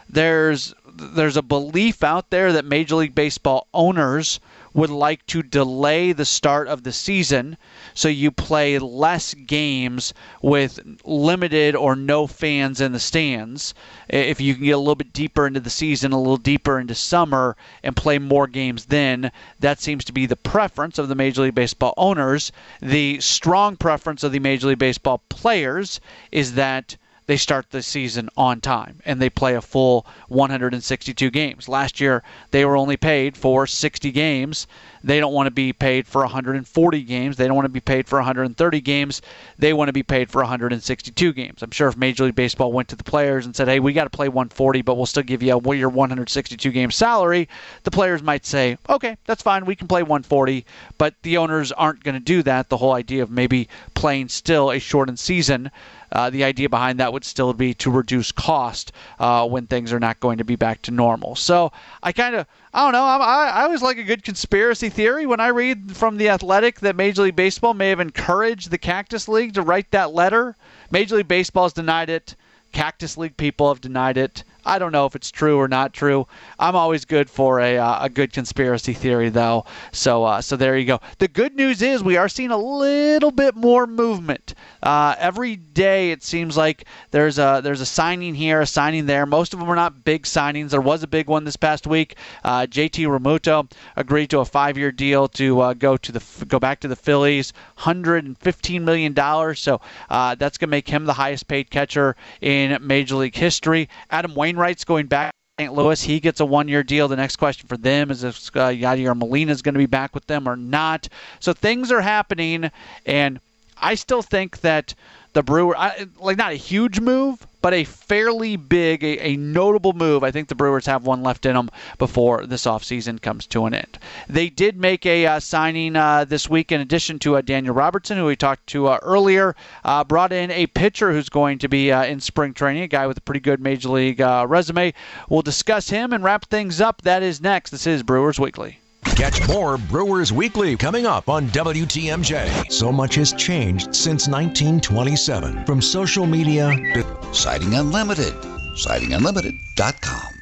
There's 0.08 0.72
there's 0.86 1.36
a 1.36 1.42
belief 1.42 2.04
out 2.04 2.30
there 2.30 2.52
that 2.52 2.64
Major 2.64 2.94
League 2.94 3.16
Baseball 3.16 3.66
owners 3.74 4.38
would 4.74 4.90
like 4.90 5.24
to 5.26 5.42
delay 5.42 6.12
the 6.12 6.24
start 6.24 6.68
of 6.68 6.82
the 6.82 6.92
season 6.92 7.56
so 7.94 8.08
you 8.08 8.30
play 8.30 8.78
less 8.78 9.34
games 9.34 10.14
with 10.42 10.78
limited 11.04 11.74
or 11.74 11.96
no 11.96 12.26
fans 12.26 12.80
in 12.80 12.92
the 12.92 13.00
stands. 13.00 13.74
If 14.08 14.40
you 14.40 14.54
can 14.54 14.64
get 14.64 14.72
a 14.72 14.78
little 14.78 14.94
bit 14.94 15.12
deeper 15.12 15.46
into 15.46 15.60
the 15.60 15.70
season, 15.70 16.12
a 16.12 16.18
little 16.18 16.36
deeper 16.36 16.78
into 16.78 16.94
summer, 16.94 17.56
and 17.82 17.96
play 17.96 18.18
more 18.18 18.46
games 18.46 18.86
then, 18.86 19.32
that 19.60 19.80
seems 19.80 20.04
to 20.04 20.12
be 20.12 20.26
the 20.26 20.36
preference 20.36 20.98
of 20.98 21.08
the 21.08 21.14
Major 21.14 21.42
League 21.42 21.54
Baseball 21.54 21.94
owners. 21.96 22.52
The 22.80 23.20
strong 23.20 23.76
preference 23.76 24.22
of 24.22 24.32
the 24.32 24.38
Major 24.38 24.68
League 24.68 24.78
Baseball 24.78 25.22
players 25.28 26.00
is 26.30 26.54
that 26.54 26.96
they 27.28 27.36
start 27.36 27.70
the 27.70 27.82
season 27.82 28.30
on 28.38 28.58
time 28.58 29.00
and 29.04 29.20
they 29.20 29.28
play 29.28 29.54
a 29.54 29.60
full 29.60 30.06
162 30.28 31.30
games. 31.30 31.68
Last 31.68 32.00
year, 32.00 32.22
they 32.52 32.64
were 32.64 32.74
only 32.74 32.96
paid 32.96 33.36
for 33.36 33.66
60 33.66 34.10
games. 34.12 34.66
They 35.04 35.20
don't 35.20 35.34
want 35.34 35.46
to 35.46 35.50
be 35.50 35.74
paid 35.74 36.06
for 36.06 36.22
140 36.22 37.02
games. 37.02 37.36
They 37.36 37.46
don't 37.46 37.54
want 37.54 37.66
to 37.66 37.70
be 37.70 37.80
paid 37.80 38.08
for 38.08 38.18
130 38.18 38.80
games. 38.80 39.20
They 39.58 39.74
want 39.74 39.90
to 39.90 39.92
be 39.92 40.02
paid 40.02 40.30
for 40.30 40.40
162 40.40 41.32
games. 41.34 41.62
I'm 41.62 41.70
sure 41.70 41.88
if 41.88 41.98
Major 41.98 42.24
League 42.24 42.34
Baseball 42.34 42.72
went 42.72 42.88
to 42.88 42.96
the 42.96 43.04
players 43.04 43.44
and 43.44 43.54
said, 43.54 43.68
"Hey, 43.68 43.78
we 43.78 43.92
got 43.92 44.04
to 44.04 44.10
play 44.10 44.28
140, 44.28 44.80
but 44.80 44.94
we'll 44.94 45.04
still 45.04 45.22
give 45.22 45.42
you 45.42 45.54
a, 45.54 45.76
your 45.76 45.90
162 45.90 46.70
game 46.72 46.90
salary," 46.90 47.46
the 47.84 47.90
players 47.90 48.22
might 48.22 48.46
say, 48.46 48.78
"Okay, 48.88 49.18
that's 49.26 49.42
fine. 49.42 49.66
We 49.66 49.76
can 49.76 49.86
play 49.86 50.02
140." 50.02 50.64
But 50.96 51.14
the 51.22 51.36
owners 51.36 51.72
aren't 51.72 52.02
going 52.02 52.14
to 52.14 52.20
do 52.20 52.42
that. 52.44 52.70
The 52.70 52.78
whole 52.78 52.94
idea 52.94 53.22
of 53.22 53.30
maybe 53.30 53.68
playing 53.92 54.30
still 54.30 54.70
a 54.70 54.78
shortened 54.78 55.18
season 55.18 55.70
uh, 56.12 56.30
the 56.30 56.44
idea 56.44 56.68
behind 56.68 57.00
that 57.00 57.12
would 57.12 57.24
still 57.24 57.52
be 57.52 57.74
to 57.74 57.90
reduce 57.90 58.32
cost 58.32 58.92
uh, 59.18 59.46
when 59.46 59.66
things 59.66 59.92
are 59.92 60.00
not 60.00 60.20
going 60.20 60.38
to 60.38 60.44
be 60.44 60.56
back 60.56 60.82
to 60.82 60.90
normal. 60.90 61.34
So 61.36 61.72
I 62.02 62.12
kind 62.12 62.34
of, 62.34 62.46
I 62.72 62.84
don't 62.84 62.92
know, 62.92 63.04
I, 63.04 63.48
I 63.48 63.62
always 63.64 63.82
like 63.82 63.98
a 63.98 64.04
good 64.04 64.22
conspiracy 64.22 64.88
theory 64.88 65.26
when 65.26 65.40
I 65.40 65.48
read 65.48 65.96
from 65.96 66.16
The 66.16 66.30
Athletic 66.30 66.80
that 66.80 66.96
Major 66.96 67.22
League 67.22 67.36
Baseball 67.36 67.74
may 67.74 67.90
have 67.90 68.00
encouraged 68.00 68.70
the 68.70 68.78
Cactus 68.78 69.28
League 69.28 69.54
to 69.54 69.62
write 69.62 69.90
that 69.90 70.12
letter. 70.12 70.56
Major 70.90 71.16
League 71.16 71.28
Baseball 71.28 71.64
has 71.64 71.72
denied 71.72 72.10
it. 72.10 72.34
Cactus 72.72 73.16
League 73.16 73.36
people 73.36 73.68
have 73.68 73.80
denied 73.80 74.18
it. 74.18 74.44
I 74.68 74.78
don't 74.78 74.92
know 74.92 75.06
if 75.06 75.16
it's 75.16 75.30
true 75.30 75.56
or 75.58 75.66
not 75.66 75.94
true. 75.94 76.26
I'm 76.58 76.76
always 76.76 77.06
good 77.06 77.30
for 77.30 77.58
a, 77.58 77.78
uh, 77.78 78.04
a 78.04 78.10
good 78.10 78.34
conspiracy 78.34 78.92
theory, 78.92 79.30
though. 79.30 79.64
So 79.92 80.24
uh, 80.24 80.42
so 80.42 80.56
there 80.56 80.76
you 80.76 80.84
go. 80.84 81.00
The 81.16 81.26
good 81.26 81.56
news 81.56 81.80
is 81.80 82.04
we 82.04 82.18
are 82.18 82.28
seeing 82.28 82.50
a 82.50 82.56
little 82.58 83.30
bit 83.30 83.56
more 83.56 83.86
movement. 83.86 84.54
Uh, 84.82 85.14
every 85.18 85.56
day 85.56 86.10
it 86.10 86.22
seems 86.22 86.54
like 86.54 86.84
there's 87.12 87.38
a 87.38 87.60
there's 87.64 87.80
a 87.80 87.86
signing 87.86 88.34
here, 88.34 88.60
a 88.60 88.66
signing 88.66 89.06
there. 89.06 89.24
Most 89.24 89.54
of 89.54 89.60
them 89.60 89.70
are 89.70 89.74
not 89.74 90.04
big 90.04 90.24
signings. 90.24 90.68
There 90.68 90.82
was 90.82 91.02
a 91.02 91.06
big 91.06 91.28
one 91.28 91.44
this 91.44 91.56
past 91.56 91.86
week. 91.86 92.16
Uh, 92.44 92.66
JT 92.66 93.06
Realmuto 93.06 93.70
agreed 93.96 94.28
to 94.30 94.40
a 94.40 94.44
five-year 94.44 94.92
deal 94.92 95.28
to 95.28 95.60
uh, 95.60 95.72
go 95.72 95.96
to 95.96 96.12
the 96.12 96.44
go 96.44 96.58
back 96.58 96.80
to 96.80 96.88
the 96.88 96.96
Phillies, 96.96 97.54
115 97.76 98.84
million 98.84 99.14
dollars. 99.14 99.60
So 99.60 99.80
uh, 100.10 100.34
that's 100.34 100.58
gonna 100.58 100.70
make 100.70 100.88
him 100.88 101.06
the 101.06 101.14
highest-paid 101.14 101.70
catcher 101.70 102.16
in 102.42 102.76
Major 102.86 103.16
League 103.16 103.34
history. 103.34 103.88
Adam 104.10 104.34
Wainwright 104.34 104.57
Wainwright's 104.58 104.84
going 104.84 105.06
back 105.06 105.32
St. 105.60 105.72
Louis. 105.72 106.02
He 106.02 106.18
gets 106.18 106.40
a 106.40 106.44
one-year 106.44 106.82
deal. 106.82 107.06
The 107.06 107.14
next 107.14 107.36
question 107.36 107.68
for 107.68 107.76
them 107.76 108.10
is 108.10 108.24
if 108.24 108.36
uh, 108.56 108.70
Yadier 108.70 109.16
Molina 109.16 109.52
is 109.52 109.62
going 109.62 109.74
to 109.74 109.78
be 109.78 109.86
back 109.86 110.12
with 110.16 110.26
them 110.26 110.48
or 110.48 110.56
not. 110.56 111.08
So 111.38 111.52
things 111.52 111.92
are 111.92 112.00
happening, 112.00 112.68
and 113.06 113.40
I 113.76 113.94
still 113.94 114.20
think 114.20 114.60
that 114.62 114.96
the 115.32 115.42
Brewer, 115.42 115.76
like 116.18 116.36
not 116.36 116.52
a 116.52 116.56
huge 116.56 117.00
move, 117.00 117.46
but 117.60 117.74
a 117.74 117.84
fairly 117.84 118.56
big, 118.56 119.02
a, 119.02 119.28
a, 119.28 119.36
notable 119.36 119.92
move. 119.92 120.22
I 120.22 120.30
think 120.30 120.48
the 120.48 120.54
Brewers 120.54 120.86
have 120.86 121.04
one 121.04 121.22
left 121.22 121.44
in 121.44 121.54
them 121.54 121.70
before 121.98 122.46
this 122.46 122.66
offseason 122.66 123.20
comes 123.20 123.46
to 123.48 123.66
an 123.66 123.74
end. 123.74 123.98
They 124.28 124.48
did 124.48 124.76
make 124.76 125.04
a 125.06 125.26
uh, 125.26 125.40
signing 125.40 125.96
uh, 125.96 126.24
this 126.24 126.48
week 126.48 126.72
in 126.72 126.80
addition 126.80 127.18
to 127.20 127.36
uh, 127.36 127.40
Daniel 127.40 127.74
Robertson, 127.74 128.16
who 128.16 128.26
we 128.26 128.36
talked 128.36 128.66
to 128.68 128.86
uh, 128.88 128.98
earlier, 129.02 129.56
uh, 129.84 130.04
brought 130.04 130.32
in 130.32 130.50
a 130.50 130.66
pitcher 130.68 131.12
who's 131.12 131.28
going 131.28 131.58
to 131.58 131.68
be 131.68 131.90
uh, 131.90 132.04
in 132.04 132.20
spring 132.20 132.54
training, 132.54 132.84
a 132.84 132.88
guy 132.88 133.06
with 133.06 133.18
a 133.18 133.22
pretty 133.22 133.40
good 133.40 133.60
major 133.60 133.88
league 133.88 134.20
resume. 134.20 134.94
We'll 135.28 135.42
discuss 135.42 135.90
him 135.90 136.12
and 136.12 136.22
wrap 136.22 136.46
things 136.46 136.80
up. 136.80 137.02
That 137.02 137.22
is 137.22 137.40
next. 137.40 137.70
This 137.70 137.86
is 137.86 138.02
Brewers 138.02 138.38
Weekly. 138.38 138.80
Catch 139.16 139.46
more 139.48 139.78
Brewers 139.78 140.32
Weekly 140.32 140.76
coming 140.76 141.06
up 141.06 141.28
on 141.28 141.48
WTMJ. 141.48 142.70
So 142.70 142.92
much 142.92 143.14
has 143.16 143.32
changed 143.32 143.94
since 143.94 144.28
1927. 144.28 145.64
From 145.64 145.82
social 145.82 146.26
media 146.26 146.70
to 146.94 147.34
Siding 147.34 147.74
Unlimited. 147.74 148.34
SidingUnlimited.com. 148.78 150.34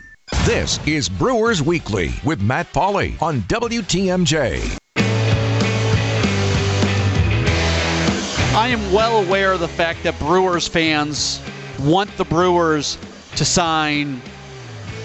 This 0.45 0.79
is 0.87 1.09
Brewers 1.09 1.63
Weekly 1.63 2.13
with 2.25 2.43
Matt 2.43 2.73
Pauley 2.73 3.21
on 3.23 3.41
WTMJ. 3.43 4.79
I 8.57 8.69
am 8.69 8.93
well 8.93 9.25
aware 9.25 9.53
of 9.53 9.61
the 9.61 9.69
fact 9.69 10.03
that 10.03 10.19
Brewers 10.19 10.67
fans 10.67 11.41
want 11.79 12.15
the 12.17 12.25
Brewers 12.25 12.99
to 13.37 13.45
sign 13.45 14.21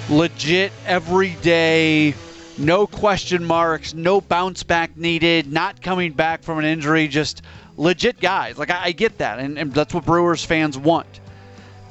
legit 0.10 0.72
everyday 0.86 2.14
no 2.58 2.86
question 2.86 3.44
marks, 3.44 3.94
no 3.94 4.20
bounce 4.20 4.64
back 4.64 4.98
needed, 4.98 5.52
not 5.52 5.82
coming 5.82 6.12
back 6.12 6.44
from 6.44 6.60
an 6.60 6.66
injury, 6.66 7.08
just 7.08 7.42
legit 7.78 8.20
guys. 8.20 8.58
Like, 8.58 8.70
I, 8.70 8.86
I 8.86 8.92
get 8.92 9.18
that, 9.20 9.40
and, 9.40 9.58
and 9.58 9.74
that's 9.74 9.94
what 9.94 10.06
Brewers 10.06 10.44
fans 10.44 10.78
want. 10.78 11.21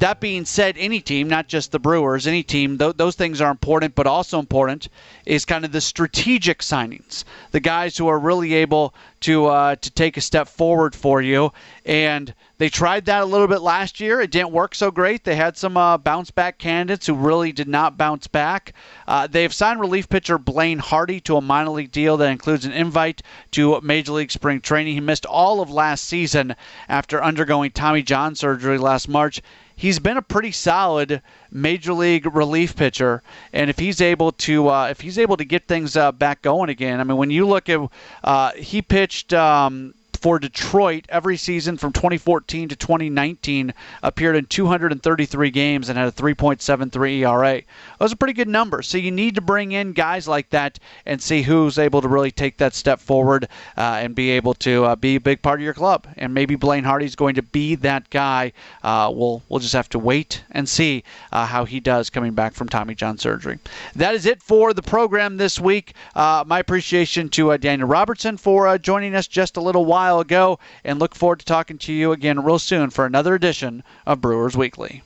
That 0.00 0.18
being 0.18 0.46
said, 0.46 0.76
any 0.78 1.00
team, 1.00 1.28
not 1.28 1.46
just 1.46 1.72
the 1.72 1.78
Brewers, 1.78 2.26
any 2.26 2.42
team, 2.42 2.78
th- 2.78 2.96
those 2.96 3.16
things 3.16 3.42
are 3.42 3.50
important, 3.50 3.94
but 3.94 4.06
also 4.06 4.38
important 4.38 4.88
is 5.26 5.44
kind 5.44 5.62
of 5.62 5.72
the 5.72 5.80
strategic 5.82 6.60
signings, 6.60 7.24
the 7.50 7.60
guys 7.60 7.98
who 7.98 8.08
are 8.08 8.18
really 8.18 8.54
able 8.54 8.94
to 9.20 9.46
uh, 9.46 9.76
to 9.76 9.90
take 9.90 10.16
a 10.16 10.22
step 10.22 10.48
forward 10.48 10.94
for 10.94 11.20
you. 11.20 11.52
And 11.84 12.34
they 12.56 12.70
tried 12.70 13.04
that 13.06 13.22
a 13.22 13.26
little 13.26 13.46
bit 13.46 13.60
last 13.60 14.00
year. 14.00 14.22
It 14.22 14.30
didn't 14.30 14.52
work 14.52 14.74
so 14.74 14.90
great. 14.90 15.24
They 15.24 15.36
had 15.36 15.58
some 15.58 15.76
uh, 15.76 15.98
bounce 15.98 16.30
back 16.30 16.56
candidates 16.56 17.06
who 17.06 17.14
really 17.14 17.52
did 17.52 17.68
not 17.68 17.98
bounce 17.98 18.26
back. 18.26 18.72
Uh, 19.06 19.26
they've 19.26 19.52
signed 19.52 19.80
relief 19.80 20.08
pitcher 20.08 20.38
Blaine 20.38 20.78
Hardy 20.78 21.20
to 21.20 21.36
a 21.36 21.42
minor 21.42 21.70
league 21.70 21.92
deal 21.92 22.16
that 22.16 22.30
includes 22.30 22.64
an 22.64 22.72
invite 22.72 23.22
to 23.50 23.78
Major 23.82 24.12
League 24.12 24.30
Spring 24.30 24.62
Training. 24.62 24.94
He 24.94 25.00
missed 25.00 25.26
all 25.26 25.60
of 25.60 25.70
last 25.70 26.04
season 26.04 26.56
after 26.88 27.22
undergoing 27.22 27.72
Tommy 27.72 28.02
John 28.02 28.34
surgery 28.34 28.78
last 28.78 29.06
March 29.06 29.42
he's 29.80 29.98
been 29.98 30.18
a 30.18 30.22
pretty 30.22 30.52
solid 30.52 31.22
major 31.50 31.94
league 31.94 32.26
relief 32.34 32.76
pitcher, 32.76 33.22
and 33.54 33.70
if 33.70 33.78
he's 33.78 34.02
able 34.02 34.32
to 34.32 34.68
uh, 34.68 34.88
if 34.88 35.00
he's 35.00 35.18
able 35.18 35.38
to 35.38 35.44
get 35.44 35.66
things 35.66 35.96
uh, 35.96 36.12
back 36.12 36.42
going 36.42 36.68
again, 36.68 37.00
I 37.00 37.04
mean, 37.04 37.16
when 37.16 37.30
you 37.30 37.46
look 37.48 37.68
at 37.68 37.80
uh, 38.22 38.52
he 38.52 38.82
pitched. 38.82 39.32
Um, 39.32 39.94
for 40.20 40.38
Detroit 40.38 41.06
every 41.08 41.36
season 41.36 41.78
from 41.78 41.92
2014 41.92 42.68
to 42.68 42.76
2019 42.76 43.72
appeared 44.02 44.36
in 44.36 44.44
233 44.44 45.50
games 45.50 45.88
and 45.88 45.98
had 45.98 46.08
a 46.08 46.12
3.73 46.12 47.20
ERA. 47.20 47.62
Those 47.98 48.12
are 48.12 48.16
pretty 48.16 48.34
good 48.34 48.48
numbers. 48.48 48.86
So 48.86 48.98
you 48.98 49.10
need 49.10 49.36
to 49.36 49.40
bring 49.40 49.72
in 49.72 49.92
guys 49.92 50.28
like 50.28 50.50
that 50.50 50.78
and 51.06 51.22
see 51.22 51.42
who's 51.42 51.78
able 51.78 52.02
to 52.02 52.08
really 52.08 52.30
take 52.30 52.58
that 52.58 52.74
step 52.74 53.00
forward 53.00 53.48
uh, 53.76 54.00
and 54.02 54.14
be 54.14 54.30
able 54.30 54.54
to 54.54 54.84
uh, 54.84 54.96
be 54.96 55.16
a 55.16 55.20
big 55.20 55.40
part 55.40 55.60
of 55.60 55.64
your 55.64 55.74
club. 55.74 56.06
And 56.16 56.34
maybe 56.34 56.54
Blaine 56.54 56.84
Hardy's 56.84 57.16
going 57.16 57.36
to 57.36 57.42
be 57.42 57.74
that 57.76 58.10
guy. 58.10 58.52
Uh, 58.82 59.10
we'll 59.14 59.42
we'll 59.48 59.60
just 59.60 59.72
have 59.72 59.88
to 59.90 59.98
wait 59.98 60.44
and 60.50 60.68
see 60.68 61.02
uh, 61.32 61.46
how 61.46 61.64
he 61.64 61.80
does 61.80 62.10
coming 62.10 62.34
back 62.34 62.54
from 62.54 62.68
Tommy 62.68 62.94
John 62.94 63.16
surgery. 63.16 63.58
That 63.94 64.14
is 64.14 64.26
it 64.26 64.42
for 64.42 64.74
the 64.74 64.82
program 64.82 65.38
this 65.38 65.58
week. 65.58 65.94
Uh, 66.14 66.44
my 66.46 66.58
appreciation 66.58 67.28
to 67.30 67.52
uh, 67.52 67.56
Daniel 67.56 67.88
Robertson 67.88 68.36
for 68.36 68.76
joining 68.78 69.14
us 69.14 69.26
just 69.26 69.56
a 69.56 69.60
little 69.60 69.86
while 69.86 70.09
while 70.10 70.20
ago, 70.20 70.58
and 70.82 70.98
look 70.98 71.14
forward 71.14 71.38
to 71.38 71.44
talking 71.44 71.78
to 71.78 71.92
you 71.92 72.10
again 72.10 72.42
real 72.42 72.58
soon 72.58 72.90
for 72.90 73.06
another 73.06 73.36
edition 73.36 73.84
of 74.06 74.20
Brewers 74.20 74.56
Weekly. 74.56 75.02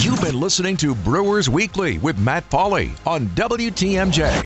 You've 0.00 0.20
been 0.20 0.40
listening 0.40 0.76
to 0.78 0.96
Brewers 0.96 1.48
Weekly 1.48 1.98
with 1.98 2.18
Matt 2.18 2.48
Pauley 2.50 2.90
on 3.06 3.28
WTMJ. 3.28 4.32